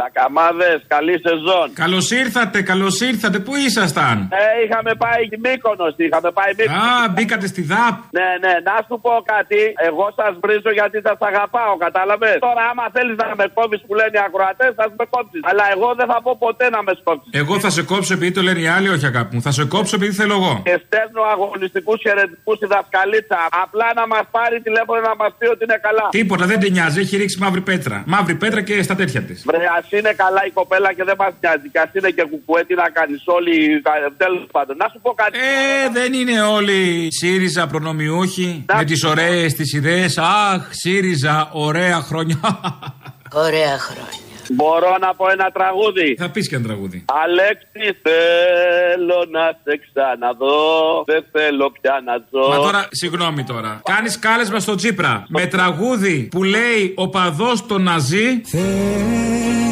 Λακαμάδες, 0.00 0.78
καλή 0.94 1.16
σεζόν. 1.26 1.66
Καλώς 1.82 2.06
ήρθατε, 2.22 2.58
καλώς 2.70 2.94
ήρθατε. 3.10 3.38
Πού 3.46 3.52
ήσασταν; 3.66 4.16
Ε, 4.42 4.44
είχαμε 4.64 4.92
πάει 5.04 5.22
Μύκονος, 5.44 5.94
είχαμε 6.04 6.30
πάει 6.38 6.50
Μύκονος. 6.58 6.86
Α, 7.04 7.08
μπήκατε 7.14 7.46
στη 7.52 7.62
ΔΑΠ. 7.72 7.96
Ναι, 8.18 8.28
ναι, 8.44 8.54
να 8.68 8.74
σου 8.86 8.94
πω 9.04 9.12
κάτι. 9.34 9.60
Εγώ 9.88 10.06
σας 10.18 10.32
βρίζω 10.42 10.70
γιατί 10.78 10.96
σας 11.08 11.18
αγαπάω, 11.30 11.72
κατάλαβες; 11.86 12.36
Τώρα, 12.48 12.62
άμα 12.70 12.84
θέλεις 12.96 13.16
να 13.22 13.26
με 13.40 13.46
κόβει 13.58 13.76
που 13.86 13.92
λένε 14.00 14.14
οι 14.18 14.22
ακροατές, 14.28 14.70
θα 14.78 14.84
με 14.98 15.04
κόψεις. 15.14 15.40
Αλλά 15.50 15.64
εγώ 15.74 15.88
δεν 15.98 16.06
θα 16.12 16.18
πω 16.24 16.30
ποτέ 16.46 16.66
να 16.74 16.80
με 16.86 16.92
σκόψεις. 17.00 17.30
Εγώ 17.42 17.54
θα 17.64 17.70
σε 17.76 17.82
κόψω 17.90 18.12
επειδή 18.18 18.32
το 18.38 18.42
λένε 18.48 18.60
οι 18.64 18.68
άλλοι, 18.76 18.88
όχι 18.94 19.06
αγάπη 19.12 19.30
μου. 19.34 19.42
Θα 19.46 19.52
σε 19.58 19.64
κόψω 19.74 19.94
επειδή 19.98 20.12
θέλω 20.20 20.34
εγώ. 20.40 20.52
Και 20.68 20.76
στέλνω 20.86 21.22
αγωνιστικούς 21.34 21.98
χαιρετικούς 22.04 22.56
στη 22.60 22.66
δασκαλίτσα. 22.74 23.40
Απλά 23.64 23.88
να 24.00 24.04
μας 24.12 24.24
πάρει 24.36 24.56
τηλέφωνο 24.66 25.00
να 25.10 25.14
μας 25.22 25.32
πει 25.38 25.46
ότι 25.54 25.62
είναι 25.66 25.78
καλά. 25.86 26.06
Τίποτα, 26.18 26.44
δεν 26.50 26.58
την 26.62 26.70
νοιάζει, 26.76 26.98
έχει 27.04 27.14
ρίξει 27.22 27.38
μαύρη 27.44 27.62
πέτρα. 27.70 27.96
Μαύρη 28.14 28.34
πέτρα 28.42 28.60
και 28.68 28.74
στα 28.88 28.94
τέτοια 29.00 29.20
της. 29.28 29.38
Βρε, 29.48 29.62
ας 29.78 29.83
είναι 29.90 30.12
καλά 30.12 30.46
η 30.46 30.50
κοπέλα 30.50 30.92
και 30.92 31.04
δεν 31.04 31.14
μας 31.18 31.32
νοιάζει. 31.40 31.68
Και 31.72 31.78
ας 31.78 31.90
είναι 31.92 32.10
και 32.10 32.22
κουκουέ, 32.30 32.64
τι 32.64 32.74
να 32.74 32.88
κάνεις 32.88 33.22
όλοι. 33.26 33.82
Τέλος 34.16 34.46
πάντων, 34.50 34.76
να 34.76 34.88
σου 34.92 34.98
πω 35.02 35.10
κάτι. 35.10 35.38
Ε, 35.38 35.90
δεν 35.92 36.12
είναι 36.12 36.42
όλοι 36.42 37.08
ΣΥΡΙΖΑ 37.18 37.66
προνομιούχοι 37.66 38.64
με 38.76 38.84
τις 38.84 39.04
ωραίες 39.04 39.52
τις 39.54 39.72
ιδέες. 39.72 40.18
Αχ, 40.18 40.68
ΣΥΡΙΖΑ, 40.70 41.48
ωραία 41.52 42.00
χρόνια. 42.00 42.38
Ωραία 43.46 43.78
χρόνια. 43.78 44.24
Μπορώ 44.48 44.96
να 45.00 45.14
πω 45.14 45.30
ένα 45.30 45.50
τραγούδι. 45.50 46.14
Θα 46.18 46.30
πεις 46.30 46.48
και 46.48 46.54
ένα 46.54 46.64
τραγούδι. 46.64 47.04
Αλέξη, 47.24 47.98
θέλω 48.02 49.26
να 49.30 49.58
σε 49.64 49.80
ξαναδώ. 49.84 51.02
Δεν 51.06 51.24
θέλω 51.32 51.72
πια 51.80 52.02
να 52.04 52.14
ζω. 52.30 52.48
Μα 52.48 52.56
τώρα, 52.56 52.88
συγγνώμη 52.90 53.44
τώρα. 53.44 53.80
Κάνεις 53.84 54.18
κάλεσμα 54.18 54.58
στο 54.58 54.74
Τσίπρα 54.74 55.24
με 55.28 55.46
τραγούδι 55.46 56.28
που 56.30 56.42
λέει 56.42 56.92
ο 56.96 57.08
παδός 57.08 57.66
το 57.66 57.78
Ναζί. 57.78 58.40
Θέλω 58.44 59.63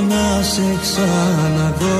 να 0.00 0.42
σε 0.42 0.78
ξαναδώ 0.82 1.96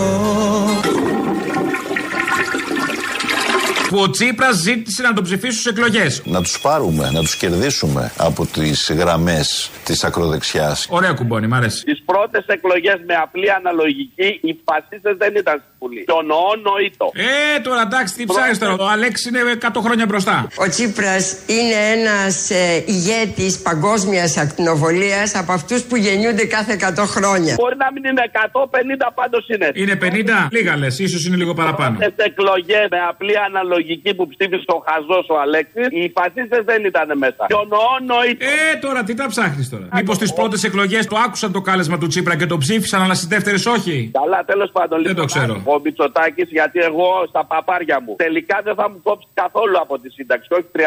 Που 3.89 3.99
ο 3.99 4.11
Τσίπρας 4.11 4.57
ζήτησε 4.57 5.03
να 5.03 5.12
τον 5.12 5.24
ψηφίσουν 5.24 5.53
στις 5.53 5.72
εκλογές. 5.72 6.22
Να 6.24 6.43
τους 6.43 6.61
πάρουμε, 6.61 7.11
να 7.11 7.20
τους 7.20 7.37
κερδίσουμε 7.37 8.12
από 8.16 8.47
τις 8.47 8.93
γραμμές 8.99 9.70
της 9.84 10.05
ακροδεξιάς. 10.05 10.87
Ωραία 10.91 11.12
κουμπώνει, 11.12 11.47
μ' 11.47 11.55
αρέσει. 11.55 11.84
Τις 11.84 12.03
πρώτες 12.05 12.45
εκλογές 12.47 12.97
με 13.07 13.14
απλή 13.14 13.53
αναλογική, 13.53 14.39
οι 14.43 14.59
φασίστες 14.64 15.16
δεν 15.16 15.34
ήταν 15.37 15.55
στη 15.55 15.70
Βουλή. 15.78 16.05
Το 16.05 16.22
νοώ 16.22 16.51
νοήτο. 16.62 17.11
Ε, 17.57 17.61
τώρα 17.61 17.80
εντάξει, 17.80 18.14
τι 18.14 18.24
ψάχνεις 18.24 18.59
τώρα. 18.59 18.76
Ο 18.78 18.89
Αλέξη 18.89 19.28
είναι 19.28 19.41
100 19.61 19.80
χρόνια 19.80 20.07
μπροστά. 20.07 20.47
Ο 20.57 20.68
Τσίπρας 20.68 21.37
είναι 21.47 21.78
ένας 21.95 22.51
ε, 22.51 22.84
ηγέτης 22.87 23.62
παγκόσμιας 23.62 24.37
ακτινοβολίας 24.37 25.34
από 25.34 25.53
αυτούς 25.53 25.82
που 25.82 25.97
γεννιούνται 25.97 26.45
κάθε 26.47 26.72
100 26.97 27.05
χρόνια. 27.07 27.55
Μπορεί 27.55 27.76
να 27.76 27.93
μην 27.93 28.05
είναι 28.05 28.22
150 28.32 29.12
πάντως 29.14 29.49
είναι. 29.49 29.70
Είναι 29.74 29.99
50, 30.03 30.49
λίγα 30.51 30.76
λες, 30.76 30.99
ίσως 30.99 31.26
είναι 31.26 31.37
λίγο 31.37 31.55
παραπάνω. 31.55 31.99
Στι 32.01 32.14
εκλογές 32.16 32.87
με 32.91 32.99
απλή 33.09 33.39
αναλογική 33.39 33.74
που 34.16 34.26
ψήφισε 34.32 34.64
ο 34.76 34.78
Χαζό 34.86 35.20
ο 35.34 35.36
Αλέξης, 35.44 35.86
οι 35.90 36.12
φασίστες 36.16 36.62
δεν 36.64 36.84
ήταν 36.84 37.18
μέσα. 37.18 37.42
Και 37.50 37.54
ο 37.54 37.64
νοώ 37.72 37.94
νοήτο. 38.10 38.44
Ε, 38.44 38.76
τώρα 38.86 39.00
τι 39.02 39.14
τα 39.14 39.26
ψάχνεις 39.32 39.68
τώρα. 39.68 39.88
Μήπως 39.92 40.18
τις 40.18 40.32
πρώτες 40.32 40.64
εκλογές 40.64 41.06
το 41.06 41.16
άκουσαν 41.24 41.52
το 41.52 41.60
κάλεσμα 41.60 41.98
του 41.98 42.06
Τσίπρα 42.06 42.36
και 42.36 42.46
το 42.46 42.58
ψήφισαν, 42.58 43.02
αλλά 43.02 43.14
στις 43.14 43.28
δεύτερες 43.34 43.66
όχι; 43.66 44.10
Καλά, 44.20 44.44
τέλος 44.44 44.70
πάντων. 44.76 45.02
Δεν 45.02 45.14
το 45.14 45.22
λοιπόν, 45.22 45.26
ξέρω. 45.26 45.54
Ο 45.74 45.80
Μητσοτάκης, 45.84 46.48
γιατί 46.50 46.78
εγώ 46.78 47.08
στα 47.28 47.42
παπάρια 47.44 47.96
μου 48.04 48.14
τελικά 48.16 48.56
δεν 48.64 48.74
θα 48.74 48.86
μου 48.90 48.98
κόψει 49.02 49.26
καθόλου 49.42 49.76
από 49.84 49.94
τη 50.02 50.08
σύνταξη. 50.16 50.48
Όχι 50.56 50.66
30%, 50.72 50.78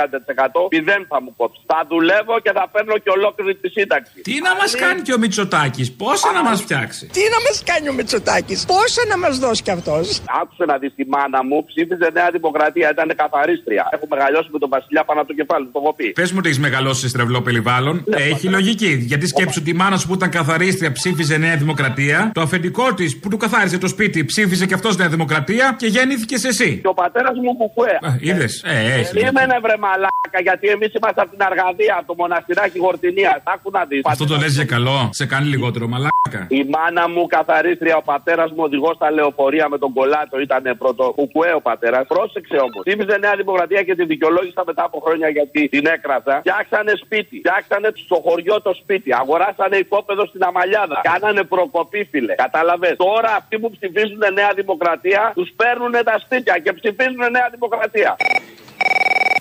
0 0.69 1.05
θα 1.11 1.21
μου 1.23 1.31
κόψει. 1.39 1.61
Θα 1.71 1.79
δουλεύω 1.91 2.35
και 2.43 2.51
θα 2.57 2.65
παίρνω 2.73 2.95
και 3.03 3.09
ολόκληρη 3.17 3.55
τη 3.55 3.69
σύνταξη. 3.69 4.17
Τι 4.21 4.35
να 4.47 4.51
μας 4.59 4.71
κάνει 4.83 5.01
και 5.01 5.13
ο 5.17 5.19
Μητσοτάκης, 5.23 5.87
πόσα 6.01 6.29
να 6.37 6.43
μας 6.43 6.61
φτιάξει; 6.61 7.03
Τι 7.17 7.23
να 7.33 7.39
μας 7.45 7.57
κάνει 7.69 7.85
ο 7.89 7.93
Μητσοτάκης, 7.99 8.59
πόσα 8.73 9.01
να 9.11 9.17
μας 9.23 9.33
δώσει 9.43 9.61
κι 9.67 9.73
αυτός; 9.77 10.05
Άκουσε 10.41 10.65
να 10.71 10.75
δεις 10.81 10.93
τη 10.95 11.03
μάνα 11.13 11.39
μου, 11.47 11.57
ψήφιζε 11.69 12.07
Νέα 12.17 12.29
Δημοκρατία, 12.37 12.78
ήταν 12.93 13.07
καθαρίστρια. 13.15 13.83
Έχω 13.91 14.05
μεγαλώσει 14.09 14.49
με 14.51 14.59
τον 14.59 14.69
Βασιλιά 14.69 15.03
πάνω 15.03 15.19
από 15.21 15.29
το 15.31 15.35
κεφάλι, 15.39 15.65
το 15.73 15.79
έχω 15.83 15.93
πει. 15.93 16.07
Πες 16.11 16.31
μου 16.31 16.37
ότι 16.39 16.47
έχεις 16.47 16.59
μεγαλώσει 16.59 16.99
σε 16.99 17.07
στρεβλό 17.07 17.41
περιβάλλον. 17.41 18.03
Έχει 18.31 18.47
λογική. 18.47 18.93
Γιατί 19.11 19.27
σκέψου 19.27 19.61
τη 19.63 19.73
μάνα 19.73 19.97
σου 19.97 20.07
που 20.07 20.13
ήταν 20.13 20.29
καθαρίστρια 20.29 20.91
ψήφιζε 20.91 21.37
Νέα 21.37 21.55
Δημοκρατία. 21.55 22.31
Το 22.33 22.41
αφεντικό 22.41 22.93
της 22.93 23.19
που 23.19 23.29
του 23.29 23.37
καθάριζε 23.37 23.77
το 23.77 23.87
σπίτι 23.87 24.25
ψήφιζε 24.25 24.65
και 24.65 24.73
αυτός 24.73 24.97
Νέα 24.97 25.09
Δημοκρατία 25.09 25.75
και 25.77 25.87
γεννήθηκες 25.87 26.43
εσύ. 26.43 26.79
Και 26.81 26.87
ο 26.87 26.93
πατέρας 26.93 27.35
μου 27.43 27.57
κουκουέ. 27.57 27.99
Είδες. 28.19 28.63
Ε, 28.65 28.99
έχει. 28.99 29.13
Περίμενε 29.13 29.59
βρε 29.61 29.77
μαλάκα, 29.77 30.39
γιατί 30.41 30.67
εμείς 30.67 30.91
είμαστε 30.93 31.21
από 31.21 31.31
την 31.31 31.41
Αργαδία, 31.49 31.95
από 31.97 32.07
το 32.07 32.13
μοναστηράκι 32.17 32.77
Γορτινίας. 32.79 33.39
Άκου 33.43 33.69
να 33.71 33.85
δεις. 33.85 34.01
Αυτό 34.05 34.25
το 34.25 34.37
λες 34.37 34.53
για 34.53 34.65
καλό. 34.65 35.09
Σε 35.11 35.25
κάνει 35.25 35.47
λιγότερο 35.53 35.87
μαλάκα. 35.87 36.41
Η 36.47 36.61
μάνα 36.73 37.09
μου 37.09 37.25
καθαρίστρια, 37.35 37.95
ο 37.97 38.01
πατέρας 38.01 38.49
μου 38.51 38.63
οδηγός 38.67 38.95
στα 38.95 39.11
λεωφορεία 39.11 39.69
με 39.69 39.77
τον 39.77 39.93
κολάτο 39.93 40.39
ήταν 40.39 40.63
πρώτο. 40.77 41.03
Κουκουέ 41.15 41.51
ο 41.59 41.61
πατέρας. 41.61 42.03
Πρόσεξε 42.07 42.55
όμω. 42.55 42.68
Ψήφιζε 42.85 43.17
Νέα 43.17 43.35
Δημοκρατία 43.35 43.83
και 43.83 43.95
τη 43.95 44.05
δικαιολόγησα 44.05 44.63
μετά 44.65 44.83
από 44.83 44.99
χρόνια 44.99 45.29
γιατί 45.29 45.69
την 45.69 45.85
έκρασα. 45.85 46.37
Φτιάξανε 46.39 46.93
σπίτι. 47.03 47.37
Φτιάξανε 47.37 47.91
στο 47.95 48.15
χωριό 48.25 48.61
το 48.61 48.73
σπίτι. 48.73 49.13
Αγοράσανε 49.13 49.77
οικόπεδο 49.77 50.25
στην 50.25 50.43
Αμαλιάδα. 50.43 51.01
Κάνανε 51.03 51.43
προκοπή, 51.43 52.07
φίλε. 52.11 52.35
Κατάλαβε. 52.35 52.95
Τώρα 52.95 53.35
αυτοί 53.35 53.59
που 53.59 53.69
ψηφίζουν 53.71 54.21
Νέα 54.33 54.51
Δημοκρατία 54.55 55.31
τους 55.35 55.49
παίρνουν 55.55 55.91
τα 55.91 56.19
σπίτια 56.19 56.57
και 56.57 56.73
ψηφίζουν 56.73 57.31
Νέα 57.31 57.49
Δημοκρατία. 57.51 58.15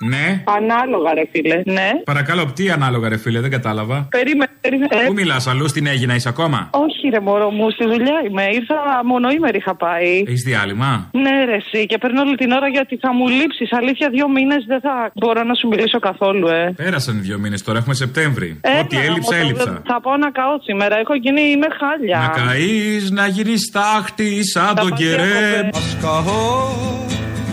Ναι. 0.01 0.43
Ανάλογα, 0.45 1.15
ρε 1.15 1.23
φίλε. 1.33 1.63
Ναι. 1.65 1.91
Παρακαλώ, 2.05 2.53
τι 2.55 2.71
ανάλογα, 2.71 3.09
ρε 3.09 3.17
φίλε, 3.17 3.41
δεν 3.41 3.51
κατάλαβα. 3.51 4.07
Περίμενε, 4.11 4.51
περίμενε. 4.61 5.03
Πού 5.07 5.13
μιλάς, 5.13 5.47
αλλού 5.47 5.69
στην 5.69 5.87
Έγινα, 5.87 6.15
είσαι 6.15 6.29
ακόμα; 6.29 6.69
Όχι, 6.71 7.09
ρε 7.09 7.21
μωρό 7.21 7.51
μου, 7.51 7.71
στη 7.71 7.85
δουλειά 7.85 8.23
είμαι. 8.29 8.43
Ήρθα 8.43 8.75
μονοήμερη 9.05 9.57
είχα 9.57 9.75
πάει. 9.77 10.23
Έχεις 10.27 10.43
διάλειμμα; 10.43 11.11
Ναι, 11.13 11.45
ρε, 11.45 11.55
εσύ. 11.55 11.87
Και 11.87 11.99
παίρνω 11.99 12.21
όλη 12.21 12.37
την 12.37 12.51
ώρα 12.51 12.69
γιατί 12.69 12.97
θα 12.97 13.15
μου 13.15 13.29
λείψεις. 13.29 13.73
Αλήθεια, 13.73 14.09
δύο 14.11 14.29
μήνες 14.29 14.65
δεν 14.67 14.81
θα 14.81 15.11
μπορώ 15.15 15.43
να 15.43 15.55
σου 15.55 15.69
μιλήσω 15.69 15.99
καθόλου, 15.99 16.47
ε. 16.49 16.73
Πέρασαν 16.77 17.17
οι 17.17 17.21
δύο 17.21 17.39
μήνες 17.39 17.63
τώρα, 17.63 17.79
έχουμε 17.79 17.95
Σεπτέμβρη. 17.95 18.59
Έλα, 18.61 18.81
Ό,τι 18.81 18.97
έλειψα, 18.97 19.37
όμως, 19.37 19.45
έλειψα. 19.45 19.83
Θα 19.87 20.01
πάω 20.01 20.17
να 20.17 20.31
καώ 20.31 20.59
σήμερα. 20.63 20.99
Έχω 20.99 21.15
γίνει, 21.15 21.41
είμαι 21.41 21.67
χάλια. 21.79 22.19
Να 22.19 22.43
καείς, 22.43 23.11
να 23.11 23.27
γίνεις 23.27 23.61
στάχτη 23.63 24.49
σαν 24.49 24.75
τον 24.75 24.93
κερέ. 24.95 25.69
Ας 25.75 25.97
καώ, 26.01 26.69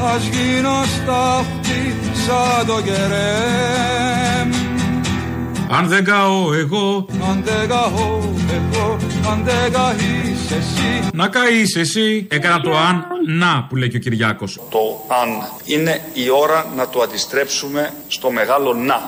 ας 0.02 0.24
γίνω 0.28 0.84
στάχτη 0.84 1.96
σαν 2.26 2.66
το 2.66 2.82
κερέμ 2.82 4.50
Αν 5.70 5.88
δεν 5.88 6.04
καώ 6.04 6.54
εγώ, 6.54 7.06
Αν 7.30 7.44
δεν 7.44 7.68
καώ 7.68 8.20
εγώ, 8.50 8.98
αν 9.32 9.44
δεν 9.44 9.72
καείς 9.72 10.52
εσύ 10.52 10.96
να 11.16 11.28
καείς 11.28 11.76
εσύ. 11.76 12.28
Έκανα 12.30 12.62
το 12.62 12.78
αν, 12.78 13.06
να 13.28 13.66
που 13.70 13.76
λέει 13.76 13.90
και 13.90 13.98
ο 13.98 14.00
Κυριάκος. 14.00 14.60
Το 14.70 14.80
αν 15.22 15.30
είναι 15.66 16.02
η 16.14 16.30
ώρα 16.30 16.66
να 16.76 16.88
το 16.90 17.02
αντιστρέψουμε 17.02 17.94
στο 18.08 18.32
μεγάλο 18.32 18.74
να. 18.74 19.00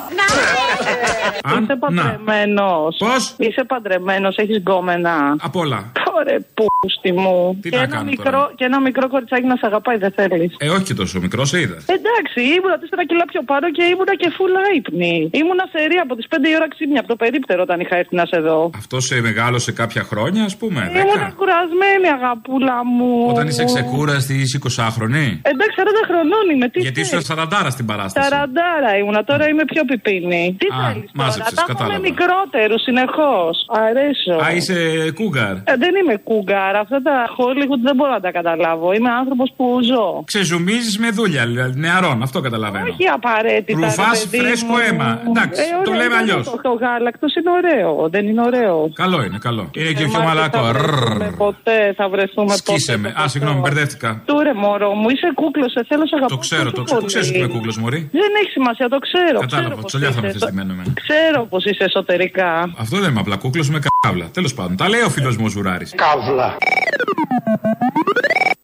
Είσαι 1.61 1.75
παντρεμένος. 1.79 2.95
Πώς; 2.97 3.33
Είσαι 3.37 3.63
παντρεμένος, 3.67 4.35
έχεις 4.35 4.57
γκόμενα. 4.57 5.35
Απ' 5.39 5.55
όλα. 5.55 5.91
Ωραία, 6.19 6.39
πούστη 6.57 7.11
μου. 7.21 7.35
Τι 7.61 7.69
και, 7.69 7.75
να 7.77 7.83
ένα 7.83 7.91
κάνω 7.95 8.09
μικρό, 8.13 8.31
τώρα; 8.31 8.51
και 8.57 8.65
ένα 8.69 8.79
μικρό 8.87 9.05
κοριτσάκι 9.13 9.45
να 9.53 9.55
σε 9.61 9.65
αγαπάει, 9.71 9.97
δεν 10.05 10.11
θέλεις; 10.19 10.51
Ε, 10.65 10.67
όχι 10.75 10.85
και 10.89 10.93
τόσο 11.01 11.15
μικρό, 11.25 11.41
σε 11.51 11.57
είδα. 11.63 11.77
Εντάξει, 11.97 12.39
ήμουνα 12.55 12.75
4 12.81 13.03
κιλά 13.09 13.25
πιο 13.31 13.41
πάνω 13.51 13.65
και 13.75 13.83
ήμουνα 13.93 14.13
και 14.21 14.27
φούλα 14.37 14.61
ύπνη. 14.79 15.15
Ήμουνα 15.41 15.65
σε 15.73 15.79
ρία 15.91 16.01
από 16.07 16.13
τις 16.19 16.25
5 16.31 16.47
η 16.53 16.55
ώρα 16.59 16.67
ξύπνια 16.73 16.99
από 17.03 17.09
το 17.13 17.17
περίπτερο 17.23 17.61
όταν 17.67 17.77
είχα 17.83 17.95
έρθει 18.01 18.15
να 18.21 18.25
σε 18.31 18.39
δω. 18.47 18.59
Αυτό 18.81 18.95
σε 19.07 19.15
μεγάλωσε 19.29 19.71
κάποια 19.81 20.03
χρόνια, 20.11 20.41
ας 20.49 20.55
πούμε. 20.61 20.81
Ήμουνα 21.01 21.27
10. 21.29 21.33
κουρασμένη, 21.39 22.07
αγαπούλα 22.17 22.77
μου. 22.95 23.11
Όταν 23.33 23.45
είσαι 23.51 23.63
ξεκούραστη, 23.71 24.33
είσαι 24.43 24.57
20χρονη. 24.65 25.27
Εντάξει, 25.51 25.73
40 25.81 26.03
χρονών 26.09 26.45
είμαι. 26.53 26.67
Τι 26.73 26.79
Γιατί 26.85 26.99
θες; 27.03 27.07
ήσουν 27.11 27.21
40 27.21 27.69
στην 27.75 27.85
παράσταση. 27.91 28.27
Σαραντάρα 28.27 28.91
ήμουνα, 29.01 29.21
τώρα 29.29 29.45
είμαι 29.51 29.65
πιο 29.73 29.81
πιπίνη. 29.89 30.43
Τι 30.59 30.67
Α, 30.67 30.75
θέλεις 30.77 31.09
τώρα, 31.11 31.25
μάζεψες, 31.27 31.53
τα 31.53 31.61
έχουμε 31.61 31.77
κατάλαβα. 31.77 31.99
μικρότερους 32.09 32.81
συνεχώς. 32.87 33.55
Αρέσω. 33.85 34.35
Α, 34.45 34.47
είσαι 34.57 34.75
κούγκαρ. 35.19 35.55
Ε, 35.71 35.73
δεν 35.83 35.91
είμαι 35.99 36.06
κούγκαρ. 36.15 36.75
Αυτά 36.75 37.01
τα 37.01 37.25
Hollywood 37.37 37.81
δεν 37.83 37.95
μπορώ 37.95 38.11
να 38.11 38.19
τα 38.19 38.31
καταλάβω. 38.31 38.93
Είμαι 38.93 39.09
άνθρωπος 39.09 39.53
που 39.57 39.79
ζω. 39.83 40.23
Ξεζουμίζεις 40.25 40.97
με 40.99 41.09
δούλια, 41.09 41.45
δηλαδή, 41.45 41.79
νεαρών, 41.79 42.21
αυτό 42.23 42.41
καταλαβαίνω. 42.41 42.85
Όχι 42.91 43.05
απαραίτητα. 43.13 43.79
Ρουφάς 43.79 44.19
ρε 44.23 44.29
παιδί 44.29 44.43
φρέσκο 44.43 44.71
μου. 44.71 44.77
αίμα. 44.87 45.21
Εντάξει, 45.29 45.61
το 45.83 45.89
ωραία, 45.91 46.01
λέμε 46.01 46.09
δεν 46.15 46.17
αλλιώς. 46.23 46.43
Το, 46.49 46.59
το 46.61 46.71
γάλακτος 46.81 47.35
είναι 47.35 47.51
ωραίο. 47.59 48.09
Δεν 48.09 48.27
είναι 48.27 48.41
ωραίο. 48.41 48.89
Καλό 48.93 49.23
είναι, 49.23 49.37
καλό. 49.47 49.69
Είναι 49.77 49.91
και 49.91 50.03
Ε, 50.03 50.07
πιο 50.07 50.19
μα 50.19 50.25
μαλακό. 50.25 50.61
δεν 50.61 50.73
θα 50.73 50.79
Ρρρρ. 50.81 50.87
βρεθούμε 51.17 51.35
Ποτέ 51.37 51.93
θα 51.97 52.09
βρεθούμε 52.09 52.53
Σκίσε 52.55 52.91
ποτέ. 52.97 53.13
με. 53.15 53.21
Α, 53.23 53.27
συγγνώμη, 53.27 53.59
μπερδεύτηκα. 53.59 54.21
Του 54.25 54.39
ρε 54.39 54.53
μωρό 54.53 54.93
μου, 54.93 55.09
είσαι 55.09 55.29
κούκλο, 55.35 55.69
σε 55.69 55.85
θέλω, 55.89 56.05
σε 56.07 56.15
αγαπώ. 56.15 56.33
Το 56.35 56.39
ξέρω, 56.45 56.71
το 56.71 56.83
ξέρω. 56.83 56.99
Το 56.99 57.05
ξέρει 57.05 57.25
που 57.31 57.37
είμαι 57.37 57.47
κούκλο, 57.47 57.73
Μωρή. 57.79 58.09
Δεν 58.11 58.31
έχει 58.41 58.51
σημασία, 58.51 58.87
το 58.89 58.99
ξέρω. 59.07 59.39
Κατάλαβα, 59.39 59.67
ξέρω 59.67 59.75
πώς 59.81 59.85
τσολιά 59.91 60.11
θα 60.11 60.21
με 60.21 60.27
είσαι. 60.27 60.37
θε 60.39 60.45
ντυμένο 60.45 60.71
εμένα. 60.73 60.93
Ξέρω 61.03 61.39
πω 61.51 61.57
είσαι 61.69 61.83
εσωτερικά. 61.83 62.51
Αυτό 62.77 62.97
δεν 62.97 63.09
είμαι 63.09 63.19
απλά 63.19 63.35
κούκλο 63.37 63.63
με 63.71 63.79
καύλα. 64.01 64.25
Τέλο 64.33 64.49
πάντων, 64.55 64.75
τα 64.77 64.89
λέει 64.89 65.01
ο 65.01 65.09
φίλο 65.09 65.31
μου 65.39 65.43
ο 65.45 65.47
Ζουράρη. 65.47 65.85
Καύλα. 65.97 66.57